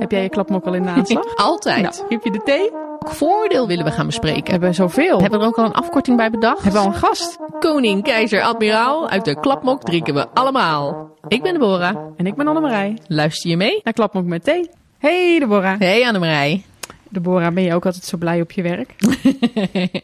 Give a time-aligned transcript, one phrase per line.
[0.00, 1.34] Heb jij je klapmok al in de aanslag?
[1.48, 1.82] Altijd.
[1.82, 2.70] Nou, heb je de thee?
[2.70, 4.44] Welk voordeel willen we gaan bespreken?
[4.44, 5.20] We hebben zoveel.
[5.20, 6.62] Hebben we er ook al een afkorting bij bedacht?
[6.62, 7.38] Hebben we al een gast?
[7.58, 9.08] Koning, keizer, admiraal.
[9.08, 11.10] Uit de klapmok drinken we allemaal.
[11.28, 11.96] Ik ben Deborah.
[12.16, 12.98] En ik ben Annemarij.
[13.06, 13.80] Luister je mee?
[13.84, 14.70] Naar klapmok met thee.
[14.98, 15.78] Hey Deborah.
[15.78, 16.64] Hey Annemarij.
[17.08, 18.94] Deborah, ben je ook altijd zo blij op je werk?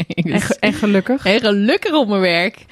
[0.08, 1.22] En, ge- en gelukkig?
[1.22, 2.64] Gelukkig op mijn werk.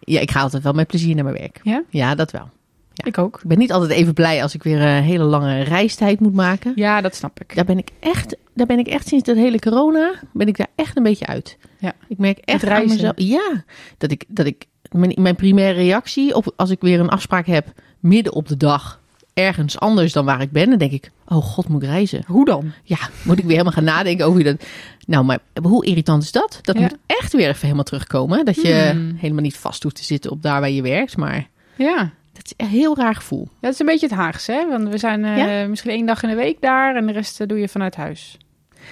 [0.00, 1.60] Ja, ik ga altijd wel met plezier naar mijn werk.
[1.62, 1.82] Ja?
[1.88, 2.48] Ja, dat wel.
[2.94, 3.04] Ja.
[3.04, 3.40] Ik ook.
[3.42, 6.72] Ik ben niet altijd even blij als ik weer een hele lange reistijd moet maken.
[6.74, 7.54] Ja, dat snap ik.
[7.54, 10.66] Daar ben ik echt, daar ben ik echt sinds dat hele corona, ben ik daar
[10.74, 11.56] echt een beetje uit.
[11.78, 11.92] Ja.
[12.08, 12.90] Ik merk echt Het reizen.
[12.96, 13.64] mezelf, ja,
[13.98, 17.66] dat ik, dat ik mijn, mijn primaire reactie op als ik weer een afspraak heb
[18.00, 19.00] midden op de dag
[19.34, 22.22] ergens anders dan waar ik ben, dan denk ik, oh god, moet ik reizen?
[22.26, 22.72] Hoe dan?
[22.82, 24.64] Ja, moet ik weer helemaal gaan nadenken over dat.
[25.06, 26.58] Nou, maar hoe irritant is dat?
[26.62, 26.80] Dat Ja.
[26.80, 28.44] moet echt weer even helemaal terugkomen.
[28.44, 29.14] Dat je Hmm.
[29.18, 32.10] helemaal niet vast hoeft te zitten op daar waar je werkt, maar Ja.
[32.34, 33.48] Dat is een heel raar gevoel.
[33.60, 34.68] Dat is een beetje het Haagse, hè?
[34.68, 35.68] Want we zijn eh, Ja?
[35.68, 38.36] misschien één dag in de week daar en de rest eh, doe je vanuit huis.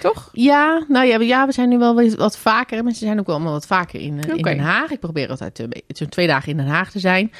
[0.01, 0.29] Toch?
[0.31, 2.83] Ja, nou ja, we- ja, we zijn nu wel wat- vaker.
[2.83, 4.41] Mensen zijn ook wel allemaal wat vaker in, eh, in.
[4.43, 4.91] Den Haag.
[4.91, 7.31] Ik probeer altijd zo'n twee dagen in Den Haag te zijn.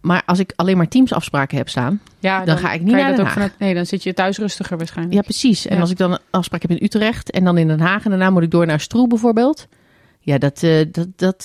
[0.00, 2.00] Maar als ik alleen maar teamsafspraken heb staan.
[2.18, 4.38] Ja, Dan ga ik niet naar dat Den ook vanuit, Nee, dan zit je thuis
[4.38, 5.16] rustiger waarschijnlijk.
[5.16, 5.66] Ja, precies.
[5.66, 5.80] En Ja.
[5.80, 8.30] als ik dan een afspraak heb in Utrecht en dan in Den Haag en daarna
[8.30, 9.66] moet ik door naar Stroe bijvoorbeeld.
[10.20, 11.42] Ja, dat, dat, dat,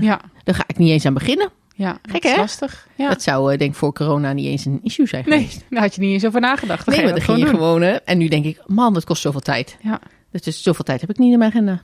[0.00, 1.48] Ja, daar ga ik niet eens aan beginnen.
[1.76, 1.92] Ja.
[2.02, 2.36] dat Gek, is hè?
[2.36, 2.88] lastig.
[2.94, 3.08] Ja.
[3.08, 5.64] Dat zou eh, denk ik voor corona niet eens een issue zijn Nee, geweest.
[5.70, 6.84] daar had je niet eens over nagedacht.
[6.86, 9.04] Dan Nee, maar dan dat ging je gewoon eh, en nu denk ik, man, dat
[9.04, 9.76] kost zoveel tijd.
[9.80, 11.82] Ja, Dat is, zoveel tijd heb ik niet in mijn agenda.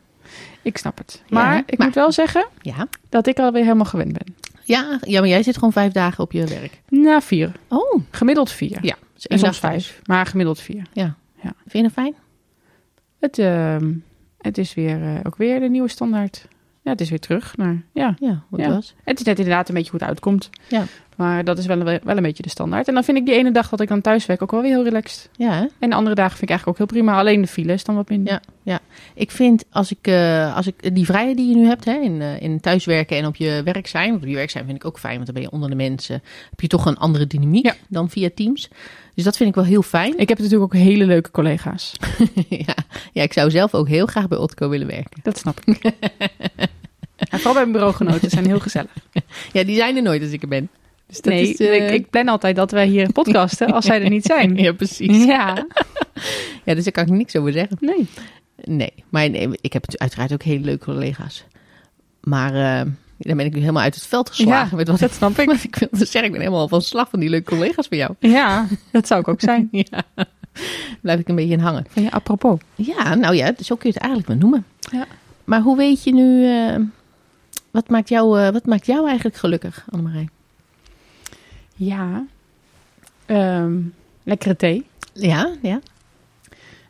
[0.62, 1.22] ik snap het.
[1.26, 2.86] Ja, Maar ik maar- moet wel zeggen Ja.
[3.08, 4.34] dat ik alweer helemaal gewend ben.
[4.64, 6.80] Ja, ja, maar jij zit gewoon vijf dagen op je werk.
[6.88, 7.52] Na vier.
[7.68, 8.78] Oh, Gemiddeld vier.
[8.82, 8.94] ja.
[9.14, 9.86] Dus En soms thuis.
[9.86, 10.00] vijf.
[10.04, 10.82] Maar gemiddeld vier.
[10.92, 11.14] Ja.
[11.42, 11.52] Ja.
[11.66, 12.14] Vind je dat fijn?
[13.20, 13.92] Het, ehm,
[14.38, 16.46] het is weer, eh, ook weer de nieuwe standaard.
[16.84, 17.82] Ja, het is weer terug naar...
[17.92, 18.68] Ja, Ja, Ja.
[18.68, 18.94] was?
[19.04, 20.50] het is net inderdaad een beetje hoe het uitkomt.
[20.68, 20.84] Ja.
[21.16, 22.88] Maar dat is wel, wel een beetje de standaard.
[22.88, 24.70] En dan vind ik die ene dag dat ik dan thuis werk ook wel weer
[24.70, 25.28] heel relaxed.
[25.36, 25.66] Ja, hè?
[25.78, 27.18] En de andere dagen vind ik eigenlijk ook heel prima.
[27.18, 28.40] Alleen de file is dan wat minder.
[28.62, 28.80] Ja.
[29.14, 32.20] Ik vind als ik, eh, als ik die vrijheid die je nu hebt hè, in,
[32.22, 34.10] eh, in thuiswerken en op je werk zijn.
[34.10, 35.76] Want op je werk zijn vind ik ook fijn, want dan ben je onder de
[35.76, 36.22] mensen.
[36.50, 37.74] Heb je toch een andere dynamiek Ja.
[37.88, 38.68] dan via Teams.
[39.14, 40.18] Dus dat vind ik wel heel fijn.
[40.18, 41.92] Ik heb natuurlijk ook hele leuke collega's.
[42.48, 42.74] ja.
[43.12, 45.20] ja, ik zou zelf ook heel graag bij Otco willen werken.
[45.22, 45.80] Dat snap ik.
[47.32, 48.90] en vooral bij mijn bureaugenoten zijn heel gezellig.
[49.52, 50.68] Ja, die zijn er nooit als ik er ben.
[51.06, 54.02] Dus dat nee, is, eh, ik, ik plan altijd dat wij hier podcasten als zij
[54.02, 54.56] er niet zijn.
[54.62, 55.24] Ja, precies.
[55.24, 55.66] Ja,
[56.64, 57.76] Ja, dus daar kan ik niks over zeggen.
[57.80, 58.06] nee.
[58.64, 61.44] Nee, maar nee, ik heb uiteraard ook hele leuke collega's.
[62.20, 62.86] Maar eh,
[63.18, 64.70] dan ben ik nu helemaal uit het veld geslagen.
[64.70, 65.46] Ja, met wat dat snap ik.
[65.46, 68.14] Wat ik wilde zeggen, ik ben helemaal van slag van die leuke collega's van jou.
[68.18, 69.68] Ja, dat zou ik ook zijn.
[69.70, 70.02] Ja.
[71.00, 71.86] Blijf ik een beetje in hangen.
[71.88, 72.58] Van je apropos.
[72.74, 74.64] Ja, nou ja, zo kun je het eigenlijk wel noemen.
[74.90, 75.06] Ja.
[75.44, 76.74] Maar hoe weet je nu, eh,
[77.72, 80.28] wat, maakt jou, eh, wat maakt jou eigenlijk gelukkig, Annemarij?
[81.74, 82.24] Ja.
[83.26, 83.78] Ehm,
[84.22, 84.86] lekkere thee.
[85.12, 85.80] Ja, ja.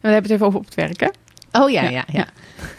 [0.00, 1.08] En we hebben het even over op het werk, hè?
[1.60, 2.26] Oh ja, ja, ja.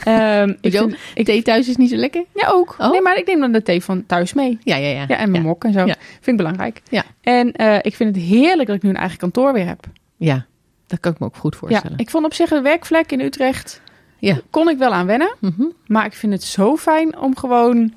[0.03, 2.23] Ehm, ik vind, ik, Thee thuis is niet zo lekker?
[2.33, 2.75] ja, ook.
[2.77, 2.91] Oh.
[2.91, 4.57] Nee, maar ik neem dan de thee van thuis mee.
[4.63, 5.05] Ja, ja, ja.
[5.07, 5.49] Ja, en mijn ja.
[5.49, 5.85] mok en zo.
[5.85, 5.95] Ja.
[5.99, 6.81] Vind ik belangrijk.
[6.89, 7.03] Ja.
[7.21, 9.85] En eh, ik vind het heerlijk dat ik nu een eigen kantoor weer heb.
[10.17, 10.45] Ja,
[10.87, 11.97] dat kan ik me ook goed Ja, voorstellen.
[11.97, 13.81] ik vond op zich een werkvlek in Utrecht...
[14.27, 14.39] Ja.
[14.49, 15.35] kon ik wel aan wennen.
[15.39, 15.63] Mhm.
[15.87, 17.93] Maar ik vind het zo fijn om gewoon...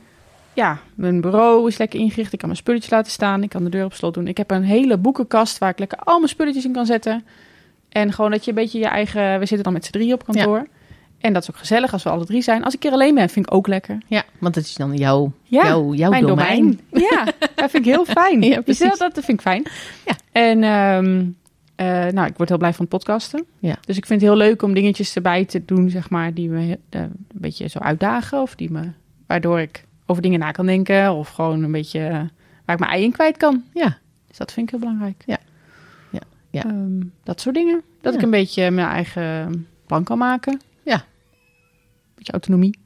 [0.52, 2.32] Ja, mijn bureau is lekker ingericht.
[2.32, 3.42] Ik kan mijn spulletjes laten staan.
[3.42, 4.26] Ik kan de deur op slot doen.
[4.28, 7.24] Ik heb een hele boekenkast waar ik lekker al mijn spulletjes in kan zetten.
[7.88, 9.32] En gewoon dat je een beetje je eigen...
[9.38, 10.66] We zitten dan met z'n drie op kantoor.
[11.20, 12.64] En dat is ook gezellig als we alle drie zijn.
[12.64, 13.98] Als ik er alleen ben, vind ik ook lekker.
[14.06, 16.80] Ja, want dat is dan jouw, Ja, jouw, jouw Mijn domein.
[16.90, 17.10] domein.
[17.10, 18.42] Ja, dat vind ik heel fijn.
[18.48, 18.98] Ja, Dus precies.
[18.98, 19.62] dat, dat vind ik fijn.
[20.06, 20.12] Ja.
[20.32, 21.24] En ehm,
[21.76, 23.44] eh, nou, ik word heel blij van het podcasten.
[23.58, 23.76] Ja.
[23.86, 26.78] Dus ik vind het heel leuk om dingetjes erbij te doen, zeg maar, die me
[26.88, 28.40] eh, een beetje zo uitdagen.
[28.42, 28.90] Of die me,
[29.26, 31.12] waardoor ik over dingen na kan denken.
[31.12, 32.10] Of gewoon een beetje eh,
[32.64, 33.64] waar ik mijn ei in kwijt kan.
[33.74, 33.98] Ja,
[34.28, 35.22] Dus dat vind ik heel belangrijk.
[35.26, 35.38] Ja.
[36.10, 36.20] Ja.
[36.50, 36.64] Ja.
[36.64, 37.82] Ehm, dat soort dingen.
[38.00, 38.18] Dat Ja.
[38.18, 40.60] ik een beetje mijn eigen plan kan maken.
[40.82, 41.04] Ja.
[42.14, 42.78] Beetje autonomie.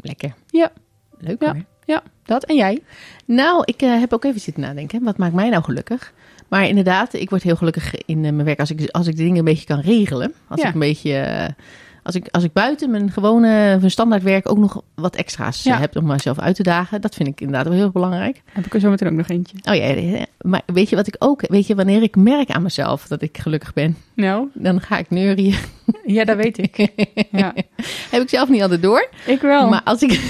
[0.00, 0.34] lekker.
[0.46, 0.72] Ja.
[1.18, 1.52] Leuk Ja.
[1.52, 1.64] hoor.
[1.84, 2.44] Ja, dat.
[2.44, 2.82] En jij?
[3.24, 5.02] Nou, ik heb ook even zitten nadenken.
[5.04, 6.12] Wat maakt mij nou gelukkig?
[6.48, 9.22] Maar inderdaad, ik word heel gelukkig in eh, mijn werk als ik, als ik de
[9.22, 10.32] dingen een beetje kan regelen.
[10.48, 10.68] Als Ja.
[10.68, 11.12] ik een beetje...
[11.14, 11.48] eh,
[12.02, 13.48] als ik, als ik buiten mijn gewone,
[13.78, 15.78] mijn standaard werk ook nog wat extra's eh, Ja.
[15.78, 17.00] heb om mezelf uit te dagen.
[17.00, 18.42] Dat vind ik inderdaad wel heel belangrijk.
[18.52, 19.56] Heb ik er zo meteen ook nog eentje.
[19.64, 21.48] Oh ja, ja, maar weet je wat ik ook...
[21.48, 25.10] Weet je, wanneer ik merk aan mezelf dat ik gelukkig ben, Nou, dan ga ik
[25.10, 25.54] neurien.
[26.06, 26.76] ja, dat weet ik.
[27.30, 27.54] Ja,
[28.10, 29.08] heb ik zelf niet altijd door.
[29.26, 29.68] ik wel.
[29.68, 30.20] Maar als ik,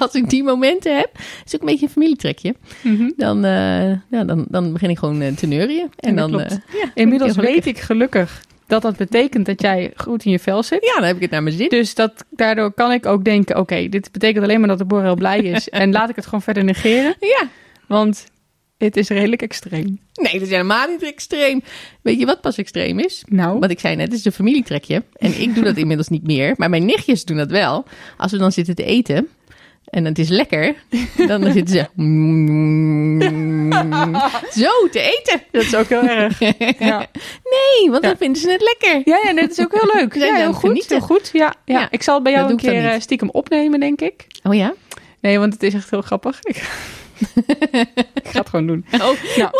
[0.04, 1.10] als ik die momenten heb,
[1.44, 2.54] is ook een beetje een familietrekje.
[2.82, 3.10] Mhm.
[3.16, 5.90] Dan, eh, ja, dan, dan begin ik gewoon eh, te neurien.
[5.96, 10.24] En dan, eh, ja, Inmiddels ik weet ik gelukkig dat dat betekent dat jij goed
[10.24, 10.84] in je vel zit.
[10.84, 11.68] Ja, dan heb ik het naar mijn zin.
[11.68, 15.02] Dus dat, daardoor kan ik ook denken, oké, dit betekent alleen maar dat de boer
[15.02, 15.68] heel blij is.
[15.82, 17.16] en laat ik het gewoon verder negeren.
[17.20, 17.48] Ja,
[17.86, 18.26] Want
[18.78, 19.98] Het is redelijk extreem.
[20.14, 21.62] Nee, dat is helemaal niet extreem.
[22.02, 23.24] Weet je wat pas extreem is?
[23.28, 25.02] Nou, Wat ik zei net, het is een familietrekje.
[25.16, 26.54] En ik doe dat inmiddels niet meer.
[26.56, 27.84] Maar mijn nichtjes doen dat wel.
[28.16, 29.28] Als we dan zitten te eten
[29.90, 30.74] en het is lekker,
[31.26, 31.86] dan zitten ze
[34.60, 35.42] zo te eten.
[35.52, 36.38] dat is ook heel erg.
[36.78, 36.98] Ja,
[37.44, 38.16] Nee, want dan Ja.
[38.16, 39.02] vinden ze het lekker.
[39.04, 40.14] ja, ja dit is ook heel leuk.
[40.24, 40.88] Ja, heel goed.
[40.88, 41.30] Heel goed.
[41.32, 41.88] Ja, ja.
[41.90, 44.26] Ik zal het bij jou dat een keer eh, stiekem opnemen, denk ik.
[44.42, 44.74] Oh ja?
[45.20, 46.38] Nee, want het is echt heel grappig.
[46.42, 46.56] Ik,
[48.22, 48.84] ik ga het gewoon doen.
[48.92, 48.98] Oh,
[49.36, 49.50] Nou,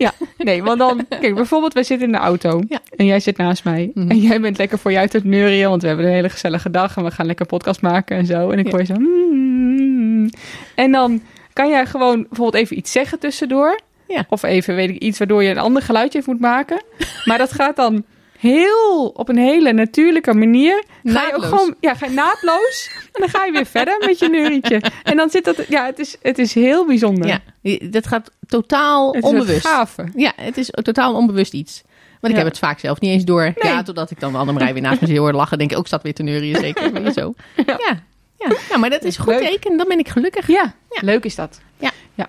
[0.00, 1.06] Ja, nee, want dan...
[1.20, 2.62] Kijk, bijvoorbeeld, wij zitten in de auto.
[2.68, 2.78] Ja.
[2.96, 3.90] En jij zit naast mij.
[3.94, 4.10] Mhm.
[4.10, 5.68] En jij bent lekker voor je uit het neurien.
[5.68, 6.96] Want we hebben een hele gezellige dag.
[6.96, 8.50] En we gaan lekker podcast maken en zo.
[8.50, 8.70] En ik Ja.
[8.70, 8.94] hoor je zo...
[8.94, 10.30] "Mm."
[10.74, 13.80] En dan kan jij gewoon bijvoorbeeld even iets zeggen tussendoor.
[14.08, 14.24] Ja.
[14.28, 16.82] Of even, weet ik, iets waardoor je een ander geluidje moet maken.
[17.24, 18.04] Maar dat gaat dan
[18.40, 20.84] heel, op een hele natuurlijke manier.
[21.04, 22.90] Ga je ook gewoon, ja, ga je naadloos.
[23.12, 24.82] En dan ga je weer verder met je neurietje.
[25.02, 27.40] En dan zit dat, ja, het is, het is heel bijzonder.
[27.62, 29.68] ja, dat gaat totaal het onbewust.
[30.14, 31.82] Ja, het is totaal onbewust iets.
[32.20, 32.44] Want ik Ja.
[32.44, 33.42] heb het vaak zelf niet eens door.
[33.42, 33.72] Nee.
[33.72, 35.58] Ja, totdat ik dan Annemarij weer naast me hoor lachen.
[35.58, 37.02] Denk ik, ook zat weer te neurien zeker.
[37.04, 37.34] Je zo.
[37.66, 37.78] Ja.
[37.78, 38.02] Ja.
[38.38, 38.56] Ja.
[38.70, 38.76] Ja.
[38.78, 39.42] maar dat is goed Leuk.
[39.48, 39.76] teken.
[39.76, 40.46] Dan ben ik gelukkig.
[40.46, 41.00] Ja, Ja.
[41.00, 41.60] leuk is dat.
[41.78, 41.90] Ja.
[42.14, 42.28] ja.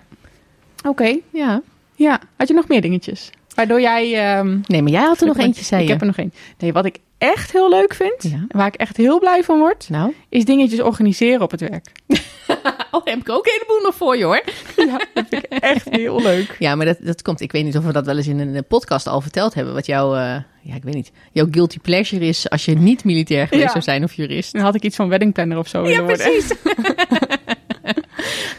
[0.88, 1.62] Oké, Ja.
[1.94, 2.20] ja.
[2.36, 3.30] Had je nog meer dingetjes?
[3.54, 4.36] Waardoor jij...
[4.36, 5.92] ehm, Nee, maar jij had er nog eentje, zei Ik je.
[5.92, 6.32] heb er nog één.
[6.58, 8.30] Nee, wat ik echt heel leuk vind, Ja.
[8.34, 11.92] en waar ik echt heel blij van word, Nou, is dingetjes organiseren op het werk.
[12.90, 14.42] oh, heb ik ook een heleboel nog voor je hoor.
[14.76, 16.56] Ja, dat vind ik echt heel leuk.
[16.58, 17.40] Ja, maar dat, dat komt.
[17.40, 19.74] Ik weet niet of we dat wel eens in een eh, podcast al verteld hebben.
[19.74, 20.20] Wat jouw, eh,
[20.62, 23.70] ja, ik weet niet, jouw guilty pleasure is als je niet militair geweest Ja.
[23.70, 24.52] zou zijn of jurist.
[24.52, 26.26] Dan had ik iets van weddingplanner of zo willen worden.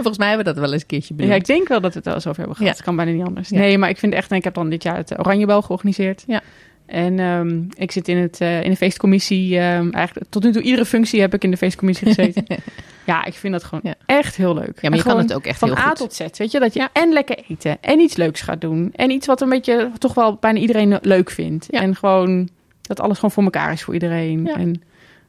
[0.03, 1.97] Volgens mij hebben we dat wel eens een keertje Ja, ik denk wel dat we
[1.97, 2.71] het wel eens over hebben gehad.
[2.71, 2.77] Ja.
[2.77, 3.50] Het kan bijna niet anders.
[3.50, 3.57] Ja.
[3.59, 4.31] Nee, maar ik vind echt...
[4.31, 6.23] en Ik heb dan dit jaar het Oranjebel georganiseerd.
[6.27, 6.41] Ja.
[6.85, 9.59] En ehm, ik zit in, het, eh, in de feestcommissie.
[9.59, 12.45] ehm, eigenlijk tot nu toe iedere functie heb ik in de feestcommissie gezeten.
[13.05, 13.94] ja, ik vind dat gewoon Ja.
[14.05, 14.65] echt heel leuk.
[14.81, 15.95] Ja, maar En je kan het ook echt van heel A goed.
[15.97, 16.59] tot Z, weet je?
[16.59, 18.91] Dat je en lekker eten en iets leuks gaat doen.
[18.95, 21.67] En iets wat een beetje toch wel bijna iedereen leuk vindt.
[21.69, 21.81] Ja.
[21.81, 22.49] En gewoon
[22.81, 24.45] dat alles gewoon voor elkaar is voor iedereen.
[24.45, 24.56] Ja.
[24.56, 24.81] En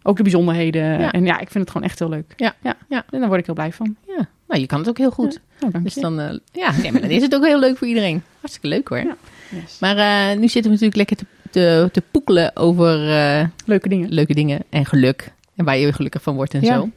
[0.02, 1.00] ook de bijzonderheden.
[1.00, 1.12] Ja.
[1.12, 2.32] En ja, ik vind het gewoon echt heel leuk.
[2.36, 2.54] Ja.
[2.62, 2.74] ja.
[2.88, 3.04] Ja.
[3.10, 3.96] En daar word ik heel blij van.
[4.06, 5.40] Ja, nou, je kan het ook heel goed.
[5.60, 7.86] Oh, dank Dus dan, eh, ja, nee, maar dan is het ook heel leuk voor
[7.86, 8.22] iedereen.
[8.40, 8.98] Hartstikke leuk hoor.
[8.98, 9.16] Ja.
[9.50, 9.78] Yes.
[9.80, 14.08] Maar eh, nu zitten we natuurlijk lekker te, te, te poekelen over eh, Leuke dingen.
[14.08, 15.32] leuke dingen en geluk.
[15.56, 16.74] En waar je gelukkig van wordt en Ja.
[16.74, 16.90] zo.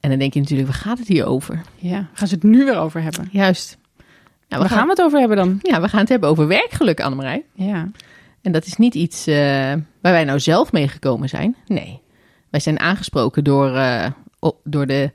[0.00, 1.60] En dan denk je natuurlijk, waar gaat het hier over?
[1.76, 3.28] Ja, gaan ze het nu weer over hebben?
[3.32, 3.76] Juist.
[4.48, 5.58] Nou, Waar gaan we het over hebben dan?
[5.62, 7.44] Ja, we gaan het hebben over werkgeluk, Annemarij.
[7.54, 7.90] Ja.
[8.42, 11.56] En dat is niet iets waar wij nou zelf mee gekomen zijn.
[11.66, 12.00] Nee.
[12.50, 13.80] Wij zijn aangesproken door,
[14.64, 15.10] door de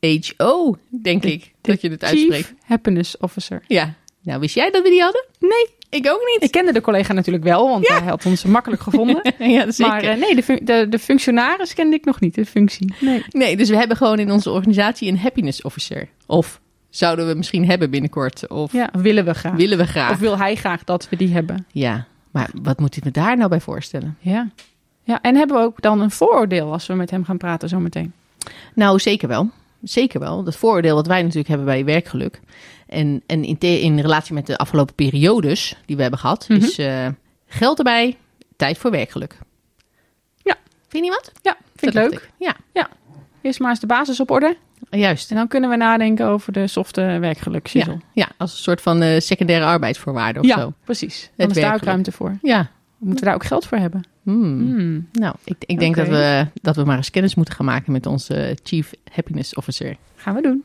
[0.00, 2.46] CHO, denk ik, dat je het uitspreekt.
[2.46, 3.62] Chief Happiness Officer.
[3.66, 3.94] Ja.
[4.22, 5.24] Nou, wist jij dat we die hadden?
[5.40, 5.66] Nee,
[6.00, 6.42] Ik ook niet.
[6.42, 9.20] ik kende de collega natuurlijk wel, want hij had ons makkelijk gevonden.
[9.38, 9.92] ja, zeker.
[9.92, 12.94] Maar eh, nee, de, fun- de, de functionaris kende ik nog niet, de functie.
[13.00, 13.24] Nee.
[13.28, 16.08] Nee, dus we hebben gewoon in onze organisatie een happiness officer.
[16.26, 16.60] Of
[16.90, 18.48] zouden we misschien hebben binnenkort.
[18.48, 19.54] Of Ja, willen we graag.
[19.56, 20.10] willen we graag.
[20.10, 21.66] Of wil hij graag dat we die hebben?
[21.72, 24.16] Ja, maar wat moet ik me daar nou bij voorstellen?
[24.20, 24.48] Ja.
[25.02, 28.12] Ja, en hebben we ook dan een vooroordeel als we met hem gaan praten zometeen?
[28.74, 29.50] Nou, zeker wel.
[29.82, 30.42] Zeker wel.
[30.44, 32.40] Dat vooroordeel wat wij natuurlijk hebben bij werkgeluk.
[32.86, 36.60] En, en in, te- in relatie met de afgelopen periodes die we hebben gehad, Mhm.
[36.64, 37.06] is eh,
[37.46, 38.16] geld erbij,
[38.56, 39.38] tijd voor werkgeluk.
[40.42, 40.54] Ja.
[40.88, 41.32] Vind je niet wat?
[41.42, 42.30] Ja, vind ik leuk.
[42.38, 42.56] Ja,
[43.40, 44.56] Eerst maar eens de basis op orde.
[44.90, 45.30] juist.
[45.30, 47.66] En dan kunnen we nadenken over de softe werkgeluk.
[47.66, 50.72] Ja, ja, als een soort van eh, secundaire arbeidsvoorwaarden of ja zo.
[50.84, 51.30] precies.
[51.36, 52.38] Dan is daar ook ruimte voor.
[52.42, 52.70] Ja.
[52.98, 54.04] Moeten we daar ook geld voor hebben?
[54.32, 54.74] Hmm.
[54.74, 55.08] Hmm.
[55.12, 58.06] Nou, ik, ik denk dat, we, dat we maar eens kennis moeten gaan maken met
[58.06, 59.96] onze Chief Happiness Officer.
[60.16, 60.64] Gaan we doen.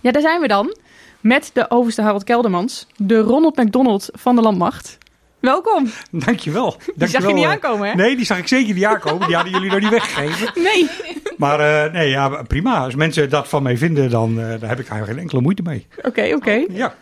[0.00, 0.76] Ja, daar zijn we dan.
[1.20, 2.86] Met de overste Harold Keldermans.
[2.96, 4.98] De Ronald McDonald van de Landmacht.
[5.40, 5.90] Welkom.
[6.10, 6.70] Dankjewel.
[6.76, 7.08] Die Dankjewel.
[7.20, 7.50] zag je niet eh.
[7.50, 7.94] aankomen, hè?
[7.94, 9.26] Nee, die zag ik zeker niet aankomen.
[9.26, 10.52] Die hadden jullie nog niet weggegeven.
[10.62, 10.88] Nee.
[11.36, 12.78] Maar eh, nee, ja, prima.
[12.78, 15.62] Als mensen dat van mij vinden, dan eh, daar heb ik eigenlijk geen enkele moeite
[15.62, 15.86] mee.
[16.02, 16.64] Oké, oké.
[16.70, 16.94] Ja,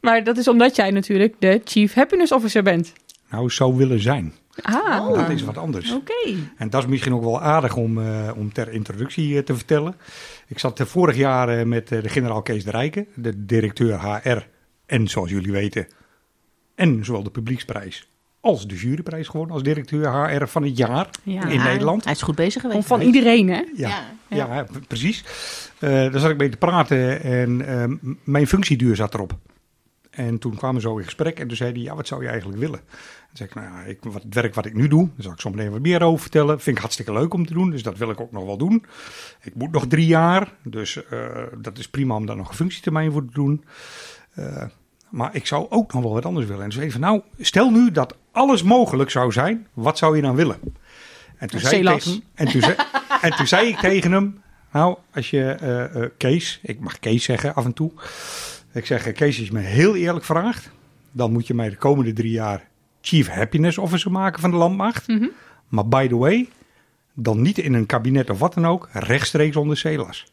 [0.00, 2.92] Maar dat is omdat jij natuurlijk de Chief Happiness Officer bent.
[3.30, 4.32] nou zou willen zijn.
[4.62, 5.92] Ah, Dat is wat anders.
[5.92, 6.34] oké.
[6.56, 9.94] En dat is misschien ook wel aardig om, eh, om ter introductie eh, te vertellen.
[10.46, 14.46] Ik zat eh, vorig jaar met de generaal Kees de Rijken, de directeur HR.
[14.86, 15.86] En zoals jullie weten,
[16.74, 18.08] en zowel de publieksprijs
[18.40, 21.46] als de juryprijs gewoon als directeur HR van het jaar Ja.
[21.48, 22.04] in Nederland.
[22.04, 22.86] Hij is goed bezig geweest.
[22.86, 23.62] van iedereen, hè?
[23.76, 24.66] Ja, Ja.
[24.88, 25.24] precies.
[25.78, 29.38] Eh, daar zat ik mee te praten en eh, mijn functieduur zat erop.
[30.10, 32.28] En toen kwamen we zo in gesprek en toen zei hij, ja, wat zou je
[32.28, 32.80] eigenlijk willen?
[33.30, 35.32] En zei ik, nou ja, ik, wat, het werk wat ik nu doe, daar zal
[35.32, 36.60] ik zo meteen wat meer over vertellen.
[36.60, 38.84] Vind ik hartstikke leuk om te doen, dus dat wil ik ook nog wel doen.
[39.42, 43.12] Ik moet nog drie jaar, dus eh, dat is prima om daar nog een functietermijn
[43.12, 43.64] voor te doen.
[44.34, 44.64] Eh,
[45.10, 46.62] maar ik zou ook nog wel wat anders willen.
[46.62, 50.22] En toen zei van, nou, stel nu dat alles mogelijk zou zijn, wat zou je
[50.22, 50.58] dan willen?
[51.36, 52.74] En toen, zei ik, tegen, en toen, zei,
[53.22, 57.54] en toen zei ik tegen hem, nou, als je eh, Kees, ik mag Kees zeggen
[57.54, 57.92] af en toe.
[58.72, 60.70] Ik zeg, eh, Kees, als je me heel eerlijk vraagt,
[61.12, 62.68] dan moet je mij de komende drie jaar
[63.00, 65.08] Chief Happiness Officer maken van de landmacht.
[65.08, 65.26] Mhm.
[65.68, 66.48] Maar by the way,
[67.14, 70.32] dan niet in een kabinet of wat dan ook, rechtstreeks onder CELAS.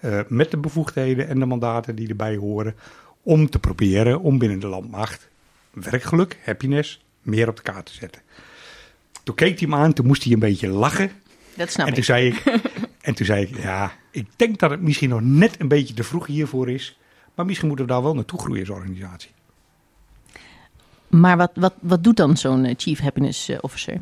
[0.00, 2.74] Eh, met de bevoegdheden en de mandaten die erbij horen
[3.22, 5.28] om te proberen om binnen de landmacht
[5.74, 8.22] werkgeluk, happiness, meer op de kaart te zetten.
[9.22, 11.10] Toen keek hij me aan, toen moest hij een beetje lachen.
[11.54, 12.08] Dat snap en toen ik.
[12.08, 12.42] zei ik,
[13.00, 16.04] en toen zei ik, ja, ik denk dat het misschien nog net een beetje te
[16.04, 16.98] vroeg hiervoor is.
[17.34, 19.30] Maar misschien moeten we daar wel naartoe groeien als organisatie.
[21.08, 23.98] Maar wat, wat, wat doet dan zo'n eh, Chief Happiness eh, Officer?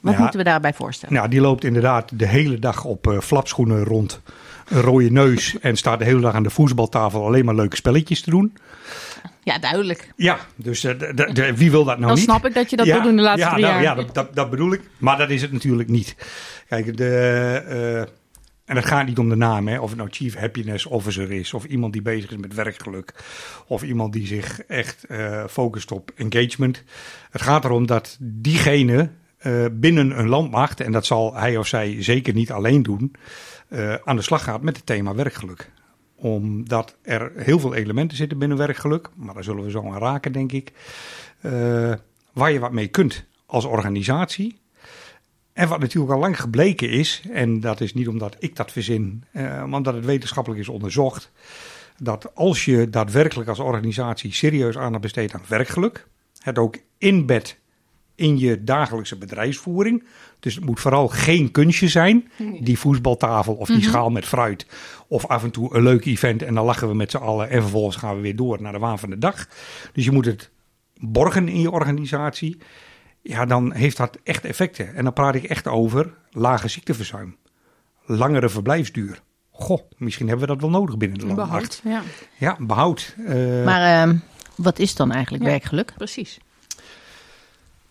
[0.00, 0.20] Wat Ja.
[0.20, 1.14] moeten we daarbij voorstellen?
[1.14, 4.20] Nou, die loopt inderdaad de hele dag op eh, flapschoenen rond.
[4.68, 8.20] Een rode neus en staat de hele dag aan de voetbaltafel alleen maar leuke spelletjes
[8.20, 8.56] te doen.
[9.42, 10.12] Ja, duidelijk.
[10.16, 10.82] Ja, dus
[11.54, 12.24] wie wil dat nou Dan niet?
[12.24, 13.82] snap ik dat je dat ja, wil doen de laatste ja, drie nou, jaar.
[13.82, 14.80] Ja, dat, dat, dat bedoel ik.
[14.98, 16.16] Maar dat is het natuurlijk niet.
[16.68, 18.08] Kijk, de,
[18.66, 21.54] en het gaat niet om de naam, hè, of het nou Chief Happiness Officer is,
[21.54, 23.14] of iemand die bezig is met werkgeluk,
[23.66, 26.82] of iemand die zich echt eh, focust op engagement.
[27.30, 32.02] Het gaat erom dat diegene eh, binnen een landmacht, en dat zal hij of zij
[32.02, 33.14] zeker niet alleen doen,
[33.68, 35.70] eh, aan de slag gaat met het thema werkgeluk
[36.18, 40.32] omdat er heel veel elementen zitten binnen werkgeluk, maar daar zullen we zo aan raken,
[40.32, 40.72] denk ik.
[42.32, 44.58] waar je wat mee kunt als organisatie.
[45.56, 49.24] En wat natuurlijk al lang gebleken is, en dat is niet omdat ik dat verzin,
[49.32, 51.30] eh, maar omdat het wetenschappelijk is onderzocht,
[51.98, 56.06] dat als je daadwerkelijk als organisatie serieus aandacht besteedt aan werkgeluk,
[56.38, 57.58] het ook inbedt
[58.14, 60.04] in je dagelijkse bedrijfsvoering.
[60.40, 64.66] Dus het moet vooral geen kunstje zijn, die voetbaltafel of die schaal met fruit.
[65.08, 67.60] Of af en toe een leuk event en dan lachen we met z'n allen en
[67.62, 69.48] vervolgens gaan we weer door naar de waan van de dag.
[69.92, 70.50] Dus je moet het
[70.98, 72.58] borgen in je organisatie.
[73.22, 74.94] Ja, dan heeft dat echt effecten.
[74.94, 77.36] En dan praat ik echt over lage ziekteverzuim,
[78.04, 79.20] langere verblijfsduur.
[79.50, 81.80] Goh, misschien hebben we dat wel nodig binnen de landmacht.
[81.82, 82.04] Behoud.
[82.38, 83.14] Ja, Ja, behoud.
[83.26, 84.16] Eh, Maar ehm,
[84.56, 85.50] wat is dan eigenlijk Ja.
[85.50, 85.92] werkgeluk?
[85.96, 86.38] precies.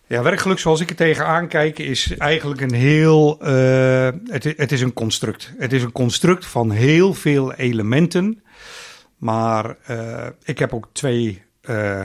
[0.08, 3.40] Ja, werkgeluk zoals ik er tegenaan kijk is eigenlijk een heel...
[3.40, 5.52] eh, het, het is een construct.
[5.58, 8.42] Het is een construct van heel veel elementen.
[9.16, 12.02] Maar eh, ik heb ook twee eh,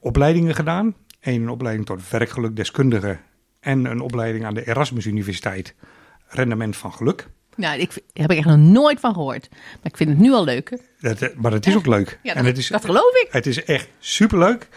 [0.00, 0.94] opleidingen gedaan.
[1.24, 3.18] Een opleiding tot werkgelukdeskundige
[3.60, 5.74] en een opleiding aan de Erasmus Universiteit.
[6.26, 7.28] Rendement van geluk.
[7.56, 9.48] Nou, ik, daar heb ik echt nog nooit van gehoord.
[9.50, 10.78] Maar ik vind het nu al leuk.
[11.00, 12.18] Dat, eh, maar het is ook leuk.
[12.22, 13.26] Ja, en dat, het is, dat geloof ik.
[13.30, 14.68] Het is echt superleuk.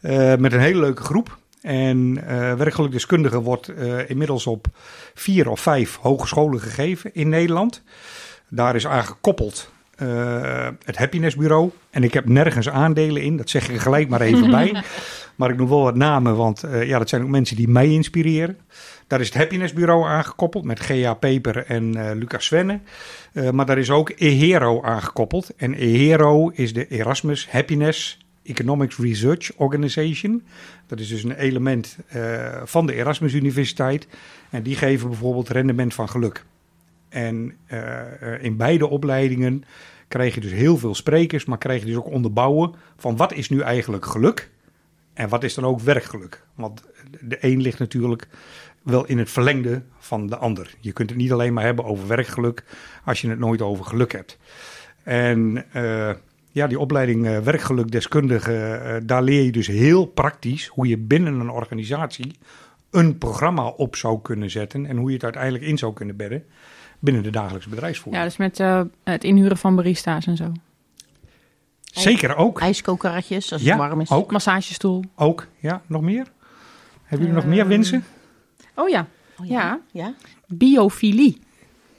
[0.00, 1.38] eh met een hele leuke groep.
[1.60, 2.14] En
[2.58, 3.68] werkgelukdeskundige wordt
[4.06, 4.66] inmiddels op
[5.14, 7.82] vier of vijf hogescholen gegeven in Nederland.
[8.48, 11.70] Daar is aan gekoppeld eh, het Happiness Bureau.
[11.90, 14.82] En ik heb nergens aandelen in, dat zeg ik er gelijk maar even bij.
[15.36, 17.88] Maar ik noem wel wat namen, want eh, ja, dat zijn ook mensen die mij
[17.88, 18.58] inspireren.
[19.06, 21.14] Daar is het Happiness Bureau aangekoppeld met G.A.
[21.14, 22.80] Peper en eh, Lucas Svenne.
[23.32, 25.54] Eh, maar daar is ook EHERO aangekoppeld.
[25.56, 30.42] En EHERO is de Erasmus Happiness Economics Research Organization.
[30.86, 31.98] Dat is dus een element
[32.64, 34.06] van de Erasmus Universiteit.
[34.50, 36.44] En die geven bijvoorbeeld rendement van geluk.
[37.08, 37.56] En
[38.40, 39.64] in beide opleidingen
[40.08, 43.48] krijg je dus heel veel sprekers, maar krijg je dus ook onderbouwen van wat is
[43.48, 44.50] nu eigenlijk geluk
[45.14, 46.46] en wat is dan ook werkgeluk.
[46.54, 46.82] Want
[47.20, 48.28] de een ligt natuurlijk
[48.82, 50.74] wel in het verlengde van de ander.
[50.80, 52.64] Je kunt het niet alleen maar hebben over werkgeluk
[53.04, 54.38] als je het nooit over geluk hebt.
[55.02, 56.10] En eh,
[56.50, 61.40] ja, die opleiding eh, werkgelukdeskundige, eh, daar leer je dus heel praktisch hoe je binnen
[61.40, 62.36] een organisatie
[62.90, 66.44] een programma op zou kunnen zetten en hoe je het uiteindelijk in zou kunnen bedden
[66.98, 68.22] binnen de dagelijkse bedrijfsvoering.
[68.22, 70.52] Ja, dus met het inhuren van barista's en zo.
[72.02, 72.60] Zeker ook.
[72.60, 74.10] IJskokerratjes als Ja, het warm is.
[74.10, 74.30] ook.
[74.30, 75.04] Massagestoel.
[75.16, 76.26] Ook, ja, nog meer?
[77.02, 78.04] Hebben jullie nog meer wensen?
[78.74, 79.06] Oh ja,
[79.40, 79.80] Oh, ja.
[79.92, 80.14] ja?
[80.46, 81.38] biofilie.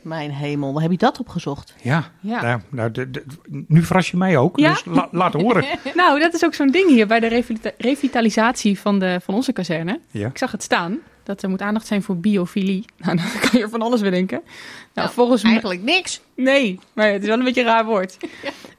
[0.01, 1.75] Mijn hemel, waar heb je dat opgezocht?
[1.81, 2.41] Ja, Ja.
[2.41, 3.23] Nou, nou, de- de-
[3.67, 4.69] nu verras je mij ook, Ja?
[4.69, 5.65] dus la- laat horen.
[5.95, 9.53] Nou, dat is ook zo'n ding hier bij de revita- revitalisatie van, de, van onze
[9.53, 9.99] kazerne.
[10.11, 10.27] Ja.
[10.27, 12.85] Ik zag het staan, dat er moet aandacht zijn voor biofilie.
[12.97, 14.41] Nou, dan kan je van alles bedenken.
[14.43, 14.49] Nou,
[14.93, 15.51] Nou, volgens mij...
[15.51, 16.21] Eigenlijk niks.
[16.35, 18.17] Nee, maar het is wel een beetje een raar woord.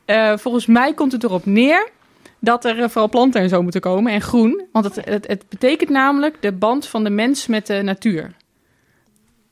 [0.04, 1.88] Eh, volgens mij komt het erop neer
[2.38, 4.64] dat er eh, vooral planten en zo moeten komen en groen.
[4.72, 8.34] Want het, het, het betekent namelijk de band van de mens met de natuur.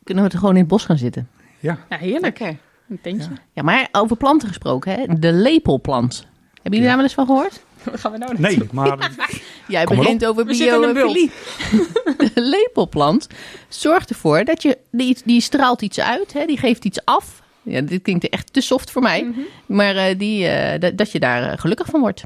[0.04, 1.28] Kunnen we er gewoon in het bos gaan zitten?
[1.60, 2.38] Ja, Ja, heerlijk.
[2.38, 2.56] Lekker.
[2.88, 3.30] Een tentje.
[3.52, 5.18] Ja, maar over planten gesproken, hè?
[5.18, 6.26] de lepelplant.
[6.52, 6.86] Hebben jullie Ja.
[6.86, 7.64] daar wel eens van gehoord?
[7.84, 9.10] Wat gaan we nou nee, maar
[9.68, 11.30] Jij Kom begint over biofilie.
[12.34, 13.26] De lepelplant
[13.68, 16.44] zorgt ervoor dat je die, die straalt iets uit, hè?
[16.46, 17.42] die geeft iets af.
[17.62, 19.38] Ja, dit klinkt echt te soft voor mij, Mhm.
[19.66, 22.22] maar eh, die, eh, dat, dat je daar eh, gelukkig van wordt.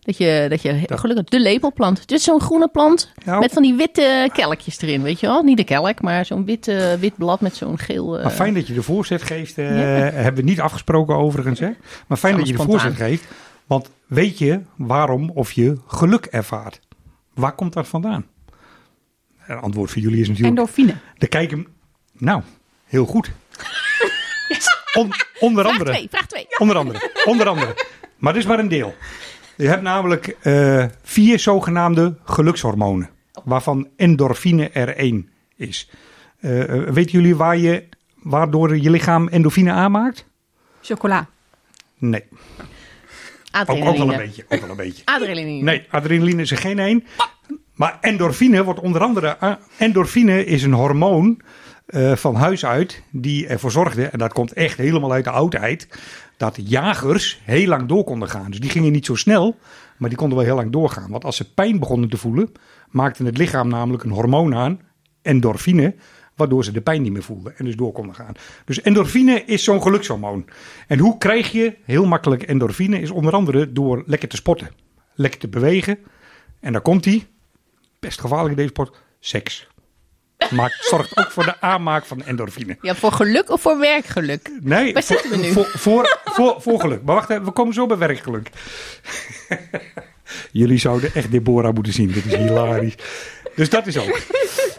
[0.00, 2.00] Dat je, dat je Dat- gelukkig de lepelplant.
[2.00, 5.42] Het is zo'n groene plant Nou, met van die witte kelkjes erin, weet je wel?
[5.42, 6.66] Niet de kelk, maar zo'n wit,
[7.00, 8.06] wit blad met zo'n geel.
[8.22, 9.58] maar fijn dat je de voorzet geeft.
[9.58, 10.10] eh, Ja.
[10.10, 11.70] Hebben we niet afgesproken overigens, hè?
[12.06, 13.24] Maar fijn dat je de voorzet geeft.
[13.72, 16.80] Want weet je waarom of je geluk ervaart?
[17.34, 18.26] Waar komt dat vandaan?
[19.36, 20.56] Het antwoord voor jullie is natuurlijk...
[20.58, 20.94] Endorfine.
[21.18, 21.66] De kijken...
[22.12, 22.42] Nou,
[22.84, 23.30] heel goed.
[24.98, 25.90] On- onder Vraag andere.
[25.96, 26.46] twee, vraag twee.
[26.62, 27.10] Onder andere.
[27.24, 27.74] Onder andere.
[28.16, 28.94] Maar dit is maar een deel.
[29.56, 33.10] Je hebt namelijk eh, vier zogenaamde gelukshormonen.
[33.44, 35.90] Waarvan endorfine er één is.
[36.40, 36.50] Eh,
[36.82, 40.26] weten jullie waar je, waardoor je lichaam endorfine aanmaakt?
[40.80, 41.26] Chocola.
[41.98, 42.24] Nee.
[43.52, 44.16] Ook, ook wel een Adrenaline.
[44.24, 44.44] beetje.
[44.48, 45.02] Ook wel een beetje.
[45.04, 45.62] Adrenaline.
[45.62, 47.04] Nee, adrenaline is er geen één.
[47.74, 49.36] Maar endorfine wordt onder andere.
[49.42, 51.40] a- Endorfine is een hormoon
[51.86, 55.88] eh, van huis uit die ervoor zorgde, en dat komt echt helemaal uit de oudheid,
[56.36, 58.50] dat jagers heel lang door konden gaan.
[58.50, 59.56] Dus die gingen niet zo snel,
[59.98, 61.10] maar die konden wel heel lang doorgaan.
[61.10, 62.52] Want als ze pijn begonnen te voelen,
[62.90, 64.80] maakte het lichaam namelijk een hormoon aan,
[65.22, 65.94] endorfine,
[66.42, 68.32] waardoor ze de pijn niet meer voelden en dus door konden gaan.
[68.64, 70.48] Dus endorfine is zo'n gelukshormoon.
[70.88, 73.00] En hoe krijg je heel makkelijk endorfine?
[73.00, 74.70] Is onder andere door lekker te sporten,
[75.14, 75.98] lekker te bewegen.
[76.60, 77.26] En daar komt hij,
[78.00, 79.70] best gevaarlijk in deze sport, seks.
[80.50, 82.76] Maakt, zorgt ook voor de aanmaak van endorfine.
[82.80, 84.50] Ja, voor geluk of voor werkgeluk?
[84.60, 85.52] Nee, Waar voor, zitten we nu?
[85.52, 87.02] Voor, voor, voor, voor geluk.
[87.02, 88.50] Maar wacht even, we komen zo bij werkgeluk.
[90.50, 92.12] Jullie zouden echt Deborah moeten zien.
[92.12, 92.94] Dit is hilarisch.
[93.54, 94.18] Dus dat is ook.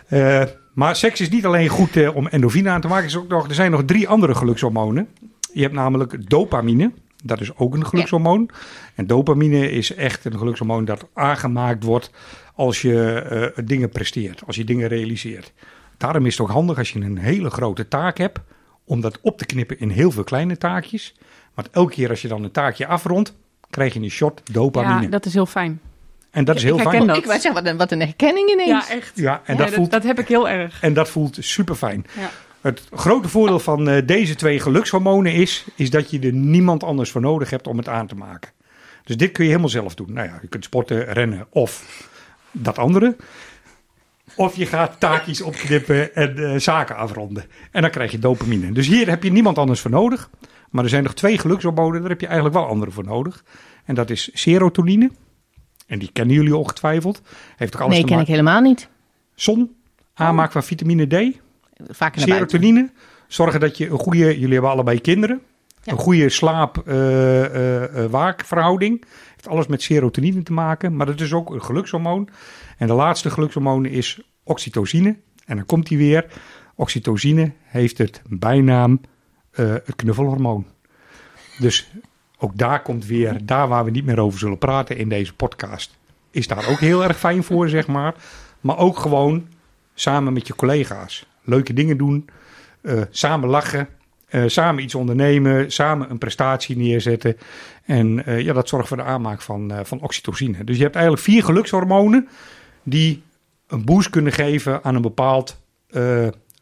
[0.07, 0.43] Eh,
[0.73, 3.03] maar seks is niet alleen goed eh, om endorfine aan te maken.
[3.03, 5.07] Er, is ook nog, er zijn nog drie andere gelukshormonen.
[5.53, 6.91] Je hebt namelijk dopamine.
[7.23, 8.49] Dat is ook een gelukshormoon.
[8.95, 12.11] En dopamine is echt een gelukshormoon dat aangemaakt wordt
[12.55, 14.41] als je eh, dingen presteert.
[14.45, 15.53] Als je dingen realiseert.
[15.97, 18.39] Daarom is het ook handig als je een hele grote taak hebt.
[18.85, 21.15] Om dat op te knippen in heel veel kleine taakjes.
[21.53, 23.33] Want elke keer als je dan een taakje afrondt,
[23.69, 25.01] krijg je een shot dopamine.
[25.01, 25.79] Ja, dat is heel fijn.
[26.33, 27.07] En dat is heel ik herken fijn.
[27.07, 27.17] dat.
[27.17, 28.87] Ik wou zeggen, wat een, wat een herkenning ineens.
[28.87, 29.11] Ja, echt.
[29.15, 30.81] Ja, en Ja, dat dat, voelt dat heb ik heel erg.
[30.81, 32.05] En dat voelt super fijn.
[32.19, 32.29] Ja.
[32.61, 37.11] Het grote voordeel van eh, deze twee gelukshormonen is, is dat je er niemand anders
[37.11, 38.51] voor nodig hebt om het aan te maken.
[39.03, 40.13] Dus dit kun je helemaal zelf doen.
[40.13, 41.83] Nou ja, je kunt sporten, rennen of
[42.51, 43.15] dat andere.
[44.35, 47.45] Of je gaat taakjes opknippen en eh, zaken afronden.
[47.71, 48.71] En dan krijg je dopamine.
[48.71, 50.29] Dus hier heb je niemand anders voor nodig.
[50.69, 53.43] Maar er zijn nog twee gelukshormonen, daar heb je eigenlijk wel anderen voor nodig.
[53.85, 55.11] En dat is serotonine.
[55.93, 57.21] En die kennen jullie ongetwijfeld.
[57.55, 58.89] Heeft ook alles nee, ken ik helemaal niet.
[59.35, 59.75] Zon,
[60.13, 61.09] aanmaak van vitamine D.
[61.99, 62.21] Buiten.
[62.21, 62.89] Serotonine.
[63.27, 65.41] Zorgen dat je een goede, jullie hebben allebei kinderen.
[65.81, 65.91] Ja.
[65.91, 69.05] Een goede slaap-waakverhouding.
[69.31, 70.95] Heeft alles met serotonine te maken.
[70.95, 72.29] Maar dat is ook een gelukshormoon.
[72.77, 75.17] En de laatste gelukshormoon is oxytocine.
[75.45, 76.25] En dan komt die weer.
[76.75, 79.01] Oxytocine heeft het bijnaam
[79.51, 80.65] eh, het knuffelhormoon.
[81.59, 81.91] Dus
[82.43, 85.97] ook daar komt weer, daar waar we niet meer over zullen praten in deze podcast,
[86.31, 88.15] is daar ook heel erg fijn voor, zeg maar.
[88.61, 89.47] Maar ook gewoon
[89.93, 91.25] samen met je collega's.
[91.43, 92.29] Leuke dingen doen,
[92.81, 93.87] eh, samen lachen,
[94.27, 97.37] eh, samen iets ondernemen, samen een prestatie neerzetten.
[97.85, 100.63] En eh, ja, dat zorgt voor de aanmaak van, van oxytocine.
[100.63, 102.27] Dus je hebt eigenlijk vier gelukshormonen
[102.83, 103.23] die
[103.67, 105.61] een boost kunnen geven aan een bepaald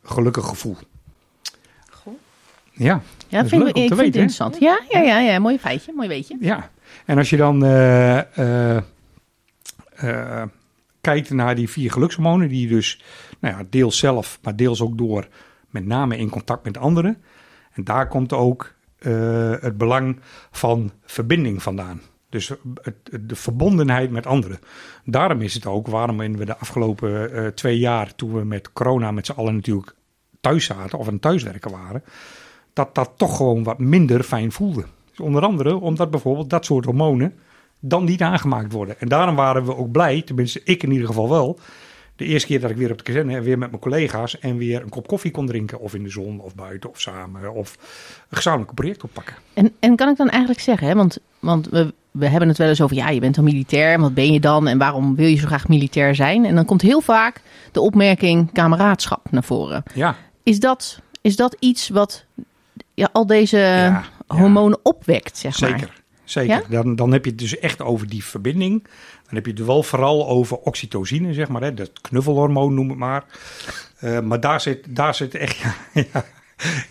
[0.03, 0.77] gelukkig gevoel.
[2.83, 4.57] Ja, Ja, Dat vind leuk ik, om ik vind het weten, interessant.
[4.59, 6.37] Ja, ja, ja, ja, mooi feitje, mooi weetje.
[6.39, 6.69] Ja,
[7.05, 8.19] en als je dan eh,
[11.01, 13.03] kijkt naar die vier gelukshormonen, die je dus
[13.39, 15.27] nou ja, deels zelf, maar deels ook door
[15.69, 17.21] met name in contact met anderen.
[17.73, 18.73] En daar komt ook
[19.59, 20.19] het belang
[20.51, 22.01] van verbinding vandaan.
[22.29, 24.59] Dus het, het- de verbondenheid met anderen.
[25.05, 29.25] Daarom is het ook waarom we de afgelopen twee jaar, toen we met corona met
[29.25, 29.93] z'n allen natuurlijk
[30.41, 32.03] thuis zaten of aan thuiswerken waren,
[32.73, 34.85] dat dat toch gewoon wat minder fijn voelde.
[35.09, 37.33] Dus onder andere omdat bijvoorbeeld dat soort hormonen
[37.79, 38.99] dan niet aangemaakt worden.
[38.99, 41.59] En daarom waren we ook blij, tenminste ik in ieder geval wel,
[42.15, 44.81] de eerste keer dat ik weer op de kazerne weer met mijn collega's en weer
[44.81, 45.79] een kop koffie kon drinken.
[45.79, 47.53] Of in de zon, of buiten, of samen.
[47.53, 47.77] Of
[48.29, 49.35] een gezamenlijk project oppakken.
[49.53, 52.67] En, en kan ik dan eigenlijk zeggen, hè, want, want we, we hebben het wel
[52.67, 55.35] eens over, ja, je bent dan militair, wat ben je dan en waarom wil je
[55.35, 56.45] zo graag militair zijn?
[56.45, 59.83] En dan komt heel vaak de opmerking kameraadschap naar voren.
[59.93, 62.25] Ja, Is dat, is dat iets wat
[62.93, 65.69] ja, al deze ja, hormonen opwekt, zeg maar?
[65.69, 66.01] zeker.
[66.31, 66.63] Zeker.
[66.69, 68.83] Dan, dan heb je het dus echt over die verbinding.
[69.25, 71.61] Dan heb je het wel vooral over oxytocine, zeg maar.
[71.61, 71.73] Hè?
[71.73, 73.23] Dat knuffelhormoon noem het maar.
[73.99, 75.57] Eh, maar daar zit, daar zit echt...
[75.93, 76.25] Ja,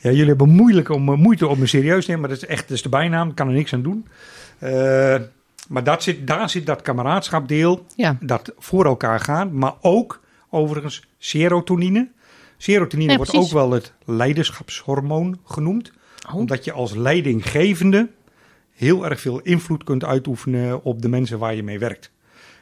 [0.00, 0.10] ja.
[0.10, 2.28] Jullie hebben moeilijk om, eh, moeite om me serieus te nemen.
[2.28, 3.34] Maar dat is echt dat is de bijnaam.
[3.34, 4.06] Kan er niks aan doen.
[4.58, 5.16] Eh,
[5.68, 7.86] maar dat zit, daar zit dat kameraadschapdeel.
[7.96, 8.16] Ja.
[8.20, 9.58] Dat voor elkaar gaan.
[9.58, 12.08] Maar ook overigens serotonine.
[12.62, 15.92] Serotonine Ja, wordt ook wel het leiderschapshormoon genoemd.
[16.28, 16.34] Oh.
[16.34, 18.08] Omdat je als leidinggevende
[18.72, 22.10] heel erg veel invloed kunt uitoefenen op de mensen waar je mee werkt.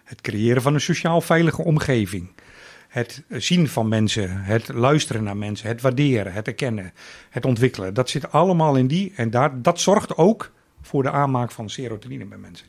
[0.05, 2.31] Het creëren van een sociaal veilige omgeving.
[2.89, 6.93] Het zien van mensen, het luisteren naar mensen, het waarderen, het erkennen,
[7.31, 7.95] het ontwikkelen.
[7.95, 9.13] Dat zit allemaal in die.
[9.17, 12.67] En daar, dat zorgt ook voor de aanmaak van serotonine bij mensen.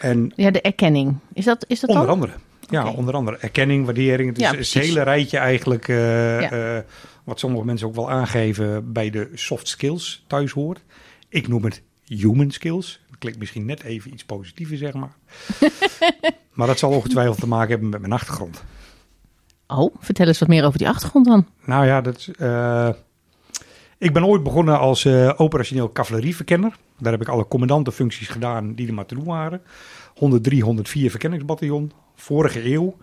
[0.00, 1.16] En Ja, de erkenning.
[1.32, 2.32] Is dat, is dat onder andere.
[2.70, 4.28] Ja, onder andere erkenning, waardering.
[4.28, 4.88] Het is Ja, het precies.
[4.88, 6.50] hele rijtje eigenlijk, eh, Ja.
[6.76, 6.82] eh,
[7.24, 10.80] wat sommige mensen ook wel aangeven bij de soft skills thuis hoort.
[11.28, 13.00] Ik noem het human skills.
[13.08, 15.12] Dat klinkt misschien net even iets positiever, zeg maar.
[16.52, 18.62] maar dat zal ongetwijfeld te maken hebben met mijn achtergrond.
[19.66, 21.46] Oh, vertel eens wat meer over die achtergrond dan.
[21.64, 22.88] Nou ja, dat, eh,
[23.98, 25.06] ik ben ooit begonnen als
[25.36, 26.76] operationeel cavalerieverkenner.
[26.98, 29.62] Daar heb ik alle commandantenfuncties gedaan die er maar te doen waren.
[30.14, 32.96] 103, 104 verkenningsbataljon, vorige eeuw.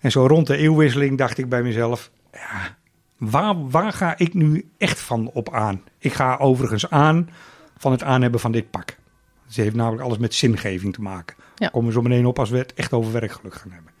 [0.00, 2.76] En zo rond de eeuwwisseling dacht ik bij mezelf, ja,
[3.16, 5.82] waar, waar ga ik nu echt van op aan?
[5.98, 7.30] Ik ga overigens aan
[7.76, 8.96] van het aanhebben van dit pak.
[9.46, 11.36] Het heeft namelijk alles met zingeving te maken.
[11.56, 11.68] Ja.
[11.68, 13.92] Komen we zo meteen op als we het echt over werkgeluk gaan hebben.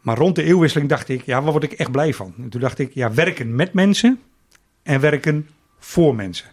[0.00, 2.34] Maar rond de eeuwwisseling dacht ik, ja, waar word ik echt blij van?
[2.38, 4.20] En toen dacht ik, ja, werken met mensen
[4.82, 5.48] en werken
[5.78, 6.46] voor mensen.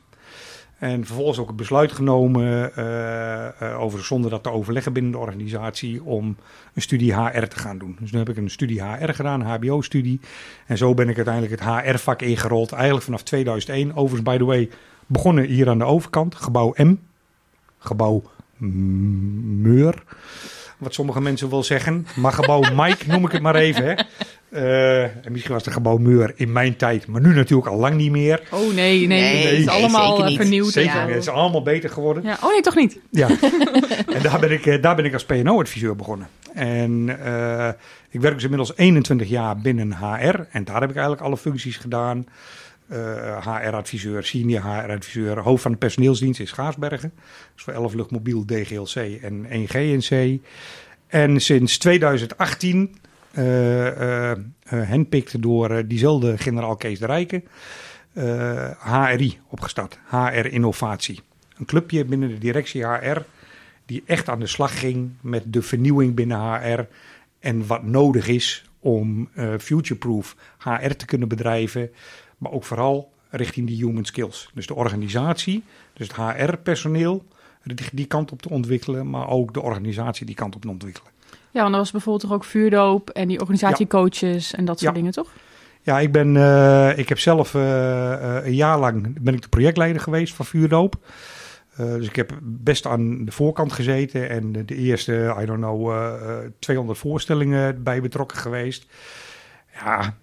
[0.79, 5.17] En vervolgens ook het besluit genomen, eh, eh, over zonder dat te overleggen binnen de
[5.17, 6.35] organisatie, om
[6.73, 7.97] een studie HR te gaan doen.
[7.99, 10.19] Dus nu heb ik een studie HR gedaan, een HBO-studie.
[10.65, 13.95] En zo ben ik uiteindelijk het HR-vak ingerold, eigenlijk vanaf 2001.
[13.95, 14.69] Overigens, by the way,
[15.05, 16.95] begonnen hier aan de overkant, gebouw M,
[17.77, 18.23] gebouw
[18.57, 20.03] Meur.
[20.77, 22.07] Wat sommige mensen wel zeggen.
[22.15, 23.83] Maar gebouw Mike noem ik het maar even.
[23.83, 23.95] Hè.
[24.49, 27.95] Eh, en misschien was het gebouw Meur in mijn tijd, maar nu natuurlijk al lang
[27.95, 28.41] niet meer.
[28.51, 30.39] Oh nee, nee, Nee, het is nee, allemaal zeker niet.
[30.39, 30.71] vernieuwd.
[30.71, 31.07] Zeker, ja.
[31.07, 32.23] het is allemaal beter geworden.
[32.23, 32.37] Ja.
[32.43, 32.99] Oh nee, toch niet?
[33.09, 33.27] Ja,
[34.15, 36.27] en daar ben ik, eh, daar ben ik als PNO-adviseur begonnen.
[36.53, 37.69] En eh,
[38.09, 40.39] ik werk dus inmiddels 21 jaar binnen HR.
[40.51, 42.25] En daar heb ik eigenlijk alle functies gedaan.
[43.41, 47.13] HR-adviseur, senior HR-adviseur, hoofd van de personeelsdienst in Schaarsbergen.
[47.53, 50.39] Dus voor 11 luchtmobiel, DGLC en 1 GNC.
[51.07, 53.08] En sinds 2018, eh eh, eh,
[54.87, 57.43] handpikt door eh, diezelfde generaal Kees de Rijken,
[58.13, 59.99] eh, HRI opgestart.
[60.09, 61.19] HR Innovatie.
[61.57, 63.21] Een clubje binnen de directie HR
[63.85, 66.81] die echt aan de slag ging met de vernieuwing binnen HR
[67.39, 71.91] en wat nodig is om eh, futureproof HR te kunnen bedrijven,
[72.37, 74.49] maar ook vooral richting die human skills.
[74.53, 75.63] Dus de organisatie,
[75.93, 77.25] dus het HR-personeel,
[77.93, 81.11] die kant op te ontwikkelen, maar ook de organisatie die kant op te ontwikkelen.
[81.59, 84.97] Ja, want er was bijvoorbeeld toch ook vuurdoop en die organisatiecoaches en dat soort Ja.
[84.97, 85.29] dingen, toch?
[85.81, 89.49] Ja, ik, ben, eh, ik heb zelf eh, eh, een jaar lang ben ik de
[89.49, 90.95] projectleider geweest van Vuurdoop.
[91.77, 95.91] Dus ik heb best aan de voorkant gezeten en de, de eerste, I don't know,
[95.91, 98.85] eh, eh, 200 voorstellingen bij betrokken geweest.
[99.73, 100.13] Ja,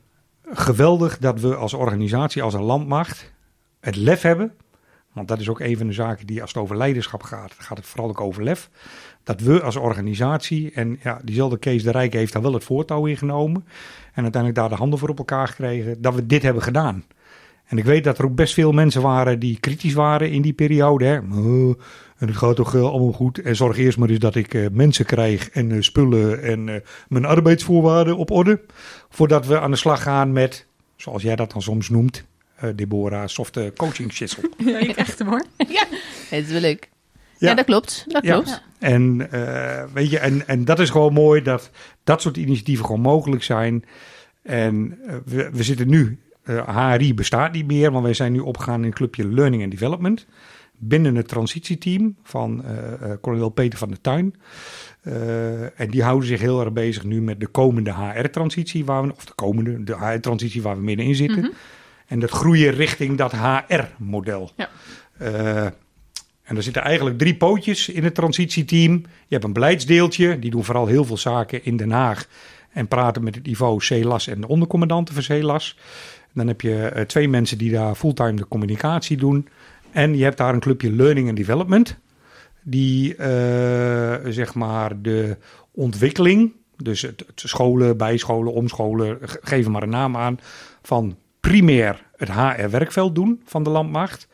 [0.52, 3.32] geweldig dat we als organisatie, als een landmacht,
[3.80, 4.52] het lef hebben.
[5.16, 7.76] Want dat is ook een van de zaken die als het over leiderschap gaat, gaat
[7.76, 8.70] het vooral ook over lef.
[9.22, 13.06] Dat we als organisatie, en ja, diezelfde Kees de Rijk heeft daar wel het voortouw
[13.06, 13.64] in genomen.
[14.12, 17.04] En uiteindelijk daar de handen voor op elkaar gekregen, dat we dit hebben gedaan.
[17.66, 20.52] En ik weet dat er ook best veel mensen waren die kritisch waren in die
[20.52, 21.04] periode.
[21.04, 21.18] Hè.
[21.18, 21.80] Oh,
[22.16, 23.38] en het gaat toch eh, allemaal goed.
[23.38, 27.24] En zorg eerst maar eens dat ik eh, mensen krijg en eh, spullen en mijn
[27.24, 28.60] arbeidsvoorwaarden op orde.
[29.08, 32.24] Voordat we aan de slag gaan met, zoals jij dat dan soms noemt,
[32.74, 34.42] Deborah, softe coaching schissel.
[34.64, 35.44] Ja, ik echt hoor.
[36.30, 36.88] Het is wel leuk.
[37.38, 37.54] Ja, Ja.
[37.54, 38.04] dat klopt.
[38.08, 38.32] Dat Ja.
[38.32, 38.62] klopt.
[38.78, 41.70] En, eh, weet je, en, en dat is gewoon mooi dat
[42.04, 43.84] dat soort initiatieven gewoon mogelijk zijn.
[44.42, 48.38] En eh, we, we zitten nu, eh, HRI bestaat niet meer, maar wij zijn nu
[48.38, 50.26] opgegaan in het clubje Learning and Development.
[50.78, 54.34] Binnen het transitieteam van eh eh, kolonel Peter van der Tuin.
[55.02, 59.12] Eh, en die houden zich heel erg bezig nu met de komende HR-transitie, waar we,
[59.16, 61.38] of de komende, de HR-transitie waar we middenin zitten.
[61.40, 61.50] Mhm.
[62.06, 64.50] En dat groeien richting dat HR-model.
[64.56, 64.68] Ja.
[65.18, 65.64] Eh,
[66.42, 68.92] en er zitten eigenlijk drie pootjes in het transitieteam.
[68.92, 69.02] Je
[69.34, 72.26] hebt een beleidsdeeltje, die doen vooral heel veel zaken in Den Haag.
[72.72, 75.78] En praten met het niveau CELAS en de ondercommandanten van CELAS.
[76.34, 79.48] Dan heb je eh, twee mensen die daar fulltime de communicatie doen.
[79.90, 81.96] En je hebt daar een clubje Learning and Development.
[82.62, 85.36] Die eh, zeg maar de
[85.70, 90.38] ontwikkeling, dus het, het scholen, bijscholen, omscholen, ge- geef maar een naam aan,
[90.82, 94.28] van primair het HR-werkveld doen van de landmacht.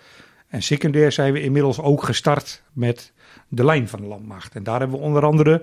[0.49, 3.13] En secundair zijn we inmiddels ook gestart met
[3.49, 4.55] de lijn van de landmacht.
[4.55, 5.63] En daar hebben we onder andere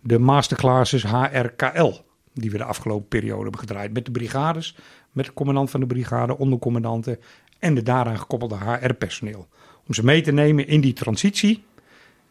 [0.00, 1.92] de masterclasses HRKL,
[2.34, 3.92] die we de afgelopen periode hebben gedraaid.
[3.92, 4.76] Met de brigades,
[5.12, 7.18] met de commandant van de brigade, ondercommandanten
[7.58, 9.48] en de daaraan gekoppelde HR-personeel.
[9.86, 11.64] Om ze mee te nemen in die transitie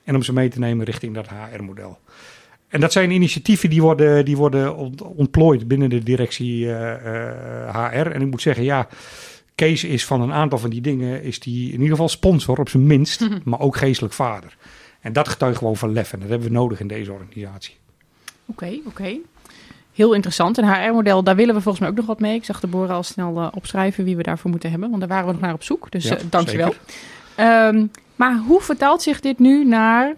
[0.04, 2.00] en om ze mee te nemen richting dat HR-model.
[2.70, 7.76] En dat zijn initiatieven die worden, die worden ont- ontplooid binnen de directie eh, eh,
[7.92, 8.08] HR.
[8.12, 8.88] En ik moet zeggen, ja,
[9.56, 12.70] Kees is van een aantal van die dingen, is die in ieder geval sponsor op
[12.70, 14.58] zijn minst, maar ook geestelijk vader.
[15.02, 17.76] En dat getuigt gewoon van lef en dat hebben we nodig in deze organisatie.
[18.46, 19.16] Oké, oké.
[19.94, 20.58] Heel interessant.
[20.58, 22.36] Een HR-model, daar willen we volgens mij ook nog wat mee.
[22.36, 25.10] Ik zag de Bora al snel eh, opschrijven wie we daarvoor moeten hebben, want daar
[25.10, 25.92] waren we nog naar op zoek.
[25.92, 26.74] Dus Ja, eh, dankjewel.
[27.36, 30.16] Ehm, maar hoe vertaalt zich dit nu naar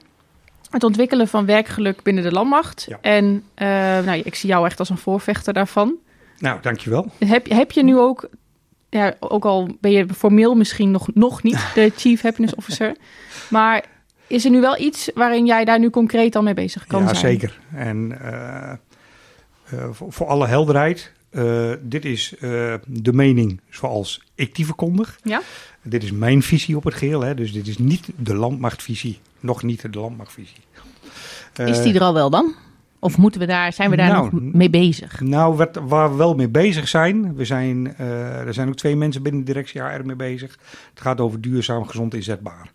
[0.72, 2.86] het ontwikkelen van werkgeluk binnen de landmacht?
[2.90, 2.98] Ja.
[3.02, 3.68] En eh,
[4.06, 5.96] nou, ik zie jou echt als een voorvechter daarvan.
[6.38, 7.12] Nou, dankjewel.
[7.26, 8.30] Heb, heb je nu ook,
[8.90, 12.96] ja, ook al ben je formeel misschien nog, nog niet de Chief Happiness Officer,
[13.50, 13.84] maar
[14.28, 17.08] is er nu wel iets waarin jij daar nu concreet al mee bezig kan ja,
[17.08, 17.18] zijn?
[17.18, 17.60] zeker.
[17.74, 18.78] En eh, eh,
[19.92, 25.20] voor, voor alle helderheid, eh, dit is eh, de mening zoals ik die verkondig.
[25.24, 25.42] Ja?
[25.82, 27.22] Dit is mijn visie op het geheel.
[27.22, 27.34] Hè.
[27.34, 29.20] Dus dit is niet de landmachtvisie.
[29.40, 30.58] Nog niet de landmachtvisie.
[31.56, 32.54] Is Eh, die er al wel dan?
[33.00, 35.20] Of moeten we daar, zijn we daar nou, nog mee bezig?
[35.20, 39.24] Nou, wat, waar we wel mee bezig zijn, we zijn er zijn ook twee mensen
[39.24, 40.60] binnen de directie HR mee bezig.
[40.90, 42.72] Het gaat over duurzaam, gezond, inzetbaar.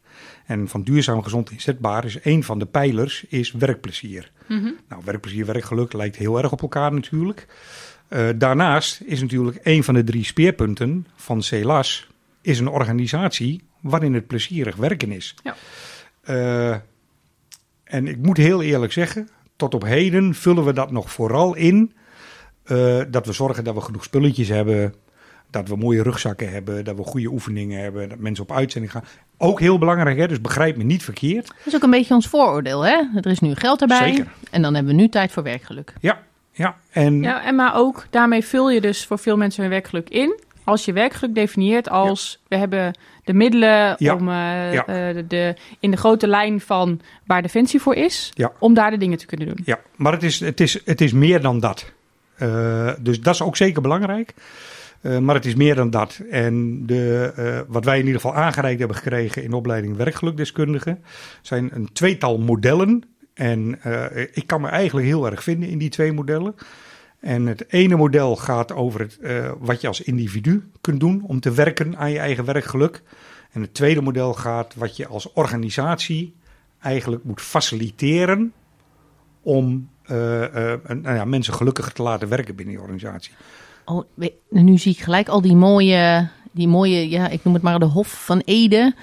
[0.46, 4.30] En van duurzaam, gezond, inzetbaar is een van de pijlers is werkplezier.
[4.48, 4.70] Mhm.
[4.88, 7.46] Nou, werkplezier, werkgeluk lijkt heel erg op elkaar natuurlijk.
[8.08, 12.08] Eh, daarnaast is natuurlijk een van de drie speerpunten van CELAS
[12.40, 15.34] is een organisatie waarin het plezierig werken is.
[15.42, 15.54] Ja.
[16.20, 16.76] Eh,
[17.84, 21.92] en ik moet heel eerlijk zeggen, tot op heden vullen we dat nog vooral in
[22.62, 24.94] eh, dat we zorgen dat we genoeg spulletjes hebben,
[25.50, 29.04] dat we mooie rugzakken hebben, dat we goede oefeningen hebben, dat mensen op uitzending gaan.
[29.38, 30.28] Ook heel belangrijk, hè?
[30.28, 31.46] dus begrijp me niet verkeerd.
[31.46, 33.04] Dat is ook een beetje ons vooroordeel, hè?
[33.14, 34.08] Er is nu geld erbij.
[34.08, 34.26] Zeker.
[34.50, 35.92] En dan hebben we nu tijd voor werkgeluk.
[36.00, 36.22] Ja,
[36.56, 36.76] ja.
[36.90, 40.40] En Ja, en maar ook daarmee vul je dus voor veel mensen hun werkgeluk in.
[40.64, 44.14] Als je werkgeluk definieert als we hebben de middelen Ja.
[44.14, 44.86] om eh, Ja.
[44.86, 48.96] eh, de, de- in de grote lijn van waar Defensie voor is, om daar de
[48.98, 49.58] dingen te kunnen doen.
[49.64, 51.92] Ja, maar het is, het is, het is meer dan dat.
[52.36, 54.34] Eh, dus dat is ook zeker belangrijk.
[55.20, 56.20] Maar het is meer dan dat.
[56.30, 61.04] En de, wat wij in ieder geval aangereikt hebben gekregen in de opleiding werkgelukdeskundigen,
[61.42, 63.02] zijn een tweetal modellen.
[63.36, 66.54] En eh, ik kan me eigenlijk heel erg vinden in die twee modellen.
[67.20, 71.40] En het ene model gaat over het, eh, wat je als individu kunt doen om
[71.40, 73.02] te werken aan je eigen werkgeluk.
[73.52, 76.34] En het tweede model gaat wat je als organisatie
[76.80, 78.52] eigenlijk moet faciliteren
[79.42, 80.16] om eh,
[80.86, 83.32] nou ja, mensen gelukkiger te laten werken binnen die organisatie.
[83.84, 84.04] Oh,
[84.50, 87.84] nu zie ik gelijk al die mooie, die mooie, ja, ik noem het maar de
[87.84, 88.94] Hof van Ede.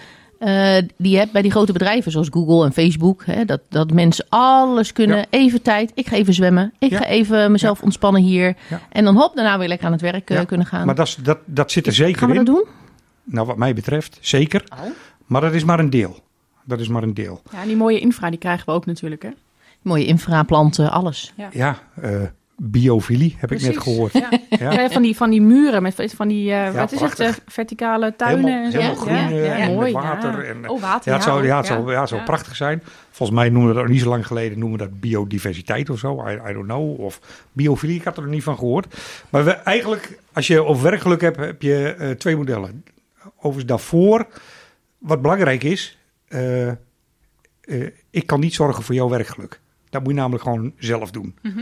[0.43, 3.25] Eh, die je hebt bij die grote bedrijven zoals Google en Facebook.
[3.25, 5.17] Hè, dat, dat mensen alles kunnen.
[5.17, 5.25] Ja.
[5.29, 5.91] Even tijd.
[5.95, 6.73] Ik ga even zwemmen.
[6.79, 6.97] Ik Ja.
[6.97, 8.55] ga even mezelf ontspannen hier.
[8.69, 8.79] Ja.
[8.89, 10.43] En dan hop, daarna weer lekker aan het werk eh, Ja.
[10.43, 10.85] kunnen gaan.
[10.85, 12.45] Maar dat, dat, dat zit er zeker Gaan we in.
[12.45, 12.65] dat doen?
[13.23, 14.63] Nou, wat mij betreft, zeker.
[14.73, 14.79] Oh.
[15.25, 16.19] Maar dat is maar een deel.
[16.65, 17.41] Dat is maar een deel.
[17.51, 19.21] Ja, en die mooie infra die krijgen we ook natuurlijk.
[19.23, 19.29] Hè?
[19.81, 21.33] Mooie infraplanten, alles.
[21.51, 22.11] Ja, eh,
[22.71, 24.13] biofilie heb ik net gehoord.
[24.13, 24.29] Ja.
[24.49, 24.89] Ja.
[24.89, 27.37] Van, die, van die muren met van die, eh, wat is prachtig.
[27.37, 28.77] eh, verticale tuinen Helemaal, en zo.
[28.77, 29.93] helemaal groen ja, eh, ja, en mooi.
[29.93, 30.45] water.
[30.45, 31.11] En, oh, water.
[31.11, 32.83] ja, het zou, ja, het zou, ja, het zou prachtig zijn.
[33.09, 36.27] Volgens mij noemen we dat niet zo lang geleden noemen we dat biodiversiteit of zo.
[36.27, 36.99] I, I don't know.
[36.99, 37.19] Of
[37.51, 38.95] biofilie, ik had er nog niet van gehoord.
[39.29, 42.83] Maar we, eigenlijk, als je over werkgeluk hebt, heb je twee modellen.
[43.35, 44.27] Overigens daarvoor,
[44.97, 45.97] wat belangrijk is,
[48.09, 49.59] ik kan niet zorgen voor jouw werkgeluk.
[49.89, 51.35] Dat moet je namelijk gewoon zelf doen.
[51.41, 51.61] Mhm.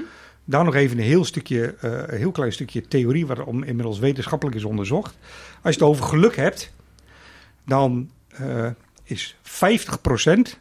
[0.52, 4.00] Daar nog even een heel, stukje, eh, een heel klein stukje theorie, wat om, inmiddels
[4.00, 5.18] wetenschappelijk is onderzocht.
[5.62, 6.74] Als je het over geluk hebt,
[7.66, 8.70] dan eh,
[9.04, 10.60] is 50%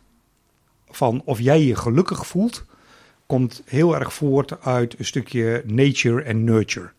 [0.91, 2.65] van of jij je gelukkig voelt,
[3.27, 6.91] komt heel erg voort uit een stukje nature en nurture.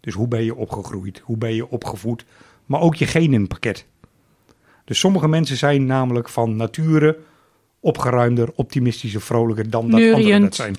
[0.00, 2.24] Dus hoe ben je opgegroeid, hoe ben je opgevoed,
[2.66, 3.86] maar ook je genenpakket.
[4.84, 7.18] Dus sommige mensen zijn namelijk van nature
[7.80, 10.76] opgeruimder, optimistischer, vrolijker dan dat anderen dat zijn.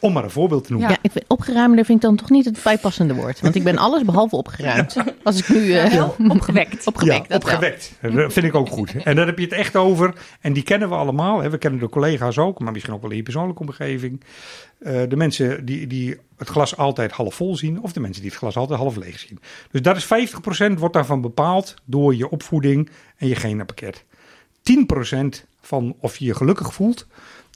[0.00, 0.90] Om maar een voorbeeld te noemen.
[0.90, 3.40] Ja, ik vind opgeruimder vind ik dan toch niet het bijpassende woord.
[3.40, 4.96] Want ik ben alles behalve opgeruimd.
[5.22, 5.72] Als ik nu...
[5.72, 6.86] eh, Wel opgewekt.
[6.92, 7.92] opgewekt, ja, dat opgewekt.
[8.00, 8.94] Dat vind ik ook goed.
[9.04, 10.14] En daar heb je het echt over.
[10.40, 11.40] En die kennen we allemaal.
[11.40, 11.50] Hè.
[11.50, 14.24] We kennen de collega's ook, maar misschien ook wel in je persoonlijke omgeving.
[14.78, 18.30] Eh, de mensen die, die het glas altijd half vol zien, of de mensen die
[18.30, 19.40] het glas altijd half leeg zien.
[19.70, 24.04] Dus dat is 50% wordt daarvan bepaald door je opvoeding en je genenpakket.
[24.62, 27.06] 10% van of je je gelukkig voelt,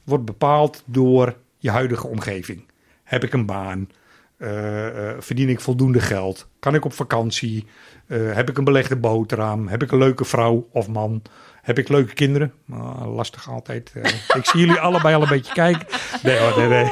[0.05, 2.64] wordt bepaald door je huidige omgeving.
[3.05, 3.88] Heb ik een baan?
[4.37, 6.48] Eh, eh, verdien ik voldoende geld?
[6.59, 7.66] Kan ik op vakantie?
[8.07, 9.68] Eh, heb ik een belegde boterham?
[9.68, 11.22] Heb ik een leuke vrouw of man?
[11.62, 12.53] Heb ik leuke kinderen?
[12.70, 13.92] Ah, lastig altijd.
[14.38, 15.87] ik zie jullie allebei al een beetje kijken.
[16.22, 16.85] Nee, hoor, nee, nee.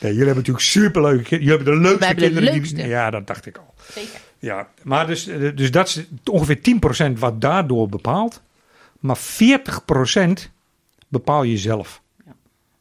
[0.00, 1.44] nee jullie hebben natuurlijk superleuke kinderen.
[1.44, 2.54] Jullie hebben de leukste hebben de kinderen.
[2.54, 2.86] leukste.
[2.86, 3.74] ja, dat dacht ik al.
[3.92, 4.20] Zeker.
[4.38, 6.58] Ja, maar dus, dus dat is ongeveer
[7.10, 8.42] 10% wat daardoor bepaalt.
[8.98, 10.50] Maar 40%
[11.08, 12.02] bepaal je zelf.
[12.24, 12.32] Ja.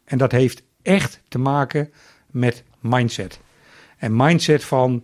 [0.06, 1.92] En dat heeft echt te maken
[2.32, 3.40] met mindset.
[3.98, 5.04] En mindset van,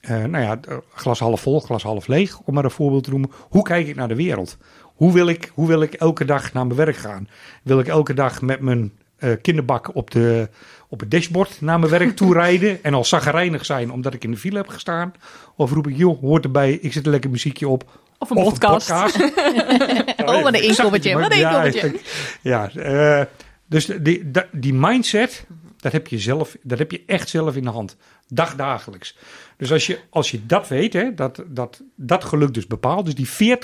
[0.00, 0.58] eh, nou ja,
[0.94, 3.30] glas half vol, glas half leeg, om maar een voorbeeld te noemen.
[3.48, 4.56] Hoe kijk ik naar de wereld?
[4.82, 7.28] Hoe wil ik, hoe wil ik elke dag naar mijn werk gaan?
[7.62, 10.48] Wil ik elke dag met mijn eh, kinderbak op, de,
[10.88, 14.30] op het dashboard naar mijn werk toe rijden en al zaggerijnig zijn omdat ik in
[14.30, 15.12] de file heb gestaan?
[15.56, 17.98] Of roep ik, joh, hoort erbij, ik zet een lekker muziekje op.
[18.18, 18.88] Of een Of podcast.
[18.88, 20.26] een podcast.
[20.28, 21.18] Oh, wat een inkomertje.
[21.18, 22.00] Wat een Ja, inkomertje.
[22.42, 23.24] Ja, eh,
[23.68, 27.70] dus die, die, mindset, dat heb, je zelf, dat heb je echt zelf in de
[27.70, 27.96] hand.
[28.28, 29.16] Dagdagelijks.
[29.56, 33.04] Dus als je, als je dat weet, hè, dat, dat, dat geluk dus bepaalt.
[33.04, 33.56] Dus die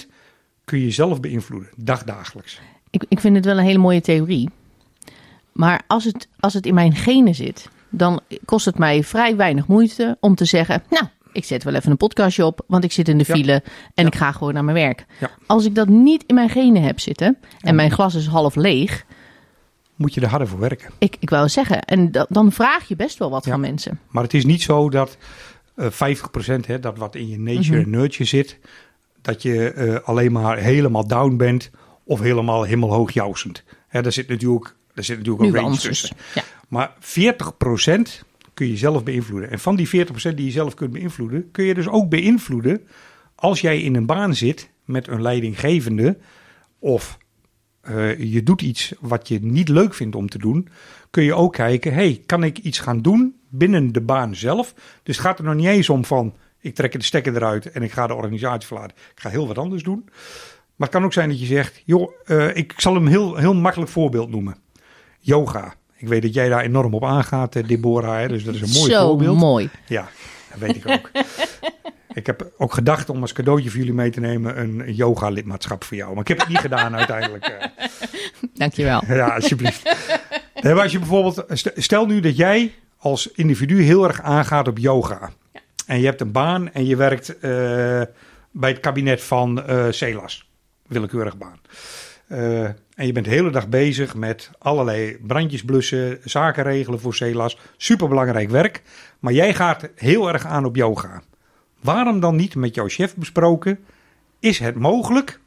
[0.00, 0.06] 40%
[0.64, 1.70] kun je zelf beïnvloeden.
[1.76, 2.60] Dagdagelijks.
[2.90, 4.50] Ik, ik vind het wel een hele mooie theorie.
[5.52, 9.66] Maar als het, als het in mijn genen zit, dan kost het mij vrij weinig
[9.66, 13.08] moeite om te zeggen: Nou, ik zet wel even een podcastje op, want ik zit
[13.08, 13.34] in de Ja.
[13.34, 13.52] file
[13.94, 14.06] en Ja.
[14.06, 15.06] ik ga gewoon naar mijn werk.
[15.20, 15.30] Ja.
[15.46, 19.04] Als ik dat niet in mijn genen heb zitten en mijn glas is half leeg,
[20.00, 20.90] Moet je er harder voor werken.
[20.98, 23.50] ik, ik wou zeggen, en da- dan vraag je best wel wat Ja.
[23.50, 24.00] van mensen.
[24.08, 25.16] Maar het is niet zo dat
[25.74, 27.84] eh 50% hè, dat wat in je nature Mhm.
[27.84, 28.58] en nurture zit,
[29.22, 31.70] dat je eh, alleen maar helemaal down bent
[32.04, 33.62] of helemaal hemelhoog jousend.
[33.88, 36.16] Hè, daar zit natuurlijk, daar zit natuurlijk een range tussen.
[36.34, 36.42] Ja.
[36.68, 39.50] Maar 40% kun je zelf beïnvloeden.
[39.50, 42.86] En van die 40% die je zelf kunt beïnvloeden, kun je dus ook beïnvloeden
[43.34, 46.18] als jij in een baan zit met een leidinggevende
[46.78, 47.18] of
[47.80, 50.68] eh, je doet iets wat je niet leuk vindt om te doen,
[51.10, 54.74] kun je ook kijken, hey, kan ik iets gaan doen binnen de baan zelf?
[55.02, 57.82] Dus het gaat er nog niet eens om van, ik trek de stekker eruit en
[57.82, 58.96] ik ga de organisatie verlaten.
[59.14, 60.02] Ik ga heel wat anders doen.
[60.76, 63.54] Maar het kan ook zijn dat je zegt, joh, eh, ik zal hem heel, heel
[63.54, 64.56] makkelijk voorbeeld noemen.
[65.18, 65.74] Yoga.
[65.96, 68.18] Ik weet dat jij daar enorm op aangaat, eh, Deborah.
[68.18, 68.28] Hè?
[68.28, 69.38] Dus dat is een mooi Zo voorbeeld.
[69.38, 69.70] mooi.
[69.86, 70.08] Ja,
[70.50, 71.10] dat weet ik ook.
[72.14, 75.96] ik heb ook gedacht om als cadeautje voor jullie mee te nemen een yoga-lidmaatschap voor
[75.96, 76.10] jou.
[76.10, 77.44] Maar ik heb het niet gedaan uiteindelijk.
[77.44, 77.66] eh.
[78.54, 79.02] Dankjewel.
[79.08, 79.96] ja, alsjeblieft.
[80.60, 84.78] Nee, als je bijvoorbeeld, st- stel nu dat jij als individu heel erg aangaat op
[84.78, 85.30] yoga.
[85.86, 87.40] En je hebt een baan en je werkt eh,
[88.50, 90.48] bij het kabinet van eh Celas.
[90.86, 91.60] Willekeurig baan.
[92.94, 97.58] En je bent de hele dag bezig met allerlei brandjes blussen, zaken regelen voor Celas.
[97.76, 98.82] Superbelangrijk werk.
[99.18, 101.22] Maar jij gaat heel erg aan op yoga.
[101.80, 103.78] Waarom dan niet met jouw chef besproken?
[104.38, 105.40] Is het mogelijk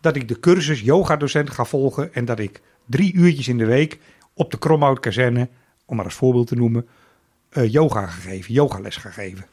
[0.00, 3.98] dat ik de cursus yoga-docent ga volgen en dat ik drie uurtjes in de week
[4.34, 5.48] op de Kromhout-kazerne,
[5.84, 6.88] om maar als voorbeeld te noemen,
[7.48, 9.46] eh, yoga ga yogales ga geven.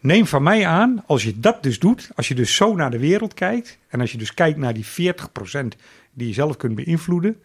[0.00, 2.98] Neem van mij aan, als je dat dus doet, als je dus zo naar de
[2.98, 5.76] wereld kijkt en als je dus kijkt naar die 40%
[6.12, 7.42] die je zelf kunt beïnvloeden,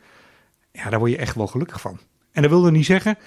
[0.71, 1.99] ja, daar word je echt wel gelukkig van.
[2.31, 3.17] En dat wil er niet zeggen,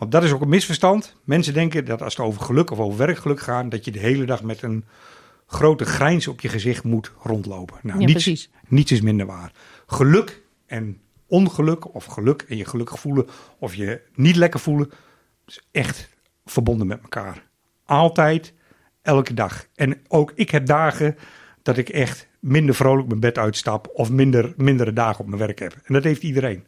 [0.00, 1.16] want dat is ook een misverstand.
[1.24, 4.24] Mensen denken dat als het over geluk of over werkgeluk gaat, dat je de hele
[4.24, 4.84] dag met een
[5.46, 7.78] grote grijns op je gezicht moet rondlopen.
[7.82, 8.50] Nou, Ja, niets, precies.
[8.68, 9.52] niets is minder waar.
[9.86, 13.26] Geluk en ongeluk, of geluk en je gelukkig voelen,
[13.58, 14.90] of je niet lekker voelen,
[15.46, 16.08] is echt
[16.44, 17.48] verbonden met elkaar.
[17.84, 18.52] Altijd,
[19.02, 19.66] elke dag.
[19.74, 21.16] En ook ik heb dagen
[21.62, 25.58] dat ik echt minder vrolijk mijn bed uitstap, of minder, mindere dagen op mijn werk
[25.58, 25.76] heb.
[25.84, 26.66] En dat heeft iedereen.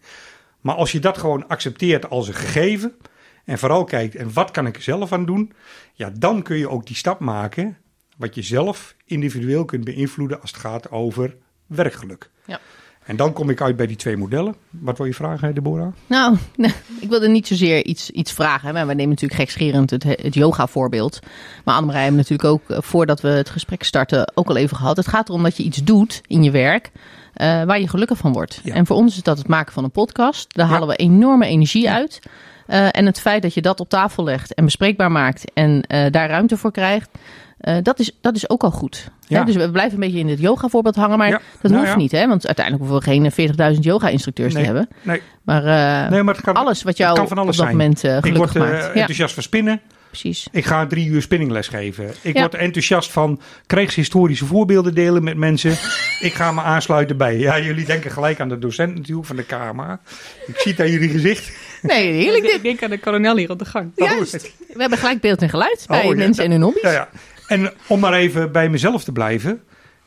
[0.61, 2.95] Maar als je dat gewoon accepteert als een gegeven,
[3.45, 5.53] en vooral kijkt, en wat kan ik er zelf aan doen?
[5.95, 7.77] Ja, dan kun je ook die stap maken,
[8.17, 12.31] wat je zelf individueel kunt beïnvloeden als het gaat over werkgeluk.
[12.47, 12.61] Ja.
[13.05, 14.55] En dan kom ik uit bij die twee modellen.
[14.71, 15.93] Wat wil je vragen, Deborah?
[16.07, 16.37] Nou,
[17.01, 18.77] ik wilde niet zozeer iets, iets vragen.
[18.77, 21.19] hè, we nemen natuurlijk gekscherend het, het yoga-voorbeeld.
[21.65, 24.77] Maar Annemarij hebben we natuurlijk ook, eh, voordat we het gesprek starten, ook al even
[24.77, 24.97] gehad.
[24.97, 26.91] Het gaat erom dat je iets doet in je werk
[27.33, 28.61] eh, waar je gelukkig van wordt.
[28.65, 28.75] Ja.
[28.75, 30.55] En voor ons is dat het maken van een podcast.
[30.55, 30.73] Daar Ja.
[30.73, 32.19] halen we enorme energie uit.
[32.67, 36.11] Eh, en het feit dat je dat op tafel legt en bespreekbaar maakt en eh,
[36.11, 37.11] daar ruimte voor krijgt,
[37.59, 39.11] eh, dat, is, dat is ook al goed.
[39.27, 39.39] Ja.
[39.39, 41.41] Hè, dus we blijven een beetje in het yoga-voorbeeld hangen, maar Ja.
[41.61, 41.99] dat Nou hoeft ja.
[41.99, 42.13] niet.
[42.13, 42.27] Hè?
[42.29, 44.63] Want uiteindelijk hoeven we geen 40.000 yoga-instructeurs Nee.
[44.63, 44.89] te hebben.
[45.03, 45.63] Nee, Maar,
[46.11, 47.71] nee maar het kan, alles wat jou van alles op dat zijn.
[47.71, 48.85] moment ik gelukkig word maakt.
[48.85, 49.81] Ja, enthousiast van spinnen.
[50.09, 50.47] precies.
[50.51, 52.11] Ik ga drie uur spinningles geven.
[52.21, 52.41] Ik Ja.
[52.41, 55.71] word enthousiast van krijgshistorische voorbeelden delen met mensen.
[56.29, 57.39] ik ga me aansluiten bij.
[57.39, 60.01] Ja, jullie denken gelijk aan de docent natuurlijk van de KMA.
[60.47, 61.53] Ik zie het aan jullie gezicht.
[61.83, 62.63] Nee, heerlijk Ik dit.
[62.63, 63.93] denk aan de kolonel hier op de gang.
[63.95, 64.33] Juist.
[64.59, 66.17] We hebben gelijk beeld en geluid bij Oh, ja.
[66.17, 66.83] mensen en hun hobby's.
[66.83, 67.09] Ja, ja.
[67.47, 69.63] En om maar even bij mezelf te blijven.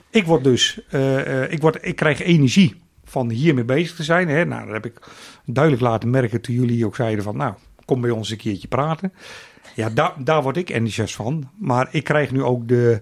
[0.10, 4.28] Ik word dus, eh, eh, ik, word, ik krijg energie van hiermee bezig te zijn.
[4.28, 4.46] Hè.
[4.46, 5.00] Nou, dat heb ik
[5.46, 7.54] duidelijk laten merken toen jullie ook zeiden van, nou,
[7.86, 9.14] kom bij ons een keertje praten.
[9.76, 11.50] Ja, daar, daar word ik enthousiast van.
[11.58, 13.02] Maar ik krijg nu ook de,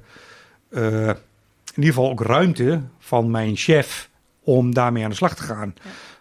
[0.70, 1.16] eh, in
[1.76, 4.10] ieder geval ook ruimte van mijn chef
[4.44, 5.74] om daarmee aan de slag te gaan.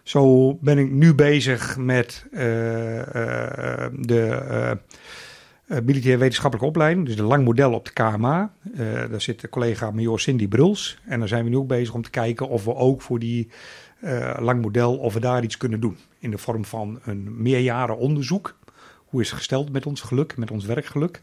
[0.03, 4.25] Zo ben ik nu bezig met eh, eh, de
[5.67, 8.53] eh, militair wetenschappelijke opleiding, dus de lang model op de KMA.
[9.09, 10.99] Daar zit de collega major Cindy Bruls.
[11.05, 13.49] En daar zijn we nu ook bezig om te kijken of we ook voor die
[14.39, 15.97] lang model, of we daar iets kunnen doen.
[16.19, 18.57] In de vorm van een meerjaren onderzoek.
[19.05, 21.21] Hoe is het gesteld met ons geluk, met ons werkgeluk?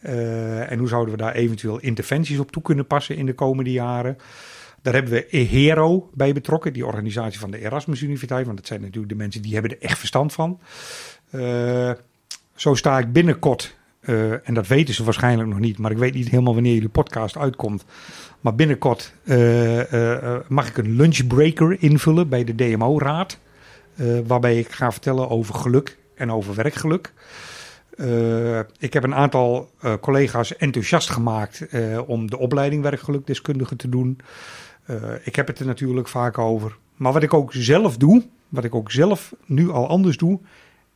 [0.00, 4.18] En hoe zouden we daar eventueel interventies op toe kunnen passen in de komende jaren?
[4.86, 8.46] Daar hebben we EHERO bij betrokken, die organisatie van de Erasmus Universiteit.
[8.46, 10.60] Want dat zijn natuurlijk de mensen die hebben er echt verstand van.
[11.30, 11.90] Eh,
[12.54, 16.14] zo sta ik binnenkort eh, en dat weten ze waarschijnlijk nog niet, maar ik weet
[16.14, 17.84] niet helemaal wanneer jullie podcast uitkomt.
[18.40, 23.38] Maar binnenkort eh, mag ik een lunchbreaker invullen bij de DMO-raad.
[24.26, 27.12] waarbij ik ga vertellen over geluk en over werkgeluk.
[28.78, 29.70] Ik heb een aantal
[30.00, 31.66] collega's enthousiast gemaakt
[32.06, 34.20] om de opleiding werkgelukdeskundige te doen.
[34.86, 36.76] Eh, ik heb het er natuurlijk vaak over.
[36.96, 40.40] Maar wat ik ook zelf doe, wat ik ook zelf nu al anders doe,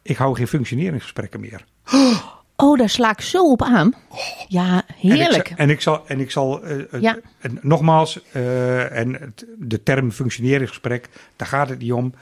[0.02, 1.64] ik hou geen functioneringsgesprekken meer.
[2.62, 3.94] Oh, daar sla ik zo op aan.
[4.48, 5.52] Ja, heerlijk.
[5.56, 7.18] En ik, zal- en ik zal, en ik zal eh, Ja.
[7.38, 12.12] en nogmaals, eh, en het- de term functioneringsgesprek, daar gaat het niet om.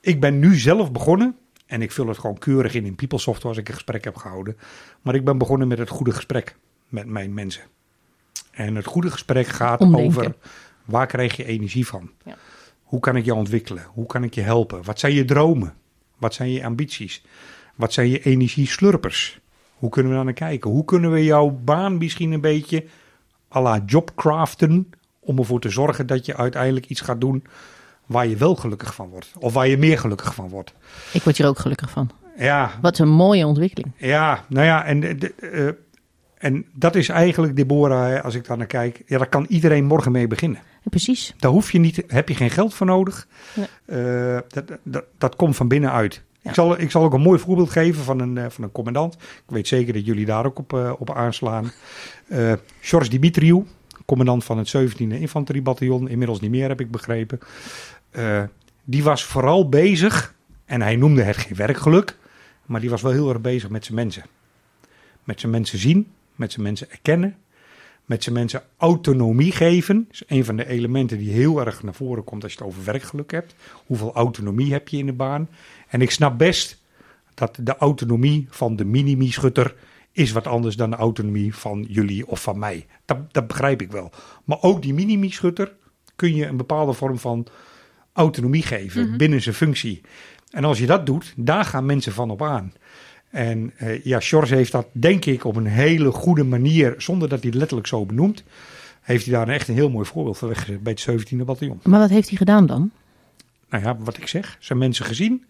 [0.00, 3.56] Ik ben nu zelf begonnen en ik vul het gewoon keurig in in PeopleSoft als
[3.56, 4.56] ik een gesprek heb gehouden.
[5.02, 6.56] Maar ik ben begonnen met het goede gesprek
[6.88, 7.62] met mijn mensen.
[8.50, 10.18] En het goede gesprek gaat Omdenken.
[10.18, 10.34] over
[10.84, 12.10] waar krijg je energie van?
[12.24, 12.36] Ja.
[12.82, 13.82] Hoe kan ik je ontwikkelen?
[13.92, 14.84] Hoe kan ik je helpen?
[14.84, 15.74] Wat zijn je dromen?
[16.18, 17.22] Wat zijn je ambities?
[17.74, 19.40] Wat zijn je energieslurpers?
[19.74, 20.70] Hoe kunnen we daar naar kijken?
[20.70, 22.84] Hoe kunnen we jouw baan misschien een beetje
[23.54, 27.44] à la jobcraften om ervoor te zorgen dat je uiteindelijk iets gaat doen
[28.06, 29.30] waar je wel gelukkig van wordt.
[29.38, 30.72] Of waar je meer gelukkig van wordt.
[31.12, 32.10] Ik word hier ook gelukkig van.
[32.38, 33.92] Ja, Wat een mooie ontwikkeling.
[33.96, 35.68] ja, nou ja, en, de- de- eh,
[36.40, 40.12] en dat is eigenlijk, Deborah, als ik daar naar kijk, ja, daar kan iedereen morgen
[40.12, 40.60] mee beginnen.
[40.90, 41.34] Precies.
[41.38, 43.28] Daar hoef je niet, heb je geen geld voor nodig.
[43.54, 43.66] Nee.
[43.84, 46.22] Eh, dat, dat, dat komt van binnenuit.
[46.40, 46.48] Ja.
[46.48, 49.14] Ik, zal, ik zal ook een mooi voorbeeld geven van een, eh, van een commandant.
[49.14, 51.72] Ik weet zeker dat jullie daar ook op, eh, op aanslaan.
[52.28, 53.66] Eh George Dimitriou,
[54.06, 56.08] commandant van het 17e Infanteriebataljon.
[56.08, 57.38] Inmiddels niet meer, heb ik begrepen.
[58.84, 60.34] Die was vooral bezig,
[60.64, 62.16] en hij noemde het geen werkgeluk,
[62.66, 64.24] maar die was wel heel erg bezig met zijn mensen.
[65.24, 66.06] Met zijn mensen zien,
[66.40, 67.36] met zijn mensen erkennen,
[68.04, 70.04] met zijn mensen autonomie geven.
[70.04, 72.66] Dat is een van de elementen die heel erg naar voren komt als je het
[72.66, 73.54] over werkgeluk hebt.
[73.86, 75.48] Hoeveel autonomie heb je in de baan?
[75.88, 76.78] En ik snap best
[77.34, 79.74] dat de autonomie van de mini-schutter
[80.12, 82.86] is wat anders dan de autonomie van jullie of van mij.
[83.04, 84.10] Dat, dat begrijp ik wel.
[84.44, 85.72] Maar ook die mini-schutter
[86.16, 87.46] kun je een bepaalde vorm van
[88.12, 90.00] autonomie geven binnen zijn functie.
[90.50, 92.72] En als je dat doet, daar gaan mensen van op aan.
[93.30, 97.40] En eh, ja, Sjors heeft dat denk ik op een hele goede manier, zonder dat
[97.40, 98.42] hij het letterlijk zo benoemt,
[99.00, 101.80] heeft hij daar echt een heel mooi voorbeeld van weggezet bij het 17e bataljon.
[101.82, 102.90] Maar wat heeft hij gedaan dan?
[103.70, 105.44] Nou ja, wat ik zeg, zijn mensen gezien.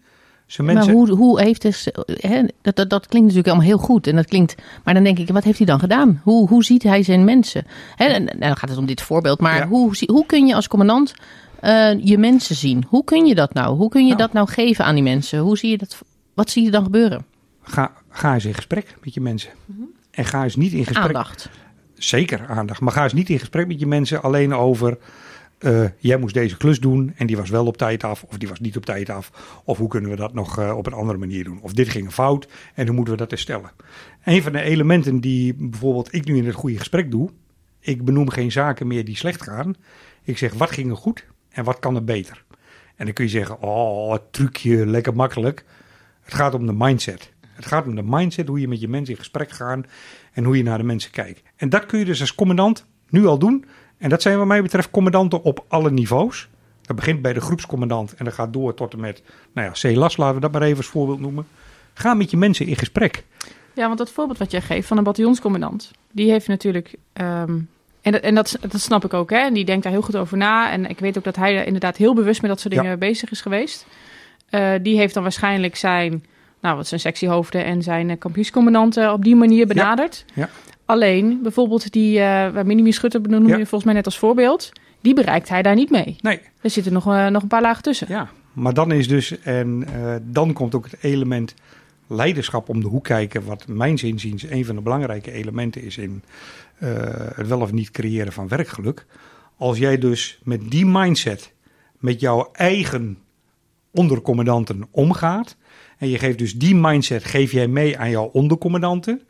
[0.45, 3.77] Zijn Maar mensen, hoe, hoe heeft dus, hè, dat, dat, dat klinkt natuurlijk allemaal heel
[3.77, 4.07] goed.
[4.07, 6.21] En dat klinkt, maar dan denk ik, wat heeft hij dan gedaan?
[6.23, 7.65] Hoe, hoe ziet hij zijn mensen?
[7.95, 9.39] Hè, en, en dan gaat het om dit voorbeeld.
[9.39, 9.67] Maar Ja.
[9.67, 11.13] hoe, hoe kun je als commandant
[11.59, 12.83] eh, je mensen zien?
[12.87, 13.75] Hoe kun je dat nou?
[13.77, 14.21] Hoe kun je Nou.
[14.21, 15.39] dat nou geven aan die mensen?
[15.39, 16.01] Hoe zie je dat?
[16.33, 17.25] Wat zie je dan gebeuren?
[17.61, 19.51] Ga, ga eens in gesprek met je mensen.
[20.11, 21.05] En ga eens niet in gesprek.
[21.05, 21.49] Aandacht.
[21.93, 22.81] Zeker aandacht.
[22.81, 24.97] Maar ga eens niet in gesprek met je mensen alleen over.
[25.57, 28.47] eh, jij moest deze klus doen en die was wel op tijd af, of die
[28.49, 29.31] was niet op tijd af.
[29.65, 31.59] Of hoe kunnen we dat nog eh, op een andere manier doen?
[31.61, 33.71] Of dit ging fout en hoe moeten we dat herstellen?
[34.23, 37.29] Een van de elementen die bijvoorbeeld ik nu in het goede gesprek doe.
[37.79, 39.75] Ik benoem geen zaken meer die slecht gaan.
[40.23, 42.43] Ik zeg wat ging er goed en wat kan er beter?
[42.95, 45.65] En dan kun je zeggen, oh, trucje, lekker makkelijk.
[46.21, 47.31] Het gaat om de mindset.
[47.61, 49.85] Het gaat om de mindset, hoe je met je mensen in gesprek gaat
[50.33, 51.41] en hoe je naar de mensen kijkt.
[51.55, 53.65] En dat kun je dus als commandant nu al doen.
[53.97, 56.49] En dat zijn wat mij betreft commandanten op alle niveaus.
[56.81, 59.21] Dat begint bij de groepscommandant en dat gaat door tot en met,
[59.53, 61.47] nou ja, C-las, laten we dat maar even als voorbeeld noemen.
[61.93, 63.23] Ga met je mensen in gesprek.
[63.73, 66.95] Ja, want dat voorbeeld wat jij geeft van een bataljonscommandant, die heeft natuurlijk.
[67.13, 67.59] ehm,
[68.01, 69.37] en dat, en dat, dat snap ik ook, hè?
[69.37, 70.71] En die denkt daar heel goed over na.
[70.71, 72.81] En ik weet ook dat hij er inderdaad heel bewust met dat soort Ja.
[72.81, 73.85] dingen bezig is geweest.
[74.49, 76.25] Eh, die heeft dan waarschijnlijk zijn,
[76.61, 80.25] nou, wat zijn sectiehoofden en zijn uh, kampioenscommandanten op die manier benaderd.
[80.33, 80.49] Ja.
[80.85, 83.37] Alleen, bijvoorbeeld die, eh waar Minimi Schutter Ja.
[83.37, 86.15] je volgens mij net als voorbeeld, die bereikt hij daar niet mee.
[86.21, 88.07] Nee, Er zitten nog, eh, nog een paar lagen tussen.
[88.09, 91.53] Ja, maar dan is dus, en eh, dan komt ook het element
[92.07, 96.23] leiderschap om de hoek kijken, wat mijns inziens een van de belangrijke elementen is in
[96.77, 96.89] eh,
[97.35, 99.05] het wel of niet creëren van werkgeluk.
[99.57, 101.53] Als jij dus met die mindset
[101.97, 103.17] met jouw eigen
[103.91, 105.55] ondercommandanten omgaat,
[106.01, 109.21] en je geeft dus die mindset, geef jij mee aan jouw ondercommandanten,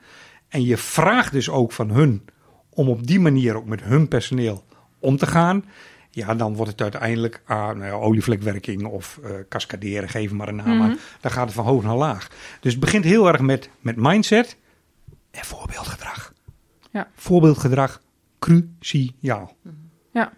[0.48, 2.26] en je vraagt dus ook van hun
[2.70, 4.64] om op die manier ook met hun personeel
[5.00, 5.66] om te gaan,
[6.10, 10.56] ja, dan wordt het uiteindelijk aan nou ja, olievlekwerking of eh cascaderen, geef maar een
[10.56, 10.98] naam aan.
[11.22, 12.28] Dan gaat het van hoog naar laag.
[12.60, 14.58] Dus het begint heel erg met, met mindset
[15.32, 16.34] en voorbeeldgedrag.
[16.92, 17.08] Ja.
[17.16, 18.02] Voorbeeldgedrag,
[18.40, 19.56] cruciaal.
[20.12, 20.32] Ja.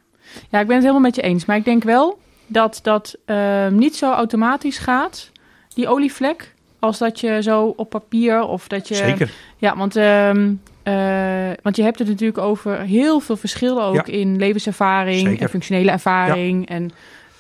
[0.50, 1.46] ja, ik ben het helemaal met je eens.
[1.46, 5.32] Maar ik denk wel dat dat ehm, niet zo automatisch gaat,
[5.74, 8.96] die olievlek, als dat je zo op papier of dat je...
[8.96, 9.32] Zeker.
[9.58, 10.52] Ja, want, ehm,
[10.84, 14.14] eh, want je hebt het natuurlijk over heel veel verschillen ook Ja.
[14.14, 15.42] in levenservaring Zeker.
[15.42, 16.68] en functionele ervaring.
[16.70, 16.92] En,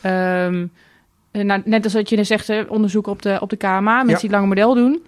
[0.01, 0.65] ehm,
[1.31, 4.15] en nou, net als wat je zegt, onderzoek op de, op de KMA, mensen Ja.
[4.15, 5.05] die het lange model doen.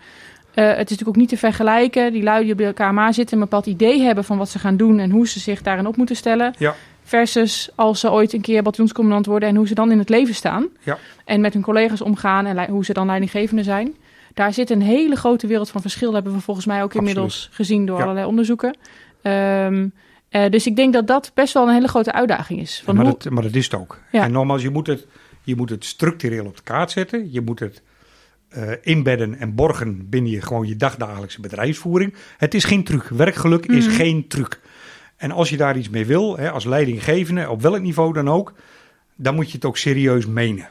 [0.54, 2.12] Eh, het is natuurlijk ook niet te vergelijken.
[2.12, 4.78] Die lui die op de KMA zitten, een bepaald idee hebben van wat ze gaan
[4.78, 6.54] doen en hoe ze zich daarin op moeten stellen.
[6.58, 6.76] Ja.
[7.08, 10.36] Versus als ze ooit een keer bataljonscommandant worden en hoe ze dan in het leven
[10.36, 10.68] staan.
[10.84, 10.98] Ja.
[11.26, 13.96] En met hun collega's omgaan en hoe ze dan leidinggevende zijn.
[14.34, 16.06] Daar zit een hele grote wereld van verschil.
[16.12, 18.04] Dat hebben we volgens mij ook inmiddels gezien door Ja.
[18.04, 18.78] allerlei onderzoeken.
[19.22, 19.88] Ehm,
[20.30, 22.82] eh, dus ik denk dat dat best wel een hele grote uitdaging is.
[22.86, 24.00] Van maar, hoe, dat, maar dat is het ook.
[24.12, 25.08] En nogmaals, je moet, het,
[25.44, 27.32] je moet het structureel op de kaart zetten.
[27.32, 27.82] Je moet het
[28.50, 32.14] eh, inbedden en borgen binnen je, gewoon je dagdagelijkse bedrijfsvoering.
[32.38, 33.04] Het is geen truc.
[33.04, 33.96] Werkgeluk is Mhm.
[33.96, 34.60] geen truc.
[35.16, 38.54] En als je daar iets mee wil, hè, als leidinggevende, op welk niveau dan ook,
[39.16, 40.70] dan moet je het ook serieus menen.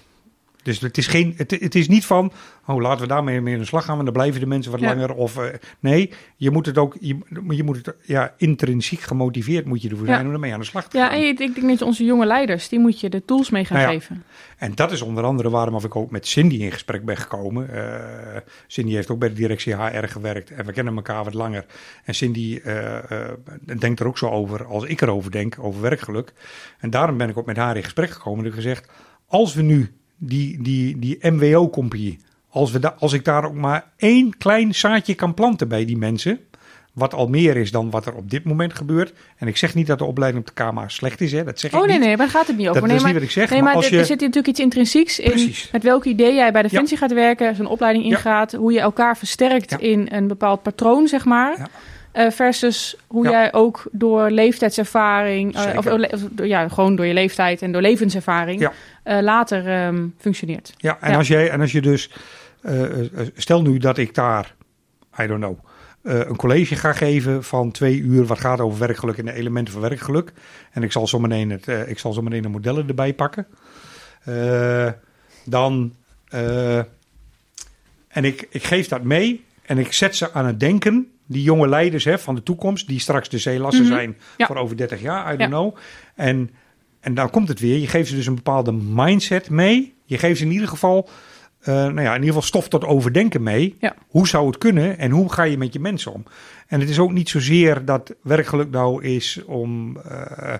[0.64, 2.32] Dus het is, geen, het, het is niet van,
[2.66, 4.80] oh laten we daarmee mee aan de slag gaan, want dan blijven de mensen wat
[4.80, 4.86] Ja.
[4.94, 5.14] langer.
[5.14, 9.82] Of, eh, nee, je moet het ook, je, je moet het, ja, intrinsiek gemotiveerd moet
[9.82, 10.14] je ervoor Ja.
[10.14, 11.14] zijn om ermee aan de slag te ja, gaan.
[11.14, 13.78] en je- ik denk dat onze jonge leiders, die moet je de tools mee gaan
[13.78, 13.98] Nou ja.
[13.98, 14.24] geven.
[14.58, 17.70] En dat is onder andere waarom ik ook met Cindy in gesprek ben gekomen.
[17.74, 21.64] Eh, Cindy heeft ook bij de directie HR gewerkt en we kennen elkaar wat langer.
[22.04, 22.98] En Cindy eh,
[23.78, 26.32] denkt er ook zo over als ik erover denk, over werkgeluk.
[26.78, 28.88] En daarom ben ik ook met haar in gesprek gekomen en heb gezegd,
[29.26, 32.18] als we nu die, die, die MWO-compagnie,
[32.50, 35.96] als, we da- als ik daar ook maar één klein zaadje kan planten bij die
[35.96, 36.38] mensen...
[36.92, 39.12] Wat al meer is dan wat er op dit moment gebeurt.
[39.36, 41.44] En ik zeg niet dat de opleiding op de KMA slecht is, hè?
[41.44, 42.06] dat zeg Oh ik nee, niet.
[42.06, 42.80] nee, daar gaat het niet over.
[42.80, 43.50] Dat nee, is maar, niet wat ik zeg.
[43.50, 45.30] nee, maar maar als er- je, er zit natuurlijk iets intrinsieks in.
[45.30, 45.68] Precies.
[45.72, 46.68] Met welk idee jij bij Ja.
[46.68, 48.10] Defensie gaat werken, zo'n opleiding Ja.
[48.10, 49.78] ingaat, hoe je elkaar versterkt Ja.
[49.78, 51.68] in een bepaald patroon, zeg maar.
[52.14, 53.30] Eh, versus hoe Ja.
[53.30, 55.86] jij ook door leeftijdservaring, eh, of,
[56.36, 58.72] ja, gewoon door je leeftijd en door levenservaring, Ja.
[59.02, 60.74] eh, later ehm, functioneert.
[60.76, 61.16] Ja, en, Ja.
[61.16, 62.10] Als, jij, en als je dus,
[63.36, 64.54] stel nu dat ik daar,
[65.20, 65.58] I don't know,
[66.02, 69.82] een college ga geven van twee uur wat gaat over werkgeluk en de elementen van
[69.82, 70.32] werkgeluk.
[70.72, 73.46] En ik zal zo meteen, het, ik zal zo meteen de modellen erbij pakken.
[75.44, 75.94] Dan,
[78.08, 81.08] en ik, ik geef dat mee en ik zet ze aan het denken.
[81.26, 83.92] Die jonge leiders hè, van de toekomst, die straks de zeelassen Mhm.
[83.92, 84.46] zijn Ja.
[84.46, 85.46] voor over 30 jaar, I don't Ja.
[85.58, 85.76] know.
[86.14, 86.50] En,
[87.00, 87.78] en dan komt het weer.
[87.78, 89.94] Je geeft ze dus een bepaalde mindset mee.
[90.04, 91.08] Je geeft ze in ieder geval,
[91.60, 93.76] eh, nou ja, in ieder geval stof tot overdenken mee.
[93.80, 93.94] Ja.
[94.08, 96.24] Hoe zou het kunnen en hoe ga je met je mensen om?
[96.66, 100.54] En het is ook niet zozeer dat werkgeluk nou is om eh,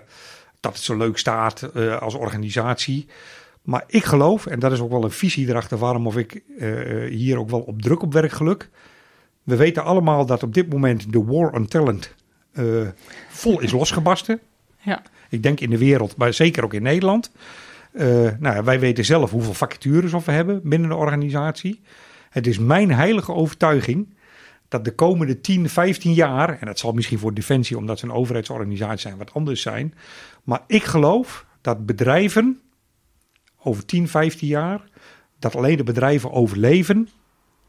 [0.59, 3.07] dat het zo leuk staat eh, als organisatie.
[3.61, 6.41] Maar ik geloof, en dat is ook wel een visie erachter waarom of ik
[7.09, 8.69] hier ook wel op druk op werkgeluk.
[9.45, 12.13] We weten allemaal dat op dit moment de war on talent
[12.51, 12.65] eh,
[13.29, 14.39] vol is losgebarsten.
[14.79, 15.01] Ja.
[15.29, 17.31] Ik denk in de wereld, maar zeker ook in Nederland.
[17.91, 21.81] Eh, nou, wij weten zelf hoeveel vacatures of we hebben binnen de organisatie.
[22.29, 24.13] Het is mijn heilige overtuiging
[24.67, 28.11] dat de komende 10, 15 jaar, en dat zal misschien voor Defensie, omdat ze een
[28.11, 29.93] overheidsorganisatie zijn, wat anders zijn.
[30.43, 32.61] Maar ik geloof dat bedrijven
[33.57, 34.81] over 10, 15 jaar,
[35.39, 37.09] dat alleen de bedrijven overleven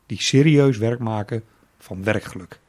[0.06, 1.42] die serieus werk maken
[1.86, 2.60] van werkgeluk.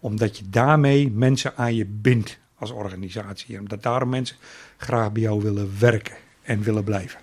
[0.00, 3.54] Omdat je daarmee mensen aan je bindt als organisatie.
[3.54, 4.36] En omdat daarom mensen
[4.76, 7.20] graag bij jou willen werken en willen blijven.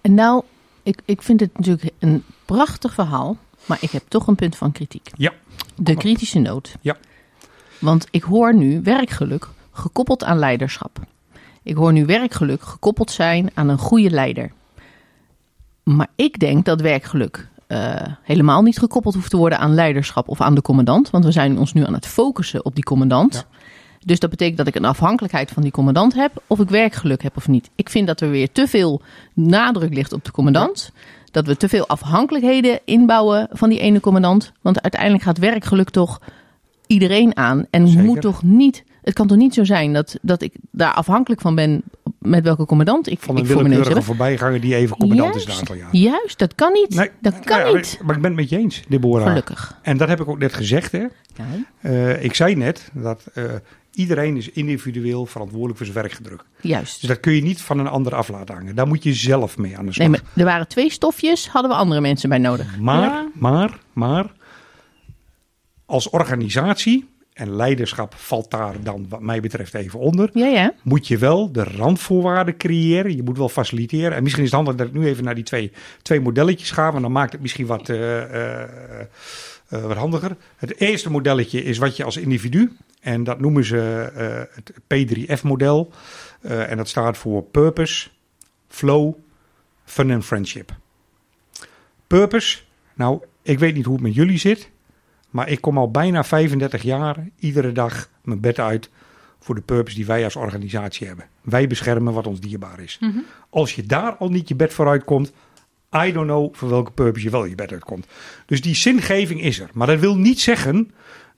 [0.00, 0.44] En nou,
[0.82, 4.72] ik, ik vind het natuurlijk een prachtig verhaal, maar ik heb toch een punt van
[4.72, 5.10] kritiek.
[5.16, 5.32] Ja.
[5.74, 6.76] De kritische noot.
[6.80, 6.96] Ja.
[7.78, 10.98] Want ik hoor nu werkgeluk gekoppeld aan leiderschap.
[11.62, 14.52] Ik hoor nu werkgeluk gekoppeld zijn aan een goede leider.
[15.82, 20.40] Maar ik denk dat werkgeluk eh, helemaal niet gekoppeld hoeft te worden aan leiderschap of
[20.40, 21.10] aan de commandant.
[21.10, 23.34] Want we zijn ons nu aan het focussen op die commandant.
[23.34, 23.58] Ja.
[24.04, 27.36] Dus dat betekent dat ik een afhankelijkheid van die commandant heb, of ik werkgeluk heb
[27.36, 27.70] of niet.
[27.74, 29.00] Ik vind dat er weer te veel
[29.34, 30.92] nadruk ligt op de commandant.
[31.30, 34.52] Dat we te veel afhankelijkheden inbouwen van die ene commandant.
[34.60, 36.20] Want uiteindelijk gaat werkgeluk toch
[36.86, 37.66] iedereen aan.
[37.70, 38.04] En Zeker.
[38.04, 38.84] moet toch niet.
[39.02, 41.82] Het kan toch niet zo zijn dat, dat ik daar afhankelijk van ben
[42.22, 45.74] met welke commandant ik, Van een ik willekeurige voorbijganger die even commandant is een aantal
[45.74, 45.96] jaar.
[45.96, 46.94] Juist, dat kan niet.
[46.94, 47.98] Nee, dat kan nou ja, niet.
[48.02, 49.26] Maar ik ben het met je eens, Deborah.
[49.26, 49.78] Gelukkig.
[49.82, 50.92] En dat heb ik ook net gezegd.
[50.92, 50.98] Hè.
[50.98, 51.44] Ja.
[51.80, 53.44] Eh, ik zei net dat eh,
[53.92, 56.44] iedereen is individueel verantwoordelijk voor zijn werkgedruk.
[56.60, 57.00] Juist.
[57.00, 58.74] Dus dat kun je niet van een ander af laten hangen.
[58.74, 60.08] Daar moet je zelf mee aan de slag.
[60.08, 62.78] Nee, maar er waren twee stofjes, hadden we andere mensen bij nodig.
[62.78, 63.28] Maar, Ja.
[63.34, 64.32] maar, maar,
[65.86, 70.74] als organisatie, en leiderschap valt daar dan wat mij betreft even onder, Ja, ja.
[70.82, 73.16] moet je wel de randvoorwaarden creëren.
[73.16, 74.16] Je moet wel faciliteren.
[74.16, 75.72] En misschien is het handig dat ik nu even naar die twee,
[76.02, 78.62] twee modelletjes ga, want dan maakt het misschien wat, eh, eh,
[79.68, 80.36] eh, wat handiger.
[80.56, 83.76] Het eerste modelletje is wat je als individu, en dat noemen ze
[84.54, 85.92] het P3F-model.
[86.42, 88.08] Eh, en dat staat voor Purpose,
[88.68, 89.14] Flow,
[89.84, 90.76] Fun en Friendship.
[92.06, 92.58] Purpose,
[92.94, 94.70] nou, ik weet niet hoe het met jullie zit,
[95.32, 98.90] maar ik kom al bijna 35 jaar iedere dag mijn bed uit
[99.40, 101.26] voor de purpose die wij als organisatie hebben.
[101.40, 102.96] Wij beschermen wat ons dierbaar is.
[103.00, 103.18] Mhm.
[103.50, 105.32] Als je daar al niet je bed vooruit komt,
[105.96, 108.06] I don't know voor welke purpose je wel je bed uitkomt.
[108.46, 109.70] Dus die zingeving is er.
[109.72, 110.90] Maar dat wil niet zeggen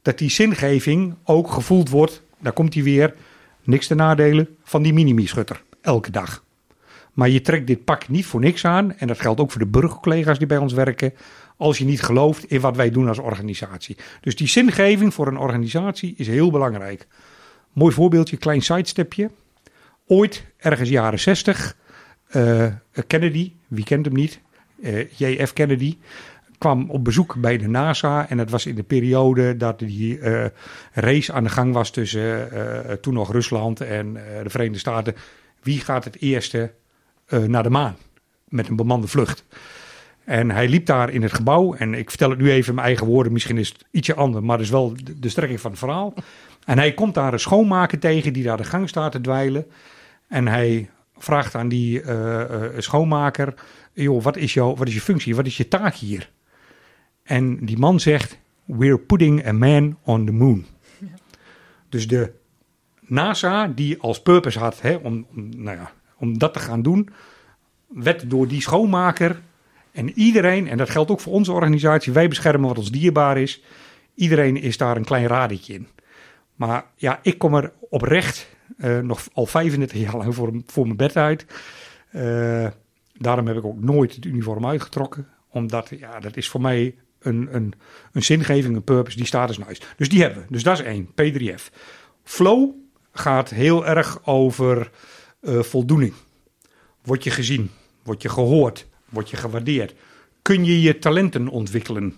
[0.03, 2.23] dat die zingeving ook gevoeld wordt.
[2.41, 3.15] Daar komt hij weer.
[3.63, 5.63] Niks te nadelen van die minimischutter.
[5.81, 6.45] Elke dag.
[7.13, 8.97] Maar je trekt dit pak niet voor niks aan.
[8.97, 11.13] En dat geldt ook voor de burgercollega's die bij ons werken.
[11.57, 13.97] Als je niet gelooft in wat wij doen als organisatie.
[14.21, 17.07] Dus die zingeving voor een organisatie is heel belangrijk.
[17.73, 19.31] Mooi voorbeeldje, klein sidestepje.
[20.07, 21.77] Ooit, ergens jaren 60,
[22.37, 22.67] uh,
[23.07, 24.41] Kennedy, wie kent hem niet?
[24.77, 25.99] Uh, JF Kennedy
[26.59, 28.29] kwam op bezoek bij de NASA.
[28.29, 30.45] En dat was in de periode dat die uh,
[30.93, 32.49] race aan de gang was tussen
[33.01, 35.15] toen nog Rusland en de Verenigde Staten.
[35.63, 36.73] Wie gaat het eerste
[37.47, 37.97] naar de maan
[38.49, 39.45] met een bemande vlucht?
[40.25, 41.75] En hij liep daar in het gebouw.
[41.75, 43.33] En ik vertel het nu even in mijn eigen woorden.
[43.33, 46.15] Misschien is het ietsje anders, maar dat is wel de, de strekking van het verhaal.
[46.65, 49.67] En hij komt daar een schoonmaker tegen die daar de gang staat te dweilen.
[50.29, 53.55] En hij vraagt aan die uh, uh, schoonmaker:
[53.93, 55.37] joh, wat is, jouw, wat is je functie?
[55.37, 56.31] Wat is je taak hier?
[57.23, 60.65] En die man zegt: We're putting a man on the moon.
[60.99, 61.07] Ja.
[61.89, 62.33] Dus de
[63.01, 67.09] NASA, die als purpose had hè, om, om, nou ja, om dat te gaan doen,
[67.87, 69.41] werd door die schoonmaker
[69.95, 73.63] en iedereen, en dat geldt ook voor onze organisatie, wij beschermen wat ons dierbaar is.
[74.15, 75.89] Iedereen is daar een klein radetje in.
[76.55, 80.97] Maar ja, ik kom er oprecht uh, nog al 35 jaar lang voor, voor mijn
[80.97, 81.47] bed uit.
[82.13, 82.67] Uh,
[83.13, 85.29] daarom heb ik ook nooit het uniform uitgetrokken.
[85.49, 87.75] Omdat, ja, dat is voor mij een, een,
[88.13, 89.83] een zingeving, een purpose, die status nice.
[89.97, 90.53] Dus die hebben we.
[90.53, 91.75] Dus dat is één, P3F.
[92.23, 92.71] Flow
[93.13, 94.91] gaat heel erg over
[95.41, 96.13] uh, voldoening.
[97.03, 97.71] Word je gezien?
[98.03, 98.87] Word je gehoord?
[99.15, 99.95] Word je gewaardeerd?
[100.43, 102.15] Kun je je talenten ontwikkelen?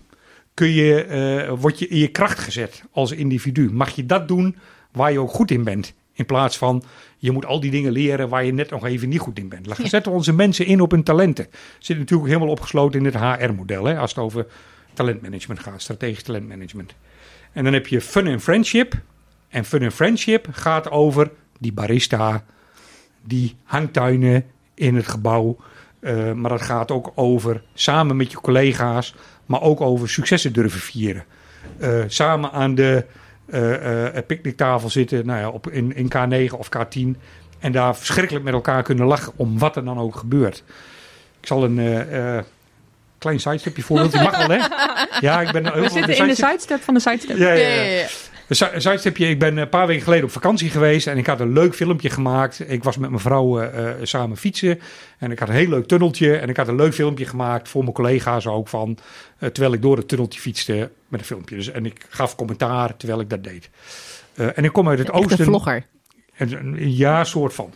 [0.53, 1.05] Kun je,
[1.49, 3.71] uh, word je in je kracht gezet als individu?
[3.71, 4.55] Mag je dat doen
[4.91, 5.93] waar je ook goed in bent?
[6.13, 6.83] In plaats van
[7.17, 9.77] je moet al die dingen leren waar je net nog even niet goed in bent.
[9.77, 9.87] Ja.
[9.87, 11.47] Zetten onze mensen in op hun talenten.
[11.79, 13.87] Zit natuurlijk helemaal opgesloten in het HR-model.
[13.87, 14.45] Als het over
[14.93, 16.95] talentmanagement gaat, strategisch talentmanagement.
[17.51, 19.01] En dan heb je fun and friendship.
[19.49, 22.45] En fun and friendship gaat over die barista,
[23.23, 25.57] die hangtuinen in het gebouw.
[26.07, 30.79] Uh, maar dat gaat ook over samen met je collega's, maar ook over successen durven
[30.79, 31.23] vieren.
[31.81, 33.05] Uh, samen aan de
[33.45, 37.19] uh, picknicktafel zitten, nou ja, op, in, in K9 of K10.
[37.59, 40.63] En daar verschrikkelijk met elkaar kunnen lachen om wat er dan ook gebeurt.
[41.39, 41.79] Ik zal een
[43.17, 44.13] klein sidestepje voorbeeld.
[44.13, 44.65] Je mag wel, hè?
[45.27, 45.63] Ja, ik ben...
[45.63, 47.37] We zitten in de sidestep van de sidestep.
[47.37, 48.05] Ja, ja, ja.
[48.55, 51.75] Sidestepje, ik ben een paar weken geleden op vakantie geweest en ik had een leuk
[51.75, 52.71] filmpje gemaakt.
[52.71, 54.79] Ik was met mijn vrouw uh, samen fietsen
[55.17, 56.37] en ik had een heel leuk tunneltje.
[56.37, 58.89] En ik had een leuk filmpje gemaakt voor mijn collega's ook van,
[59.39, 61.55] uh, terwijl ik door het tunneltje fietste met een filmpje.
[61.55, 63.69] Dus, en ik gaf commentaar terwijl ik dat deed.
[64.35, 65.39] Uh, en ik kom uit het oosten.
[65.39, 65.85] Een vlogger.
[66.75, 67.73] Ja, soort van.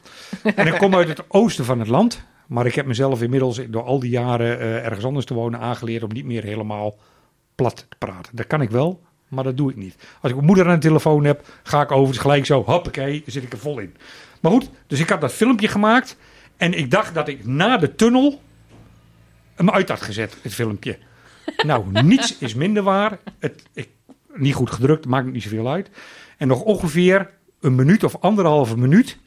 [0.56, 2.24] en ik kom uit het oosten van het land.
[2.48, 6.14] Maar ik heb mezelf inmiddels door al die jaren ergens anders te wonen aangeleerd om
[6.14, 6.98] niet meer helemaal
[7.56, 8.36] plat te praten.
[8.36, 9.02] Dat kan ik wel,
[9.32, 9.96] maar dat doe ik niet.
[10.22, 13.44] Als ik mijn moeder aan de telefoon heb, ga ik over gelijk zo, hoppakee, zit
[13.44, 13.96] ik er vol in.
[14.42, 16.18] Maar goed, dus ik had dat filmpje gemaakt.
[16.58, 18.42] En ik dacht dat ik na de tunnel
[19.56, 20.98] hem uit had gezet, het filmpje.
[21.68, 23.20] nou, niets is minder waar.
[23.40, 23.90] Het, ik,
[24.34, 25.90] niet goed gedrukt, maakt niet zoveel uit.
[26.38, 27.30] En nog ongeveer
[27.60, 29.18] een minuut of anderhalve minuut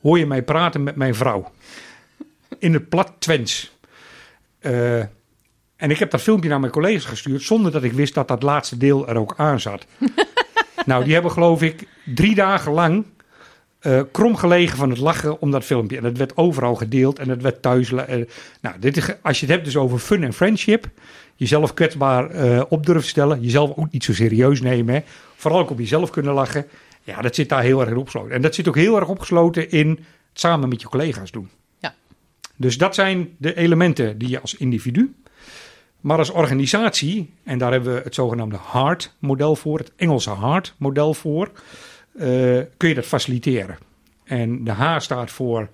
[0.00, 1.52] hoor je mij praten met mijn vrouw.
[2.58, 3.76] In het plat Twents.
[4.60, 5.04] Uh,
[5.82, 8.42] en ik heb dat filmpje naar mijn collega's gestuurd zonder dat ik wist dat dat
[8.42, 9.86] laatste deel er ook aan zat.
[10.86, 13.04] nou, die hebben geloof ik drie dagen lang
[13.80, 15.96] uh, krom gelegen van het lachen om dat filmpje.
[15.96, 17.90] En het werd overal gedeeld en het werd thuis.
[17.90, 18.02] Uh,
[18.60, 20.86] nou, dit is, als je het hebt dus over fun en friendship,
[21.36, 25.00] jezelf kwetsbaar uh, op durven stellen, jezelf ook niet zo serieus nemen, hè.
[25.36, 26.66] vooral ook op jezelf kunnen lachen.
[27.02, 28.32] Ja, dat zit daar heel erg in opgesloten.
[28.32, 31.48] En dat zit ook heel erg opgesloten in het samen met je collega's doen.
[31.78, 31.94] Ja.
[32.56, 35.14] Dus dat zijn de elementen die je als individu
[36.02, 41.50] maar als organisatie, en daar hebben we het zogenaamde HART-model voor, het Engelse HART-model voor,
[42.14, 42.22] uh,
[42.76, 43.78] kun je dat faciliteren.
[44.24, 45.68] En de H staat voor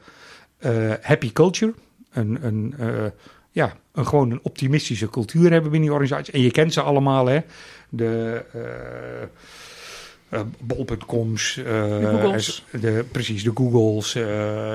[0.60, 1.74] uh, happy culture,
[2.12, 3.04] een, een, uh,
[3.50, 6.32] ja, een, gewoon een optimistische cultuur hebben binnen die organisatie.
[6.32, 7.40] En je kent ze allemaal, hè?
[7.88, 8.44] De
[10.30, 11.66] uh, bol.coms, uh,
[12.70, 14.24] de, precies, de Googles, uh,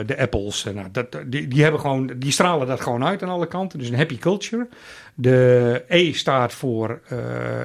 [0.06, 0.64] de Apples.
[0.64, 3.80] nou, dat, die, die, hebben gewoon, die stralen dat gewoon uit aan alle kanten.
[3.80, 4.68] Dus een happy culture.
[5.16, 7.02] De E staat voor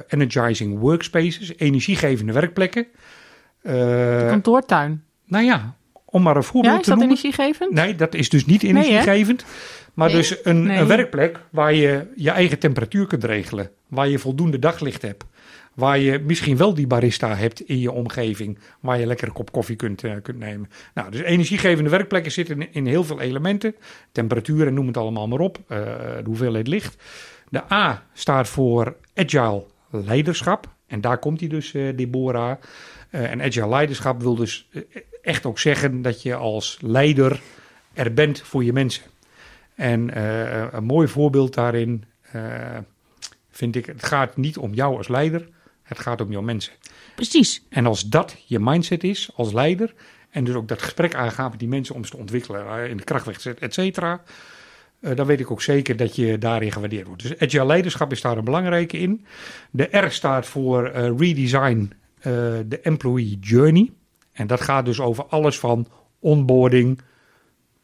[0.07, 2.87] energizing workspaces, energiegevende werkplekken.
[3.61, 5.03] de kantoortuin.
[5.25, 5.75] Nou ja,
[6.05, 7.09] om maar een voorbeeld ja, te noemen.
[7.11, 7.73] is dat energiegevend?
[7.73, 9.43] Nee, dat is dus niet energiegevend.
[9.43, 9.51] Nee,
[9.93, 10.77] maar dus een, nee.
[10.77, 13.69] een werkplek waar je je eigen temperatuur kunt regelen.
[13.87, 15.23] Waar je voldoende daglicht hebt
[15.79, 18.59] Waar je misschien wel die barista hebt in je omgeving.
[18.79, 20.69] Waar je lekker een kop koffie kunt, eh, kunt nemen.
[20.93, 23.75] Nou, dus energiegevende werkplekken zitten in, heel veel elementen.
[24.11, 25.59] Temperatuur en noem het allemaal maar op.
[25.67, 25.77] eh,
[26.17, 27.03] de hoeveelheid licht.
[27.49, 30.67] De A staat voor agile leiderschap.
[30.87, 32.55] En daar komt hij dus, eh, Deborah.
[33.09, 34.69] En agile leiderschap wil dus
[35.21, 37.41] echt ook zeggen dat je als leider
[37.93, 39.03] er bent voor je mensen.
[39.75, 40.19] En
[40.75, 42.03] een mooi voorbeeld daarin
[43.49, 45.47] vind ik, het gaat niet om jou als leider,
[45.89, 46.73] het gaat om jouw mensen.
[47.15, 47.63] Precies.
[47.69, 49.93] En als dat je mindset is als leider,
[50.29, 52.97] en dus ook dat gesprek aangaan met die mensen om ze te ontwikkelen eh, in
[52.97, 54.21] de krachtweg, et cetera,
[54.99, 57.21] eh, dan weet ik ook zeker dat je daarin gewaardeerd wordt.
[57.21, 59.25] Dus agile leiderschap is daar een belangrijke in.
[59.71, 62.33] De R staat voor eh, redesign eh,
[62.65, 63.91] de employee journey.
[64.31, 65.87] En dat gaat dus over alles van
[66.19, 67.01] onboarding,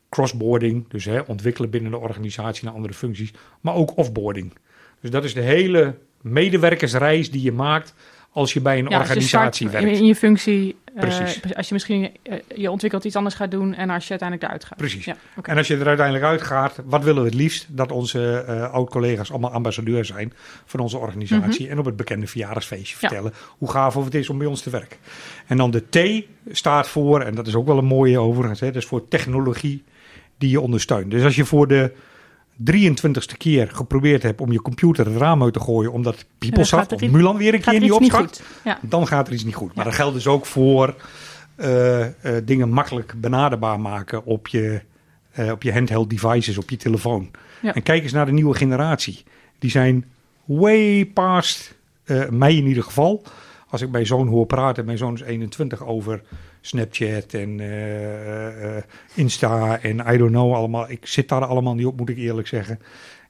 [0.10, 4.54] crossboarding, dus hè, ontwikkelen binnen de organisatie naar andere functies, maar ook offboarding.
[5.02, 7.94] Dus dat is de hele medewerkersreis die je maakt
[8.32, 9.98] als je bij een Ja, organisatie start werkt.
[9.98, 10.76] In, in je functie.
[10.96, 11.56] eh, Precies.
[11.56, 14.66] als je misschien eh, je ontwikkelt iets anders gaat doen en als je uiteindelijk eruit
[14.66, 14.78] gaat.
[14.78, 15.06] Precies.
[15.06, 15.16] Ja.
[15.42, 17.68] En als je er uiteindelijk uitgaat, wat willen we het liefst?
[17.70, 20.34] Dat onze eh, oud-collega's allemaal ambassadeur zijn
[20.66, 21.70] van onze organisatie.
[21.70, 23.08] En op het bekende verjaardagsfeestje Ja.
[23.08, 24.98] vertellen hoe gaaf of het is om bij ons te werken.
[25.48, 28.68] En dan de T staat voor, en dat is ook wel een mooie overigens, hè,
[28.68, 29.84] dat is voor technologie
[30.38, 31.12] die je ondersteunt.
[31.12, 31.92] Dus als je voor de
[32.64, 37.02] 23ste keer geprobeerd hebt om je computer het raam uit te gooien omdat PeopleSoft of
[37.02, 38.42] iets- Mulan weer een keer er niet opstart?
[38.64, 38.80] Ja.
[38.82, 39.68] dan gaat er iets niet goed.
[39.76, 39.90] Maar Ja.
[39.90, 40.96] dat geldt dus ook voor
[41.56, 42.12] eh, eh,
[42.46, 44.82] dingen makkelijk benaderbaar maken op je,
[45.32, 47.32] eh, op je handheld devices, op je telefoon.
[47.62, 47.74] Ja.
[47.74, 49.24] En kijk eens naar de nieuwe generatie.
[49.60, 50.06] Die zijn
[50.46, 51.76] way past
[52.30, 53.24] mij in ieder geval.
[53.70, 56.22] Als ik mijn zoon hoor praten, mijn zoon is 21 over
[56.66, 60.90] Snapchat en eh, eh, Insta en I don't know allemaal.
[60.90, 62.80] Ik zit daar allemaal niet op, moet ik eerlijk zeggen.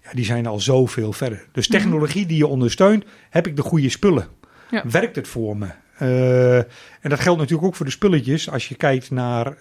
[0.04, 1.46] Ja, die zijn al zoveel verder.
[1.52, 4.28] Dus technologie die je ondersteunt, heb ik de goede spullen?
[4.70, 4.84] Ja.
[4.90, 5.68] Werkt het voor me?
[5.98, 8.50] Eh, en dat geldt natuurlijk ook voor de spulletjes.
[8.50, 9.56] Als je kijkt naar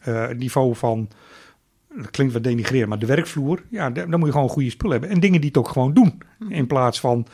[0.00, 1.08] het niveau van,
[1.96, 3.62] dat klinkt wat denigrerend, maar de werkvloer.
[3.70, 5.10] Ja, da- dan moet je gewoon goede spullen hebben.
[5.10, 6.22] En dingen die het ook gewoon doen.
[6.48, 7.26] In plaats van,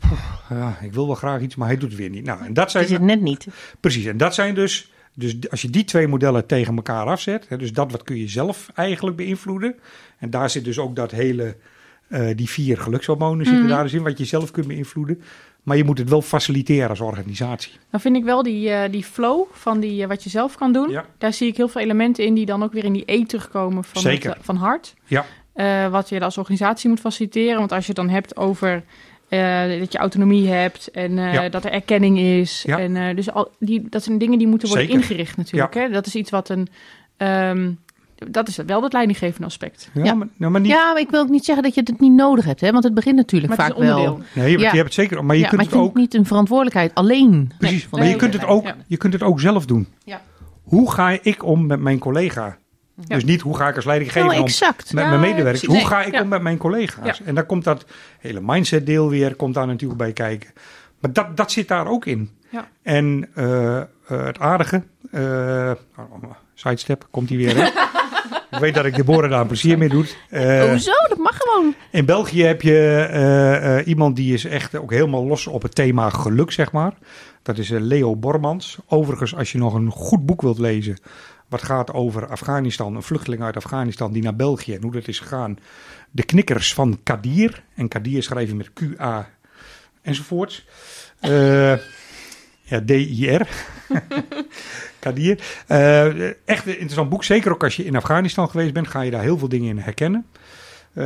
[0.00, 2.24] "Poeh, ja, ik wil wel graag iets, maar hij doet het weer niet.
[2.24, 3.46] Nou, en dat Het is zijn, het net niet.
[3.80, 7.48] precies, en dat zijn dus, dus als je die twee modellen tegen elkaar afzet.
[7.48, 9.74] Hè, dus dat wat kun je zelf eigenlijk beïnvloeden.
[10.18, 11.56] En daar zit dus ook dat hele,
[12.08, 15.22] eh, die vier gelukshormonen zitten daar dus in, wat je zelf kunt beïnvloeden.
[15.62, 17.72] Maar je moet het wel faciliteren als organisatie.
[17.90, 20.72] Dan vind ik wel die, eh, die flow van die, eh, wat je zelf kan
[20.72, 20.90] doen.
[20.90, 21.04] Ja.
[21.18, 23.84] Daar zie ik heel veel elementen in die dan ook weer in die E terugkomen
[23.84, 24.30] van, Zeker.
[24.30, 24.94] het, van hart.
[25.04, 25.24] Ja.
[25.90, 27.58] Wat je als organisatie moet faciliteren.
[27.58, 28.84] Want als je het dan hebt over
[29.78, 31.48] dat je autonomie hebt en Ja.
[31.48, 32.62] dat er erkenning is.
[32.66, 32.78] Ja.
[32.78, 35.00] En, dus al, die, dat zijn dingen die moeten worden Zeker.
[35.02, 35.74] ingericht natuurlijk.
[35.74, 35.88] Hè?
[35.88, 36.68] Dat is iets wat een...
[37.16, 37.72] ehm,
[38.30, 39.90] dat is wel het leidinggevende aspect.
[39.94, 40.14] Ja, Ja.
[40.14, 42.12] Maar, nou, maar niet, Ja, maar ik wil ook niet zeggen dat je het niet
[42.12, 42.60] nodig hebt.
[42.60, 42.70] Hè?
[42.72, 44.18] Want het begint natuurlijk Maar het vaak is een onderdeel.
[44.34, 44.42] wel.
[44.44, 44.70] nee, je, Ja.
[44.70, 45.94] je hebt het zeker, maar je ja, kunt maar het ook.
[45.94, 47.52] niet een verantwoordelijkheid alleen.
[47.58, 48.76] Precies, Nee, maar nee, je, kunt het ook, ja.
[48.86, 49.88] je kunt het ook zelf doen.
[50.04, 50.20] Ja.
[50.62, 52.56] Hoe ga ik om met mijn collega?
[53.06, 53.14] Ja.
[53.14, 54.92] Dus niet hoe ga ik als leidinggever Nou, om exact.
[54.92, 55.60] met Ja, mijn medewerkers.
[55.64, 55.80] precies.
[55.82, 56.20] Hoe ga ik ja.
[56.22, 57.18] om met mijn collega's?
[57.18, 57.24] Ja.
[57.24, 57.84] En dan komt dat
[58.18, 60.50] hele mindset deel weer, komt daar natuurlijk bij kijken.
[61.00, 62.30] Maar dat, dat zit daar ook in.
[62.50, 62.68] Ja.
[62.82, 67.54] En eh, eh, het aardige, eh oh, sidestep, komt hij weer.
[68.54, 70.16] ik weet dat ik Deborah daar een plezier mee doet.
[70.30, 70.92] Eh, Hoezo?
[71.08, 71.74] Dat mag gewoon.
[71.90, 75.74] in België heb je eh, eh, iemand die is echt ook helemaal los op het
[75.74, 76.92] thema geluk, zeg maar.
[77.42, 78.78] Dat is Leo Bormans.
[78.86, 80.98] Overigens, als je nog een goed boek wilt lezen,
[81.48, 85.20] wat gaat over Afghanistan, een vluchteling uit Afghanistan die naar België en hoe dat is
[85.20, 85.58] gegaan.
[86.10, 87.62] De knikkers van Kadir.
[87.74, 89.28] En Kadir schrijf je met Q-A
[90.02, 90.66] enzovoorts.
[92.66, 93.48] Ja, D-I-R.
[95.04, 95.38] Kadir.
[95.66, 97.24] Eh, echt een interessant boek.
[97.24, 99.78] Zeker ook als je in Afghanistan geweest bent, ga je daar heel veel dingen in
[99.78, 100.26] herkennen.
[100.92, 101.04] Eh,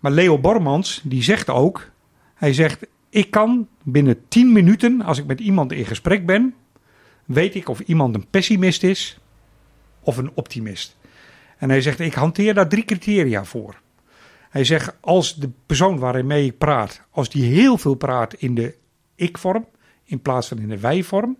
[0.00, 1.90] maar Leo Bormans, die zegt ook,
[2.34, 6.54] hij zegt, ik kan binnen 10 minuten, als ik met iemand in gesprek ben,
[7.24, 9.18] weet ik of iemand een pessimist is
[10.00, 10.96] of een optimist.
[11.58, 13.80] En hij zegt, ik hanteer daar drie criteria voor.
[14.50, 18.74] Hij zegt, als de persoon waarmee ik praat, als die heel veel praat in de
[19.14, 19.66] ik-vorm,
[20.04, 21.36] in plaats van in de wij-vorm,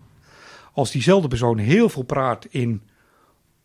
[0.73, 2.83] als diezelfde persoon heel veel praat in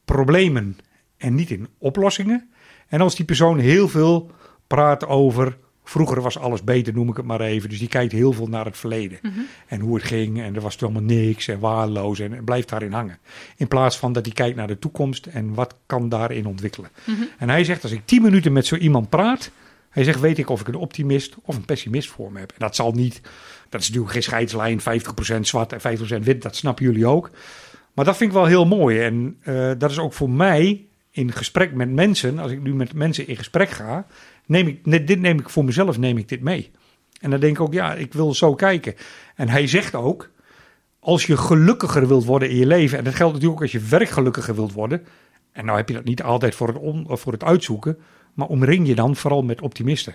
[0.05, 0.77] problemen
[1.17, 2.49] en niet in oplossingen,
[2.87, 4.31] en als die persoon heel veel
[4.67, 7.69] praat over vroeger was alles beter, noem ik het maar even.
[7.69, 9.19] Dus die kijkt heel veel naar het verleden
[9.67, 12.69] en hoe het ging en er was toch helemaal niks en waardeloos en, en blijft
[12.69, 13.17] daarin hangen.
[13.57, 16.89] In plaats van dat hij kijkt naar de toekomst en wat kan daarin ontwikkelen.
[17.37, 19.51] En hij zegt als ik tien minuten met zo iemand praat,
[19.95, 22.51] hij zegt weet ik of ik een optimist of een pessimist voor me heb.
[22.51, 23.21] En dat zal niet,
[23.69, 27.29] dat is natuurlijk geen scheidslijn, 50% zwart en 50% wit, dat snappen jullie ook.
[27.93, 31.31] Maar dat vind ik wel heel mooi en eh, dat is ook voor mij in
[31.31, 34.05] gesprek met mensen, als ik nu met mensen in gesprek ga,
[34.45, 36.71] neem ik, dit neem ik voor mezelf neem ik dit mee.
[37.21, 38.95] En dan denk ik ook, ja, ik wil zo kijken.
[39.35, 40.29] En hij zegt ook,
[40.99, 43.87] als je gelukkiger wilt worden in je leven, en dat geldt natuurlijk ook als je
[43.89, 45.05] werkgelukkiger wilt worden,
[45.51, 47.97] en nou heb je dat niet altijd voor het, voor het uitzoeken,
[48.35, 50.13] maar omring je dan vooral met optimisten.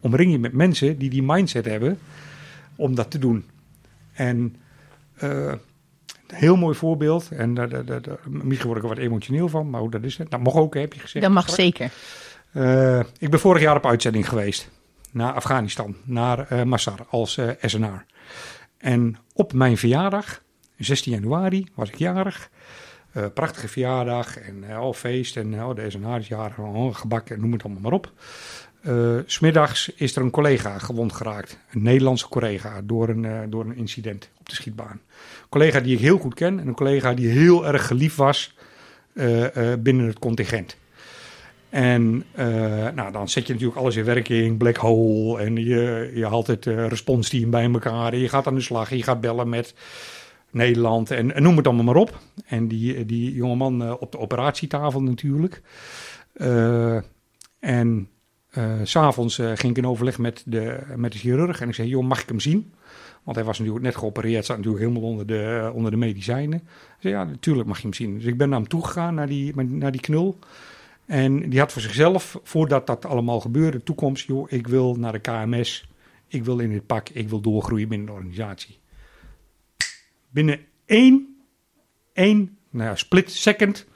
[0.00, 1.98] Omring je met mensen die die mindset hebben
[2.76, 3.44] om dat te doen.
[4.12, 4.56] En
[5.22, 5.52] uh,
[6.26, 7.68] een heel mooi voorbeeld, en daar,
[8.24, 10.30] misschien word ik er wat emotioneel van, maar hoe dat is het?
[10.30, 11.24] Dat mag ook, heb je gezegd.
[11.24, 11.90] Dat mag zeker.
[12.52, 14.70] Uh, ik ben vorig jaar op uitzending geweest
[15.10, 18.04] naar Afghanistan, naar uh, Massar als uh, SNR.
[18.78, 20.42] En op mijn verjaardag,
[20.76, 22.50] 16 januari, was ik jarig.
[23.18, 27.52] Uh, prachtige verjaardag en uh, feest en uh, de SNR is jarig, oh, gebak noem
[27.52, 28.12] het allemaal maar op.
[28.82, 33.76] Uh, smiddags is er een collega gewond geraakt, een Nederlandse collega, door een, door een
[33.76, 35.00] incident op de schietbaan.
[35.40, 38.54] Een collega die ik heel goed ken en een collega die heel erg geliefd was
[39.78, 40.76] binnen het contingent.
[41.68, 42.24] En
[42.94, 45.40] nou, dan zet je natuurlijk alles in werking, black hole.
[45.40, 48.12] En je, je haalt het responsteam bij elkaar.
[48.12, 48.90] En je gaat aan de slag.
[48.90, 49.74] Je gaat bellen met
[50.50, 51.10] Nederland.
[51.10, 52.18] En, noem het allemaal maar op.
[52.46, 55.62] En die, die jongeman uh, op de operatietafel natuurlijk.
[57.58, 58.08] en
[58.82, 61.60] s'avonds ging ik in overleg met de, met de chirurg.
[61.60, 62.72] En ik zei, joh, mag ik hem zien?
[63.28, 66.68] Want hij was natuurlijk net geopereerd, zat natuurlijk helemaal onder de, onder de medicijnen.
[66.98, 68.14] Zei, ja, natuurlijk mag je hem zien.
[68.14, 70.38] Dus ik ben naar hem toegegaan, naar die, naar die knul.
[71.06, 75.18] En die had voor zichzelf, voordat dat allemaal gebeurde, toekomst, joh, ik wil naar de
[75.18, 75.88] KMS,
[76.26, 78.78] ik wil in het pak, ik wil doorgroeien binnen de organisatie.
[80.28, 81.36] Binnen één,
[82.12, 83.86] één nou ja, split second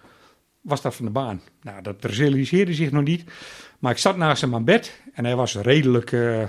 [0.60, 1.40] was dat van de baan.
[1.62, 3.24] Nou, dat realiseerde zich nog niet.
[3.78, 6.48] Maar ik zat naast hem aan bed en hij was redelijk, uh, uh,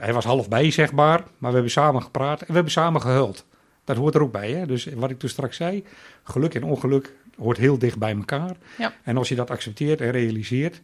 [0.00, 1.18] hij was half bij, zegbaar.
[1.18, 3.46] Maar we hebben samen gepraat en we hebben samen gehuild.
[3.84, 4.50] Dat hoort er ook bij.
[4.50, 4.66] Hè?
[4.66, 5.84] Dus wat ik toen straks zei,
[6.22, 8.56] geluk en ongeluk hoort heel dicht bij elkaar.
[8.78, 8.92] Ja.
[9.02, 10.82] En als je dat accepteert en realiseert,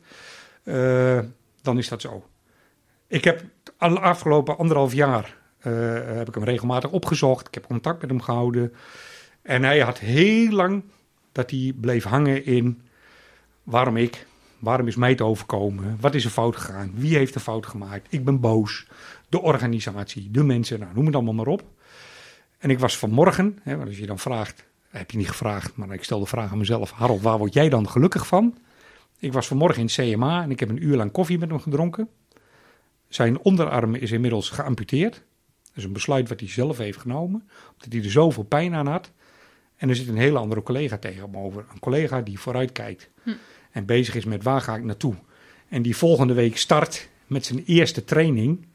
[0.64, 1.18] uh,
[1.62, 2.26] dan is dat zo.
[3.06, 7.46] Ik heb de afgelopen anderhalf jaar heb ik hem regelmatig opgezocht.
[7.46, 8.72] Ik heb contact met hem gehouden.
[9.42, 10.82] En hij had heel lang
[11.32, 12.82] dat hij bleef hangen in
[13.62, 14.26] waarom ik,
[14.58, 18.06] waarom is mij het overkomen, wat is er fout gegaan, wie heeft de fout gemaakt,
[18.10, 18.86] ik ben boos,
[19.28, 21.62] de organisatie, de mensen, nou, noem het allemaal maar op.
[22.58, 26.04] En ik was vanmorgen, hè, als je dan vraagt, heb je niet gevraagd, maar ik
[26.04, 26.90] stel de vraag aan mezelf.
[26.90, 28.58] Harold, waar word jij dan gelukkig van?
[29.18, 32.08] Ik was vanmorgen in CMA en ik heb een uur lang koffie met hem gedronken.
[33.08, 35.22] Zijn onderarm is inmiddels geamputeerd.
[35.78, 39.10] Is een besluit wat hij zelf heeft genomen, omdat hij er zoveel pijn aan had.
[39.76, 41.64] En er zit een hele andere collega tegenover.
[41.72, 43.30] Een collega die vooruit kijkt hm.
[43.70, 45.14] en bezig is met waar ga ik naartoe.
[45.68, 48.66] En die volgende week start met zijn eerste training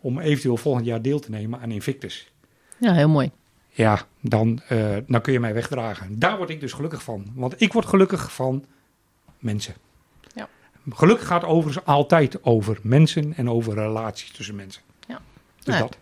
[0.00, 2.32] om eventueel volgend jaar deel te nemen aan Invictus.
[2.78, 3.30] Ja, heel mooi
[3.72, 6.18] ja, dan, uh, dan kun je mij wegdragen.
[6.18, 7.26] Daar word ik dus gelukkig van.
[7.34, 8.64] Want ik word gelukkig van
[9.38, 9.74] mensen.
[10.34, 10.48] Ja.
[10.90, 14.82] Geluk gaat overigens altijd over mensen en over relaties tussen mensen.
[15.08, 15.20] Ja.
[15.62, 15.98] Dus ja, dat.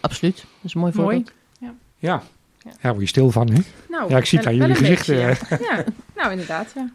[0.00, 0.36] Absoluut.
[0.36, 1.32] Dat is een mooi voorbeeld.
[1.58, 1.74] Ja.
[1.98, 2.22] Ja.
[2.64, 3.60] Ja, ja word je stil van, hè?
[3.88, 5.16] Nou, ja, ik zie het aan jullie gezichten.
[5.16, 5.28] Ja.
[5.70, 5.84] ja.
[6.16, 6.90] nou inderdaad, ja.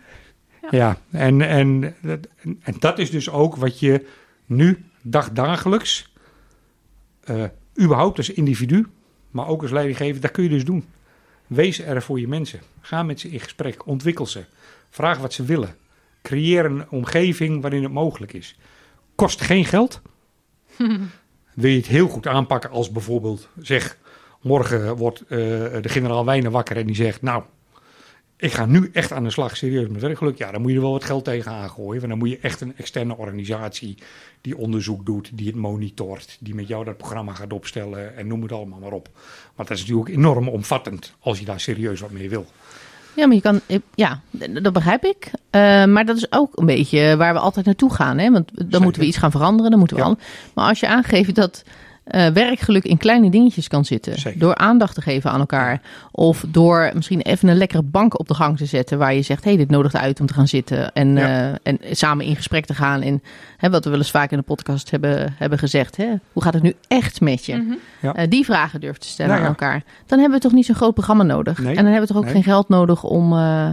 [0.61, 0.97] Ja, ja.
[1.11, 1.95] En, en,
[2.61, 4.07] en dat is dus ook wat je
[4.45, 6.13] nu dagdagelijks,
[7.25, 7.43] uh,
[7.81, 8.87] überhaupt als individu,
[9.31, 10.85] maar ook als leidinggever, dat kun je dus doen.
[11.47, 12.59] Wees er voor je mensen.
[12.81, 13.85] Ga met ze in gesprek.
[13.85, 14.43] Ontwikkel ze.
[14.89, 15.75] Vraag wat ze willen.
[16.21, 18.57] Creëer een omgeving waarin het mogelijk is.
[19.15, 20.01] Kost geen geld.
[21.57, 23.97] Wil je het heel goed aanpakken als bijvoorbeeld, zeg,
[24.41, 27.43] morgen wordt uh, de generaal Wijnen wakker en die zegt, nou,
[28.37, 30.37] ik ga nu echt aan de slag, serieus met werkgeluk.
[30.37, 31.99] Ja, dan moet je er wel wat geld tegen gooien.
[31.99, 33.97] Want dan moet je echt een externe organisatie
[34.41, 38.41] die onderzoek doet, die het monitort, die met jou dat programma gaat opstellen en noem
[38.41, 39.09] het allemaal maar op.
[39.55, 42.45] Want dat is natuurlijk enorm omvattend als je daar serieus wat mee wil.
[43.17, 43.61] Ja, maar je kan,
[43.95, 44.19] ja,
[44.61, 45.25] dat begrijp ik.
[45.25, 48.17] Uh, maar dat is ook een beetje waar we altijd naartoe gaan.
[48.17, 48.31] Hè?
[48.31, 48.81] Want dan Zeker.
[48.81, 49.69] moeten we iets gaan veranderen.
[49.71, 50.09] Dan moeten we Ja.
[50.09, 50.17] al-
[50.53, 51.63] Maar als je aangeeft dat
[52.07, 54.19] eh, werkgeluk in kleine dingetjes kan zitten.
[54.19, 54.39] Zeker.
[54.39, 55.81] Door aandacht te geven aan elkaar.
[56.11, 58.97] Of door misschien even een lekkere bank op de gang te zetten.
[58.97, 60.91] Waar je zegt, hé, hey, dit nodigt uit om te gaan zitten.
[60.93, 61.49] En, Ja.
[61.51, 63.01] eh, en samen in gesprek te gaan.
[63.01, 63.23] En
[63.57, 65.97] hè, wat we wel eens vaak in de podcast hebben, hebben gezegd.
[65.97, 66.07] Hè?
[66.33, 67.55] Hoe gaat het nu echt met je?
[67.55, 67.73] Mhm.
[68.01, 68.13] Ja.
[68.13, 69.47] Eh, die vragen durven te stellen Nou ja.
[69.47, 69.83] aan elkaar.
[70.05, 71.57] Dan hebben we toch niet zo'n groot programma nodig.
[71.57, 71.69] Nee.
[71.69, 72.33] En dan hebben we toch ook Nee.
[72.33, 73.69] geen geld nodig om, eh,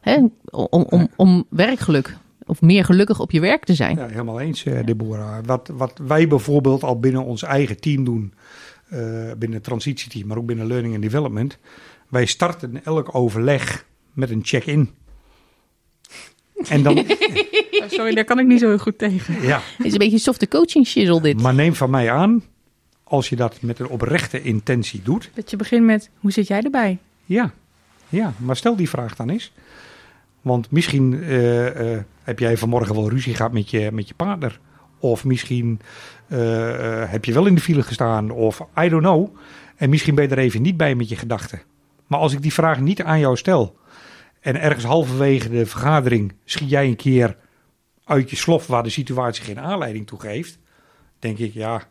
[0.00, 0.16] hè,
[0.50, 2.16] om, om, om werkgeluk.
[2.46, 3.96] Of meer gelukkig op je werk te zijn.
[3.96, 5.38] Ja, helemaal eens, eh, Deborah.
[5.44, 8.34] Wat, wat wij bijvoorbeeld al binnen ons eigen team doen,
[8.88, 8.98] eh,
[9.38, 11.58] binnen het transitieteam, maar ook binnen Learning and Development.
[12.08, 14.90] Wij starten elk overleg met een check-in.
[16.68, 17.04] En dan,
[17.88, 19.42] sorry, daar kan ik niet zo heel goed tegen.
[19.42, 21.40] ja, Het is een beetje softe coaching shizzle dit.
[21.40, 22.42] maar neem van mij aan,
[23.04, 26.62] als je dat met een oprechte intentie doet, Dat je begint met, hoe zit jij
[26.62, 26.98] erbij?
[27.24, 27.52] Ja,
[28.08, 29.52] ja, maar stel die vraag dan eens.
[30.46, 34.60] Want misschien eh, eh, heb jij vanmorgen wel ruzie gehad met je, met je partner.
[34.98, 35.80] Of misschien
[36.28, 38.30] eh, heb je wel in de file gestaan.
[38.30, 39.36] Of I don't know.
[39.76, 41.62] En misschien ben je er even niet bij met je gedachten.
[42.06, 43.76] Maar als ik die vraag niet aan jou stel.
[44.40, 47.36] En ergens halverwege de vergadering schiet jij een keer
[48.04, 50.58] uit je slof waar de situatie geen aanleiding toe geeft.
[51.18, 51.82] Denk ik, ja,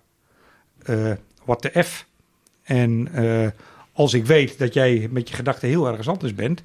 [1.45, 2.08] wat de F.
[2.64, 3.08] En
[3.93, 6.64] als ik weet dat jij met je gedachten heel ergens anders bent,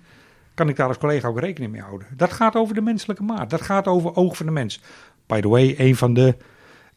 [0.60, 2.06] kan ik daar als collega ook rekening mee houden.
[2.16, 3.50] Dat gaat over de menselijke maat.
[3.50, 4.80] Dat gaat over oog van de mens.
[5.26, 6.36] By the way, een van de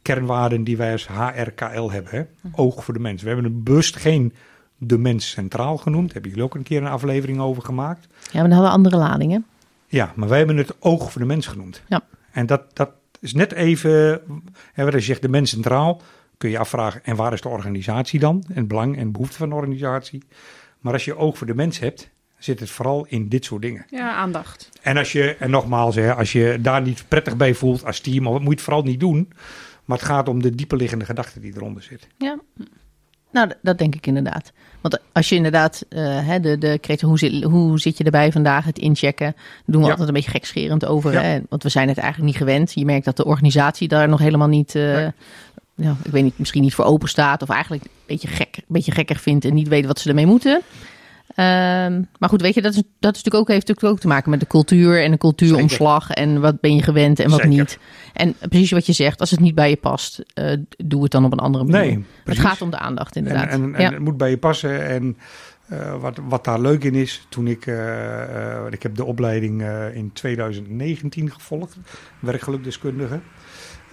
[0.01, 2.11] kernwaarden die wij als HRKL hebben.
[2.11, 2.49] Hè?
[2.55, 3.21] Oog voor de mens.
[3.21, 4.33] We hebben het bewust geen
[4.77, 6.03] de mens centraal genoemd.
[6.03, 8.07] Daar hebben jullie ook een keer een aflevering over gemaakt.
[8.09, 9.45] Ja, maar dan hadden we andere ladingen.
[9.87, 11.81] Ja, maar wij hebben het oog voor de mens genoemd.
[11.87, 12.01] Ja.
[12.31, 14.21] En dat, dat is net even,
[14.73, 16.01] hè, als je zegt de mens centraal,
[16.37, 18.43] kun je afvragen, en waar is de organisatie dan?
[18.47, 20.23] En het belang en behoefte van de organisatie.
[20.79, 22.09] Maar als je oog voor de mens hebt,
[22.43, 23.85] zit het vooral in dit soort dingen.
[23.89, 24.69] Ja, aandacht.
[24.81, 28.23] En als je, en nogmaals, hè, als je daar niet prettig bij voelt als team,
[28.23, 29.31] moet je het vooral niet doen.
[29.85, 32.07] Maar het gaat om de dieperliggende gedachte die eronder zit.
[32.17, 32.39] Ja.
[33.31, 34.51] Nou, dat denk ik inderdaad.
[34.81, 38.65] Want als je inderdaad eh, hè, de, de hoe, zit, hoe zit je erbij vandaag,
[38.65, 39.35] het inchecken,
[39.65, 39.89] doen we Ja.
[39.89, 41.11] altijd een beetje gekscherend over.
[41.13, 41.21] Ja.
[41.21, 41.39] Hè?
[41.49, 42.73] Want we zijn het eigenlijk niet gewend.
[42.73, 45.07] Je merkt dat de organisatie daar nog helemaal niet, eh,
[45.75, 45.91] Nee.
[46.03, 47.41] ik weet niet, misschien niet voor open staat.
[47.41, 50.25] Of eigenlijk een beetje, gek, een beetje gekker vindt en niet weet wat ze ermee
[50.25, 50.61] moeten.
[51.35, 54.07] Ehm, maar goed, weet je, dat, is, dat is natuurlijk ook, heeft natuurlijk ook te
[54.07, 56.09] maken met de cultuur en de cultuuromslag.
[56.09, 57.57] En wat ben je gewend en wat Zeker.
[57.57, 57.79] niet.
[58.13, 61.25] En precies wat je zegt, als het niet bij je past, eh, doe het dan
[61.25, 61.81] op een andere manier.
[61.81, 63.49] Nee, het gaat om de aandacht, inderdaad.
[63.49, 63.91] en, en ja.
[63.91, 64.87] het moet bij je passen.
[64.87, 65.17] En
[65.67, 69.63] eh, wat, wat daar leuk in is, toen ik, eh, ik heb de opleiding
[69.93, 71.77] in 2019 gevolgd,
[72.19, 73.19] werkgelukdeskundige.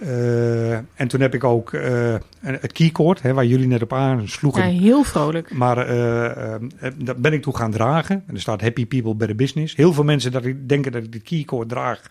[0.01, 4.73] Eh, en toen heb ik ook eh, het keycord, hè, waar jullie net op aansloegen.
[4.73, 5.53] Ja, heel vrolijk.
[5.53, 6.61] Maar eh, eh,
[6.97, 8.23] dat ben ik toen gaan dragen.
[8.27, 9.75] En er staat Happy People Better Business.
[9.75, 12.01] Heel veel mensen dat ik, denken dat ik de keycord draag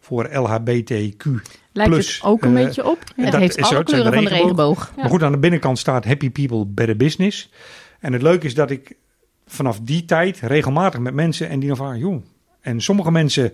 [0.00, 1.24] voor LHBTQ.
[1.72, 2.98] Lijkt het ook een beetje op?
[3.16, 3.22] Ja.
[3.22, 4.92] het dat heeft alle kleuren van de regenboog.
[4.96, 5.02] Ja.
[5.02, 7.52] Maar goed, aan de binnenkant staat Happy People Better Business.
[8.00, 8.96] En het leuke is dat ik
[9.46, 12.22] vanaf die tijd regelmatig met mensen en die dan vragen, joh.
[12.60, 13.52] En sommige mensen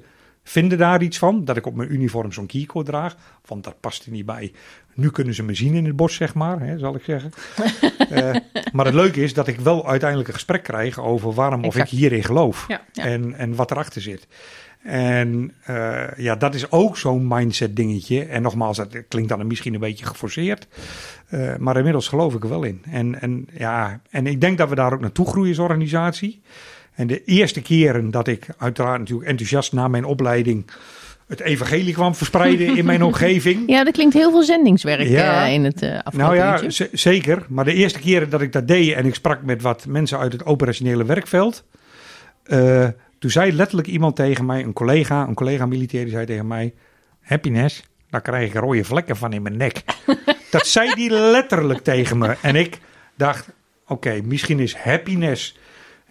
[0.49, 3.17] vinden daar iets van, dat ik op mijn uniform zo'n keycord draag.
[3.47, 4.53] Want dat past er niet bij.
[4.95, 7.33] Nu kunnen ze me zien in het bos, zeg maar, hè, zal ik zeggen.
[8.07, 8.37] Eh,
[8.73, 11.93] maar het leuke is dat ik wel uiteindelijk een gesprek krijg over waarom of Exact.
[11.93, 12.65] ik hierin geloof.
[12.69, 12.81] Ja.
[12.93, 13.05] Ja.
[13.05, 14.27] En, en wat erachter zit.
[14.83, 18.25] En eh, ja, dat is ook zo'n mindset dingetje.
[18.25, 20.67] En nogmaals, dat klinkt dan misschien een beetje geforceerd.
[21.29, 22.83] Eh, maar inmiddels geloof ik er wel in.
[22.91, 26.43] En, en, ja, en ik denk dat we daar ook naartoe groeien als organisatie.
[26.97, 30.65] En de eerste keren dat ik uiteraard natuurlijk enthousiast na mijn opleiding
[31.29, 33.63] het evangelie kwam verspreiden in mijn omgeving.
[33.67, 35.47] Ja, er klinkt heel veel zendingswerk Ja.
[35.47, 36.61] eh, in het afgelopen Nou ja,
[36.93, 37.47] zeker.
[37.49, 40.33] Maar de eerste keren dat ik dat deed en ik sprak met wat mensen uit
[40.33, 41.65] het operationele werkveld.
[42.43, 42.89] eh,
[43.19, 46.75] toen zei letterlijk iemand tegen mij, een collega, een collega militair, die zei tegen mij:
[47.21, 49.83] Happiness, daar krijg ik rode vlekken van in mijn nek.
[50.51, 52.37] dat zei die letterlijk tegen me.
[52.43, 52.79] En ik
[53.17, 53.49] dacht:
[53.87, 55.57] oké, misschien is happiness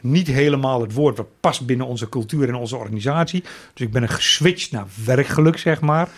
[0.05, 3.41] niet helemaal het woord wat past binnen onze cultuur en onze organisatie.
[3.73, 6.09] Dus ik ben er geswitcht naar werkgeluk, zeg maar.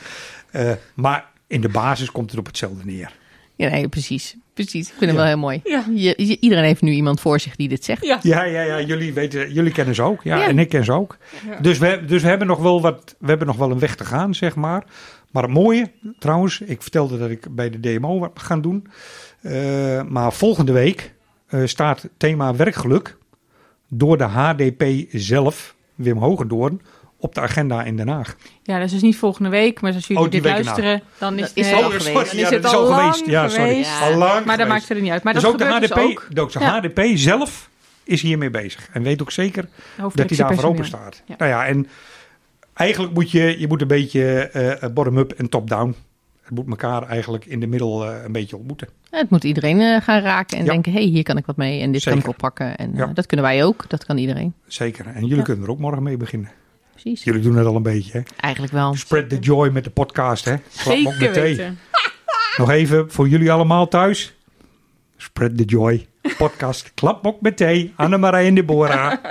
[0.52, 3.12] Eh, maar in de basis komt het op hetzelfde neer.
[3.56, 4.36] Ja, nee, precies.
[4.54, 4.88] Precies.
[4.88, 5.16] Ik vind hem Ja.
[5.16, 5.62] wel heel mooi.
[5.64, 5.86] Ja.
[5.94, 8.06] Je, je- iedereen heeft nu iemand voor zich die dit zegt.
[8.06, 8.20] Ja.
[8.22, 8.82] Ja, ja, ja.
[8.82, 10.24] Jullie, weten, jullie kennen ze ook.
[10.24, 10.48] Ja, Ja.
[10.48, 11.18] en ik ken ze ook.
[11.50, 11.60] Ja.
[11.60, 14.06] Dus, we, dus we, hebben nog wel wat, we hebben nog wel een weg te
[14.06, 14.84] gaan, zeg maar.
[15.32, 18.88] Maar het mooie, trouwens, ik vertelde dat ik bij de DMO wat gaan doen.
[19.42, 21.14] Eh, maar volgende week
[21.48, 23.18] eh, staat het thema werkgeluk
[23.88, 26.82] door de HDP zelf, Wim Hogendoorn,
[27.20, 28.36] op de agenda in Den Haag.
[28.64, 31.40] Ja, dat is dus niet volgende week, maar als jullie Oh, dit luisteren, dan is
[31.40, 32.34] Dat het is nee, al dan geweest.
[32.34, 33.26] is ja, het al al lang geweest.
[33.26, 33.78] Ja, sorry.
[33.78, 34.00] Ja.
[34.00, 35.24] Al lang Maar dat maakt verder niet uit.
[35.24, 36.52] Maar dus dat ook de gebeurt HDP, dus ook.
[36.52, 36.80] dus de Ja.
[36.80, 37.70] HDP zelf
[38.04, 38.90] is hiermee bezig.
[38.92, 41.22] En weet ook zeker dat hij Hoofddirectie daarvoor open staat.
[41.26, 41.36] Ja.
[41.38, 41.88] Nou ja, en
[42.74, 45.96] eigenlijk moet je, je moet een beetje eh, bottom-up en top-down.
[46.48, 48.88] Het moet elkaar eigenlijk in de middel eh, een beetje ontmoeten.
[49.10, 50.72] Het moet iedereen eh, gaan raken en Ja.
[50.72, 52.78] denken, hé, hey, hier kan ik wat mee en dit kan ik oppakken.
[52.78, 53.04] En Ja.
[53.08, 54.54] eh, dat kunnen wij ook, dat kan iedereen.
[54.68, 55.06] Zeker.
[55.08, 55.42] En jullie Ja.
[55.44, 56.50] kunnen er ook morgen mee beginnen.
[56.92, 57.24] Precies.
[57.24, 58.12] Jullie doen het al een beetje.
[58.12, 58.22] Hè?
[58.40, 58.94] Eigenlijk wel.
[58.96, 60.46] Spread the joy met de podcast.
[60.46, 60.56] Hè?
[60.70, 61.42] Zeker met thee.
[61.44, 61.80] weten.
[62.58, 64.34] Nog even voor jullie allemaal thuis.
[65.18, 66.08] Spread the joy.
[66.38, 67.94] Podcast Klapmok met thee.
[67.96, 69.14] Annemarij en Deborah.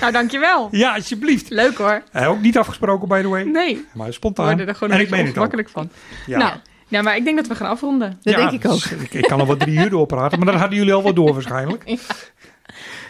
[0.00, 0.68] Nou, dankjewel.
[0.70, 1.50] ja, alsjeblieft.
[1.50, 2.02] Leuk hoor.
[2.12, 3.42] Eh, ook niet afgesproken, by the way.
[3.42, 4.46] Nee, Maar we spontaan.
[4.46, 5.90] worden er gewoon en ik meen het ongemakkelijk van.
[6.26, 6.38] Ja.
[6.38, 6.52] Nou,
[6.88, 8.18] ja, maar ik denk dat we gaan afronden.
[8.22, 8.82] Dat Ja, denk ik ook.
[8.82, 11.14] dus Ik, ik kan al wat drie uur doorpraten, maar dat hadden jullie al wel
[11.14, 11.84] door waarschijnlijk.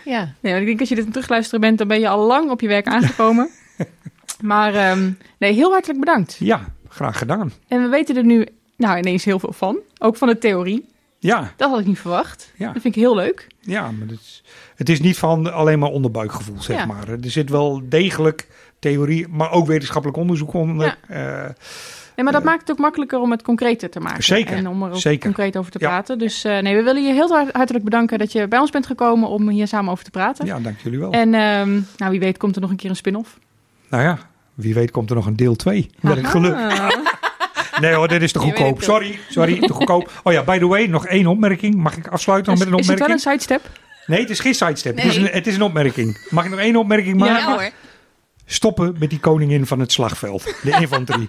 [0.04, 0.20] Ja.
[0.40, 2.50] Nee, want ik denk als je dit aan terugluisteren bent, dan ben je al lang
[2.50, 3.50] op je werk aangekomen.
[4.40, 6.36] maar ehm, nee, heel hartelijk bedankt.
[6.38, 7.52] Ja, graag gedaan.
[7.68, 8.46] En we weten er nu
[8.76, 9.78] nou ineens heel veel van.
[9.98, 10.88] Ook van de theorie.
[11.22, 12.52] Ja, Dat had ik niet verwacht.
[12.56, 12.72] Ja.
[12.72, 13.46] Dat vind ik heel leuk.
[13.60, 14.42] ja maar het is,
[14.76, 16.86] het is niet van alleen maar onderbuikgevoel, zeg Ja.
[16.86, 17.08] maar.
[17.08, 18.48] Er zit wel degelijk
[18.78, 20.96] theorie, maar ook wetenschappelijk onderzoek onder.
[21.08, 21.16] Eh,
[22.16, 24.22] Nee, Nee, maar dat maakt het ook makkelijker om het concreter te maken.
[24.24, 25.20] Zeker, En om er ook zeker.
[25.24, 25.88] concreet over te Ja.
[25.88, 26.18] praten.
[26.18, 28.86] Dus eh, nee, we willen je heel hart- hartelijk bedanken dat je bij ons bent
[28.86, 30.46] gekomen om hier samen over te praten.
[30.46, 31.12] Ja, dank jullie wel.
[31.12, 33.38] En ehm, nou, wie weet komt er nog een keer een spin-off.
[33.88, 34.18] Nou ja,
[34.54, 35.90] wie weet komt er nog een deel 2.
[36.00, 36.54] Met geluk.
[37.80, 38.82] Nee hoor, dit is te goedkoop.
[38.82, 40.10] Sorry, sorry, te goedkoop.
[40.22, 41.74] Oh ja, by the way, nog één opmerking.
[41.74, 43.26] Mag ik afsluiten met een is het wel opmerking?
[43.26, 43.70] een sidestep?
[44.06, 44.96] Nee, het is geen sidestep.
[44.96, 45.26] Het, is Nee.
[45.28, 46.26] een, het is een opmerking.
[46.30, 47.34] Mag ik nog één opmerking maken?
[47.34, 47.70] Ja hoor.
[48.46, 50.54] Stoppen met die koningin van het slagveld.
[50.62, 51.28] De infanterie.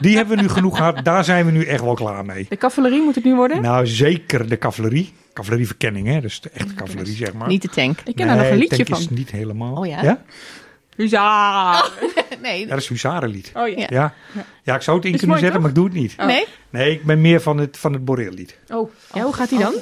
[0.00, 1.04] Die hebben we nu genoeg gehad.
[1.04, 2.46] Daar zijn we nu echt wel klaar mee.
[2.48, 3.62] De cavalerie moet het nu worden?
[3.62, 5.12] Nou, zeker de cavalerie.
[5.32, 6.20] Cavallerieverkenning, hè.
[6.20, 7.48] Dus de echte cavalerie, zeg maar.
[7.48, 7.98] Niet de tank.
[8.04, 8.98] Ik ken daar nog een liedje tank van.
[8.98, 9.76] is niet helemaal.
[9.76, 10.02] Oh ja?
[10.02, 10.22] Ja,
[11.06, 11.84] Ja.
[12.42, 12.60] Nee.
[12.60, 13.50] Ja, dat is Huzarenlied.
[13.54, 13.86] Oh ja.
[13.88, 14.14] Ja.
[14.64, 14.74] Ja.
[14.74, 15.60] ik zou het in Is kunnen mooi, zetten, toch?
[15.60, 16.14] maar ik doe het niet.
[16.20, 16.26] Oh.
[16.26, 16.46] Nee?
[16.70, 18.58] Nee, ik ben meer van het, van het Boreellied.
[18.68, 18.90] Oh.
[19.14, 19.74] ja, hoe gaat die dan?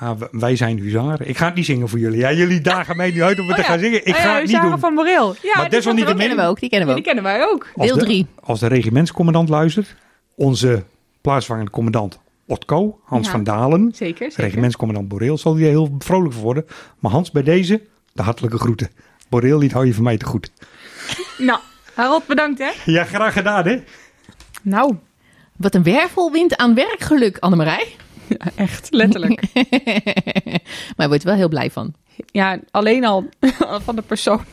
[0.00, 1.28] Ja, wij zijn huzaren.
[1.28, 2.18] Ik ga het niet zingen voor jullie.
[2.18, 4.06] Ja, jullie dagen mij nu uit om het te gaan zingen.
[4.06, 4.78] Ik Oh ga ja, het niet Huzaren doen.
[4.78, 5.34] van Moreel.
[5.42, 6.60] Ja, Maar die desalniettemin- Die kennen we ook.
[6.60, 7.04] Die kennen we ook.
[7.04, 7.66] Ja, die kennen wij ook.
[7.76, 8.26] Als Deel de- 3.
[8.40, 9.94] Als de regimentscommandant luistert,
[10.34, 10.84] onze
[11.20, 13.32] plaatsvervangende commandant Otko, Hans Ja.
[13.32, 14.44] van Dalen, Zeker, zeker.
[14.44, 16.66] regimentscommandant Boreel, zal hij heel vrolijk voor worden.
[16.98, 18.90] Maar Hans, bij deze, de hartelijke groeten.
[19.28, 20.50] Boreel, niet hou je van mij te goed.
[21.38, 21.60] Nou,
[21.94, 22.70] Harold, bedankt hè.
[22.84, 23.82] Ja, graag gedaan, hè?
[24.62, 24.96] Nou,
[25.56, 27.86] Wat een wervelwind aan werkgeluk, Annemarij.
[28.28, 29.42] ja, echt, letterlijk.
[30.96, 31.94] maar je wordt er wel heel blij van.
[32.32, 33.28] ja, alleen al
[33.84, 34.44] van de persoon.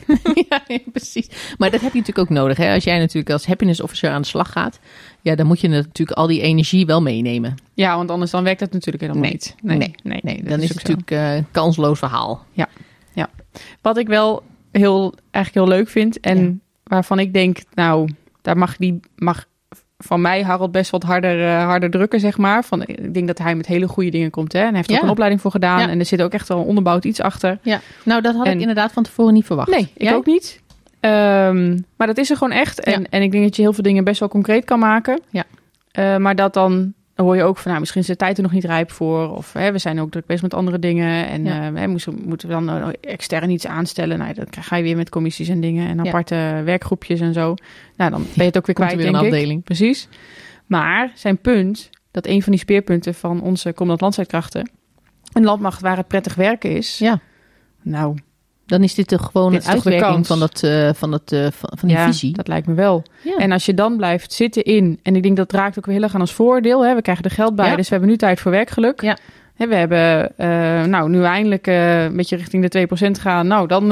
[0.48, 1.28] ja, ja, precies.
[1.58, 2.56] Maar dat heb je natuurlijk ook nodig.
[2.56, 2.74] Hè?
[2.74, 4.78] Als jij natuurlijk als happiness officer aan de slag gaat,
[5.20, 7.54] ja, dan moet je natuurlijk al die energie wel meenemen.
[7.74, 9.54] Ja, want anders dan werkt dat natuurlijk helemaal Nee, niet.
[9.62, 12.44] nee, nee, Nee, dan is het natuurlijk eh, een kansloos verhaal.
[13.82, 14.42] Wat ik wel
[14.80, 16.52] heel, eigenlijk heel leuk vind en Ja.
[16.84, 18.08] waarvan ik denk, nou,
[18.42, 19.44] daar mag die mag
[19.98, 22.64] van mij Harold best wat harder, eh, harder drukken, zeg maar.
[22.64, 24.58] Van, ik denk dat hij met hele goede dingen komt, hè.
[24.58, 24.96] En hij heeft Ja.
[24.96, 25.88] ook een opleiding voor gedaan Ja.
[25.88, 27.58] en er zit ook echt wel een onderbouwd iets achter.
[27.62, 29.70] Ja, nou dat had En- ik inderdaad van tevoren niet verwacht.
[29.70, 30.14] Nee, ik Jij?
[30.14, 30.60] ook niet.
[31.00, 32.80] Ehm, maar dat is er gewoon echt.
[32.80, 35.20] En, en ik denk dat je heel veel dingen best wel concreet kan maken.
[35.30, 35.44] Ja.
[35.90, 38.42] Eh, maar dat dan, dan hoor je ook van, nou, misschien is de tijd er
[38.42, 39.36] nog niet rijp voor.
[39.36, 41.26] Of hè, we zijn ook druk bezig met andere dingen.
[41.28, 41.66] En Ja.
[41.68, 44.18] eh, hè, moeten, moeten we dan eh, extern iets aanstellen?
[44.18, 46.08] Nou, dan ga je weer met commissies en dingen en Ja.
[46.10, 47.54] aparte werkgroepjes en zo.
[47.96, 49.32] Nou, dan ben je het ook weer kwijt, er weer een denk ik.
[49.32, 49.64] afdeling.
[49.64, 50.08] Precies.
[50.66, 54.70] Maar zijn punt, dat een van die speerpunten van onze Commandant Landstrijdkrachten...
[55.32, 56.98] een landmacht waar het prettig werken is.
[56.98, 57.20] Ja.
[57.82, 58.16] Nou,
[58.66, 61.88] Dan is dit gewoon Dit een uitwerking van, dat, eh, van, dat, eh, van, van
[61.88, 62.32] die ja, visie.
[62.32, 63.02] dat lijkt me wel.
[63.22, 63.36] Ja.
[63.36, 66.04] En als je dan blijft zitten in, en ik denk dat raakt ook weer heel
[66.04, 66.84] erg aan ons voordeel.
[66.84, 66.94] Hè?
[66.94, 67.76] We krijgen er geld bij, Ja.
[67.76, 69.00] dus we hebben nu tijd voor werkgeluk.
[69.00, 69.16] Ja.
[69.54, 72.86] Hè, we hebben eh, nou, nu eindelijk een beetje richting de
[73.16, 73.46] 2% gaan.
[73.46, 73.88] Nou, dan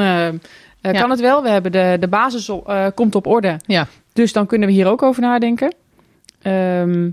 [0.81, 1.43] kan het wel.
[1.43, 2.51] We hebben de, de basis
[2.95, 3.57] komt op orde.
[3.67, 3.87] Ja.
[4.13, 5.75] Dus dan kunnen we hier ook over nadenken.
[6.43, 7.11] Ehm,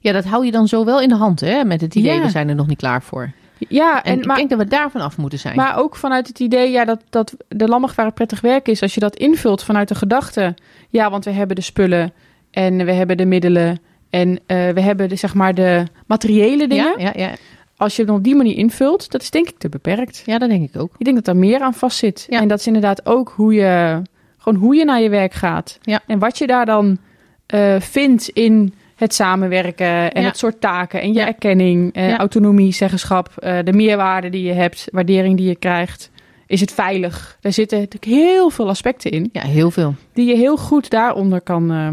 [0.00, 1.64] ja, dat hou je dan zo wel in de hand, hè?
[1.64, 3.32] Met het idee, we zijn er nog niet klaar voor.
[3.68, 5.56] Ja, En, en, ik maar, denk dat we daarvan af moeten zijn.
[5.56, 9.00] maar ook vanuit het idee ja, dat, dat de het prettig werk is, als je
[9.00, 10.54] dat invult vanuit de gedachte,
[10.88, 12.12] ja, want we hebben de spullen
[12.50, 16.94] en we hebben de middelen en eh, we hebben de, zeg maar de materiële dingen.
[17.00, 17.32] ja, ja, ja.
[17.76, 20.22] Als je het op die manier invult, dat is denk ik te beperkt.
[20.26, 20.94] ja, dat denk ik ook.
[20.98, 22.26] Ik denk dat er meer aan vastzit.
[22.28, 22.40] Ja.
[22.40, 24.02] En dat is inderdaad ook hoe je,
[24.38, 25.78] gewoon hoe je naar je werk gaat.
[25.82, 26.00] Ja.
[26.06, 26.98] En wat je daar dan
[27.46, 28.74] eh, vindt in
[29.04, 30.28] het samenwerken en Ja.
[30.28, 31.26] het soort taken en je Ja.
[31.26, 32.18] erkenning, eh, Ja.
[32.18, 36.10] autonomie, zeggenschap, eh, de meerwaarde die je hebt, waardering die je krijgt.
[36.46, 37.36] Is het veilig?
[37.40, 39.94] Daar zitten natuurlijk heel veel aspecten in Ja, heel veel.
[40.12, 41.88] die je heel goed daaronder kan, eh,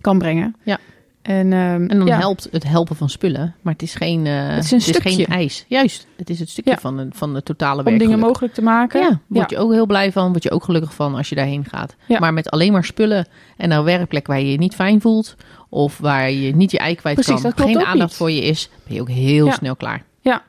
[0.00, 0.56] kan brengen.
[0.62, 0.78] Ja.
[1.22, 4.64] En, ehm, En dan helpt het helpen van spullen, maar het is geen, eh, Het
[4.64, 5.26] is een geen stukje.
[5.26, 5.64] eis.
[5.68, 8.10] Juist, het is het stukje van, de, van de totale om werkgeluk.
[8.10, 9.00] dingen mogelijk te maken.
[9.00, 11.64] Ja, word je ook heel blij van, word je ook gelukkig van als je daarheen
[11.64, 11.94] gaat.
[12.06, 12.18] Ja.
[12.18, 13.26] Maar met alleen maar spullen
[13.56, 15.36] en een werkplek waar je je niet fijn voelt,
[15.74, 18.14] of waar je niet je ei kwijt Precies, kan, geen aandacht niet.
[18.14, 19.52] voor je is, ben je ook heel Ja.
[19.52, 20.02] snel klaar.
[20.20, 20.42] Ja.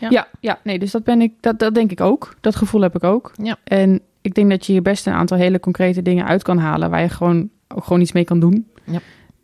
[0.00, 0.08] Ja.
[0.10, 0.28] Ja.
[0.40, 2.34] ja, nee, dus dat ben ik, dat, dat denk ik ook.
[2.40, 3.32] Dat gevoel heb ik ook.
[3.42, 3.56] Ja.
[3.64, 6.90] En ik denk dat je hier best een aantal hele concrete dingen uit kan halen
[6.90, 8.66] waar je gewoon ook gewoon iets mee kan doen.
[8.84, 8.98] Ja.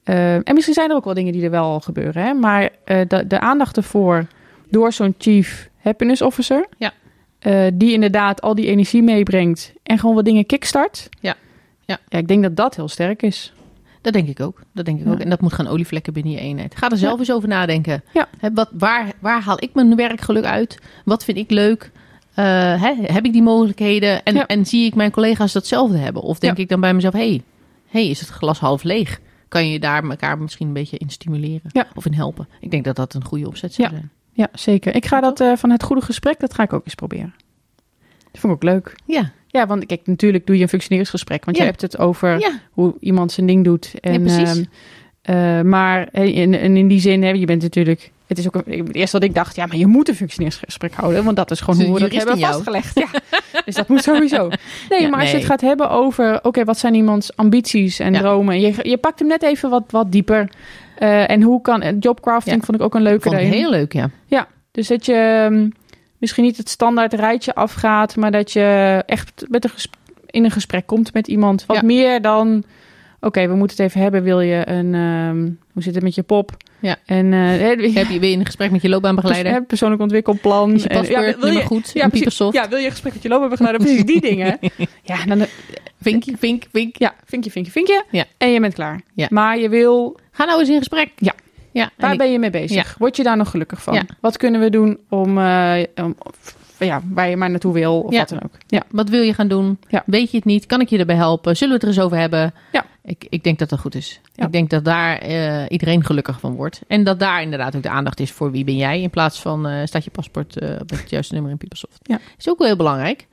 [0.04, 2.32] Eh, en misschien zijn er ook wel dingen die er wel al gebeuren, hè?
[2.34, 4.26] maar eh, de, de aandacht ervoor
[4.70, 6.92] door zo'n chief happiness officer, Ja.
[7.38, 11.08] eh, die inderdaad al die energie meebrengt en gewoon wat dingen kickstart.
[11.20, 11.34] Ja.
[11.84, 11.98] Ja.
[12.08, 13.52] ja, ik denk dat dat heel sterk is.
[14.00, 14.62] Dat denk ik ook.
[14.72, 15.12] Dat denk ik Ja.
[15.12, 15.18] ook.
[15.20, 16.76] En dat moet gaan olievlekken binnen je eenheid.
[16.76, 17.18] Ga er zelf Ja.
[17.18, 18.02] eens over nadenken.
[18.12, 18.28] Ja.
[18.54, 20.78] Wat, waar, waar haal ik mijn werkgeluk uit?
[21.04, 21.90] Wat vind ik leuk?
[22.34, 24.22] Eh, heb ik die mogelijkheden?
[24.22, 26.22] En, en zie ik mijn collega's datzelfde hebben?
[26.22, 27.42] Of denk ik dan bij mezelf, hey,
[27.86, 29.20] hey, is het glas half leeg?
[29.48, 31.70] Kan je daar elkaar misschien een beetje in stimuleren?
[31.72, 31.86] Ja.
[31.94, 32.48] Of in helpen?
[32.60, 33.94] Ik denk dat dat een goede opzet zou Ja.
[33.94, 34.10] zijn.
[34.32, 34.94] Ja, zeker.
[34.94, 37.34] Ik ga dat eh, van het goede gesprek, dat ga ik ook eens proberen.
[38.32, 38.94] Dat vond ik ook leuk.
[39.06, 41.44] Ja, Ja, want kijk, natuurlijk doe je een functioneringsgesprek.
[41.44, 41.62] Want Ja.
[41.62, 42.50] je hebt het over ja.
[42.70, 43.94] hoe iemand zijn ding doet.
[44.00, 44.66] En, Ja, precies.
[45.22, 48.86] ehm, eh, maar in, in, die zin, hè, je bent natuurlijk het is ook een,
[48.86, 51.60] het eerste wat ik dacht, ja, maar je moet een functioneringsgesprek houden, want dat is
[51.60, 52.98] gewoon hoe we dat hebben vastgelegd.
[52.98, 53.06] Ja,
[53.64, 54.48] dus dat moet sowieso.
[54.88, 58.12] Nee, Ja, maar als je het gaat hebben over, oké, wat zijn iemands ambities en
[58.12, 58.18] Ja.
[58.18, 58.60] dromen?
[58.60, 60.50] Je, je pakt hem net even wat, wat dieper.
[60.98, 64.10] Eh, en hoe kan, jobcrafting vond ik ook een leuke Vond heel leuk, ja.
[64.26, 65.68] Ja, dus dat je hm,
[66.18, 69.70] misschien niet het standaard rijtje afgaat, maar dat je echt met een
[70.30, 71.66] in een gesprek komt met iemand.
[71.66, 71.82] Wat Ja.
[71.82, 72.64] meer dan,
[73.20, 74.22] oké, we moeten het even hebben.
[74.22, 76.56] Wil je een, ehm, hoe zit het met je pop?
[76.80, 76.96] Ja.
[77.06, 77.40] En eh,
[77.94, 79.52] Heb je weer een gesprek met je loopbaanbegeleider?
[79.52, 80.72] hè, persoonlijk ontwikkelplan.
[80.74, 81.90] Is je En- ja, wil je- goed?
[81.94, 82.38] Ja, precies.
[82.50, 83.86] Ja, wil je een gesprek met je loopbaanbegeleider?
[83.86, 84.58] Precies, die dingen.
[85.02, 85.46] Ja, dan,
[86.00, 86.96] Vinkje, vink, vink.
[86.96, 88.04] ja, vinkje, vinkje, vinkje.
[88.10, 88.24] Ja.
[88.38, 89.00] En je bent klaar.
[89.14, 89.26] Ja.
[89.30, 91.10] Maar je wil Ga nou eens in gesprek.
[91.16, 91.34] Ja.
[91.78, 92.94] Ja Waar ben je mee bezig?
[92.98, 93.94] Word je daar nog gelukkig van?
[93.94, 94.02] Ja.
[94.20, 96.16] Wat kunnen we doen om, eh, om
[96.78, 98.18] ja, waar je maar naartoe wil of Ja.
[98.18, 98.54] wat dan ook?
[98.66, 99.78] Ja, Wat wil je gaan doen?
[99.88, 100.02] Ja.
[100.06, 100.66] Weet je het niet?
[100.66, 101.56] Kan ik je erbij helpen?
[101.56, 102.54] Zullen we het er eens over hebben?
[102.72, 102.84] Ja.
[103.04, 104.20] Ik, ik denk dat dat goed is.
[104.34, 104.44] Ja.
[104.46, 106.80] Ik denk dat daar eh, iedereen gelukkig van wordt.
[106.86, 109.00] En dat daar inderdaad ook de aandacht is voor wie ben jij.
[109.02, 111.98] In plaats van eh, staat je paspoort op het juiste nummer in PeopleSoft.
[112.02, 112.18] Ja.
[112.38, 113.26] Is ook wel heel belangrijk.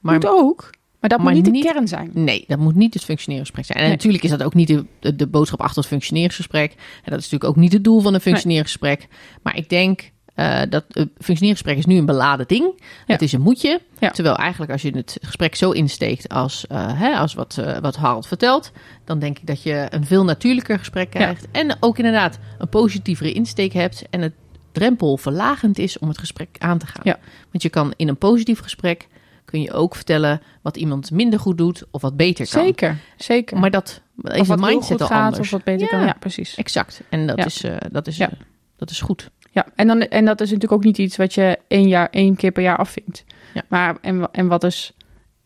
[0.00, 0.70] Maar moet ook.
[1.00, 2.10] Maar dat maar moet niet de kern zijn.
[2.12, 3.78] nee, dat moet niet het functioneringsgesprek zijn.
[3.78, 3.96] En Nee.
[3.96, 6.70] natuurlijk is dat ook niet de, de, de boodschap achter het functioneringsgesprek.
[6.72, 9.08] En dat is natuurlijk ook niet het doel van een functioneringsgesprek.
[9.42, 12.82] Maar ik denk eh, dat het functioneringsgesprek is nu een beladen ding.
[13.06, 13.80] Het is een moetje.
[13.98, 14.10] Ja.
[14.10, 18.26] Terwijl eigenlijk als je het gesprek zo insteekt als, eh, hè, als wat, wat Harald
[18.26, 18.72] vertelt,
[19.04, 21.46] dan denk ik dat je een veel natuurlijker gesprek krijgt.
[21.52, 24.32] En ook inderdaad een positievere insteek hebt en het
[24.72, 27.02] drempel verlagend is om het gesprek aan te gaan.
[27.04, 27.18] Ja.
[27.50, 29.08] Want je kan in een positief gesprek
[29.50, 32.62] kun je ook vertellen wat iemand minder goed doet of wat beter kan.
[32.64, 33.58] Zeker, zeker.
[33.58, 34.00] Maar dat is
[34.46, 35.38] de heel mindset al gaat anders.
[35.40, 35.86] of wat beter Ja.
[35.88, 36.06] kan.
[36.06, 36.54] Ja, precies.
[36.54, 37.00] Exact.
[37.08, 37.44] En dat Ja.
[37.44, 38.30] is, eh, dat is, Ja.
[38.30, 38.38] eh,
[38.76, 39.30] dat is goed.
[39.52, 42.36] Ja, en, dan, en dat is natuurlijk ook niet iets wat je één, jaar, één
[42.36, 43.24] keer per jaar afvinkt.
[43.54, 43.62] Ja.
[43.68, 44.92] Maar, en, en wat is...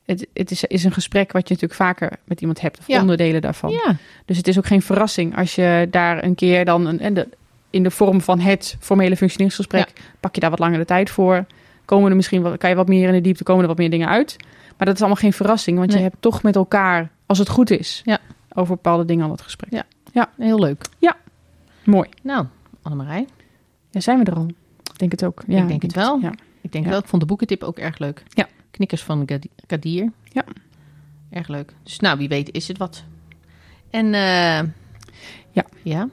[0.04, 2.78] Het, het is, is een gesprek wat je natuurlijk vaker met iemand hebt.
[2.78, 3.00] Of Ja.
[3.00, 3.70] onderdelen daarvan.
[3.70, 3.96] Ja.
[4.24, 6.86] Dus het is ook geen verrassing als je daar een keer dan...
[6.86, 7.28] Een, en de,
[7.70, 9.88] in de vorm van het formele functioneringsgesprek...
[10.20, 11.46] pak je daar wat langer de tijd voor.
[11.84, 13.90] Komen er misschien wat, kan je wat meer in de diepte, komen er wat meer
[13.90, 14.36] dingen uit.
[14.76, 15.78] Maar dat is allemaal geen verrassing.
[15.78, 15.98] Want Nee.
[15.98, 18.02] je hebt toch met elkaar, als het goed is...
[18.04, 18.18] Ja.
[18.56, 19.84] over bepaalde dingen al het gesprek.
[20.12, 20.28] Ja.
[20.36, 20.84] Heel leuk.
[21.84, 22.08] Mooi.
[22.22, 22.46] Nou,
[22.82, 23.26] Annemarij.
[23.90, 24.46] Ja, zijn we er al?
[24.92, 25.42] Ik denk het ook.
[25.46, 26.18] Ja, Ik denk het wel.
[26.20, 26.32] Ja.
[26.60, 26.90] Ik denk Ja.
[26.90, 28.22] wel, ik vond de boekentip ook erg leuk.
[28.28, 28.46] Ja.
[28.70, 29.28] Knikkers van
[29.66, 30.10] Kadir.
[30.24, 30.44] Ja.
[31.30, 31.72] Erg leuk.
[31.82, 33.04] Dus nou, wie weet is het wat.
[33.90, 34.60] En eh
[35.50, 35.64] Ja.
[35.82, 36.08] Ja.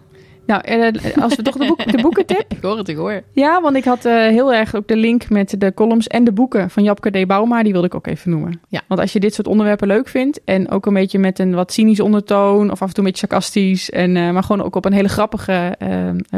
[0.52, 2.45] Nou, eh, als we toch de, boek, de boekentip...
[2.57, 3.22] Ik hoor het, ik hoor.
[3.32, 6.32] Ja, want ik had eh, heel erg ook de link met de columns en de
[6.32, 7.28] boeken van Japke D.
[7.28, 7.64] Bauma.
[7.64, 8.61] Die wilde ik ook even noemen.
[8.68, 8.82] Ja.
[8.88, 10.44] Want als je dit soort onderwerpen leuk vindt...
[10.44, 12.72] en ook een beetje met een wat cynische ondertoon...
[12.72, 13.90] of af en toe een beetje sarcastisch...
[13.90, 15.78] En, eh, maar gewoon ook op een hele grappige,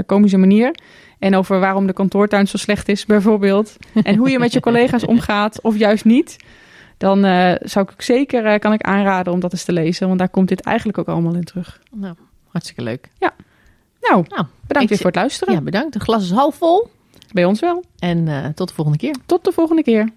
[0.06, 0.76] komische manier...
[1.20, 3.78] en over waarom de kantoortuin zo slecht is bijvoorbeeld...
[4.04, 6.38] en hoe je met je collega's omgaat of juist niet...
[6.98, 7.22] dan
[7.62, 10.08] zou ik zeker kan ik aanraden om dat eens te lezen...
[10.08, 11.82] want daar komt dit eigenlijk ook allemaal in terug.
[11.92, 12.16] Nou,
[12.48, 13.10] hartstikke leuk.
[14.10, 15.54] Nou, Nou, bedankt weer voor het luisteren.
[15.54, 15.94] Ja, bedankt.
[15.94, 16.88] Het glas is half vol.
[17.32, 17.84] Bij ons wel.
[18.00, 19.16] En eh, tot de volgende keer.
[19.26, 20.10] Tot de volgende keer.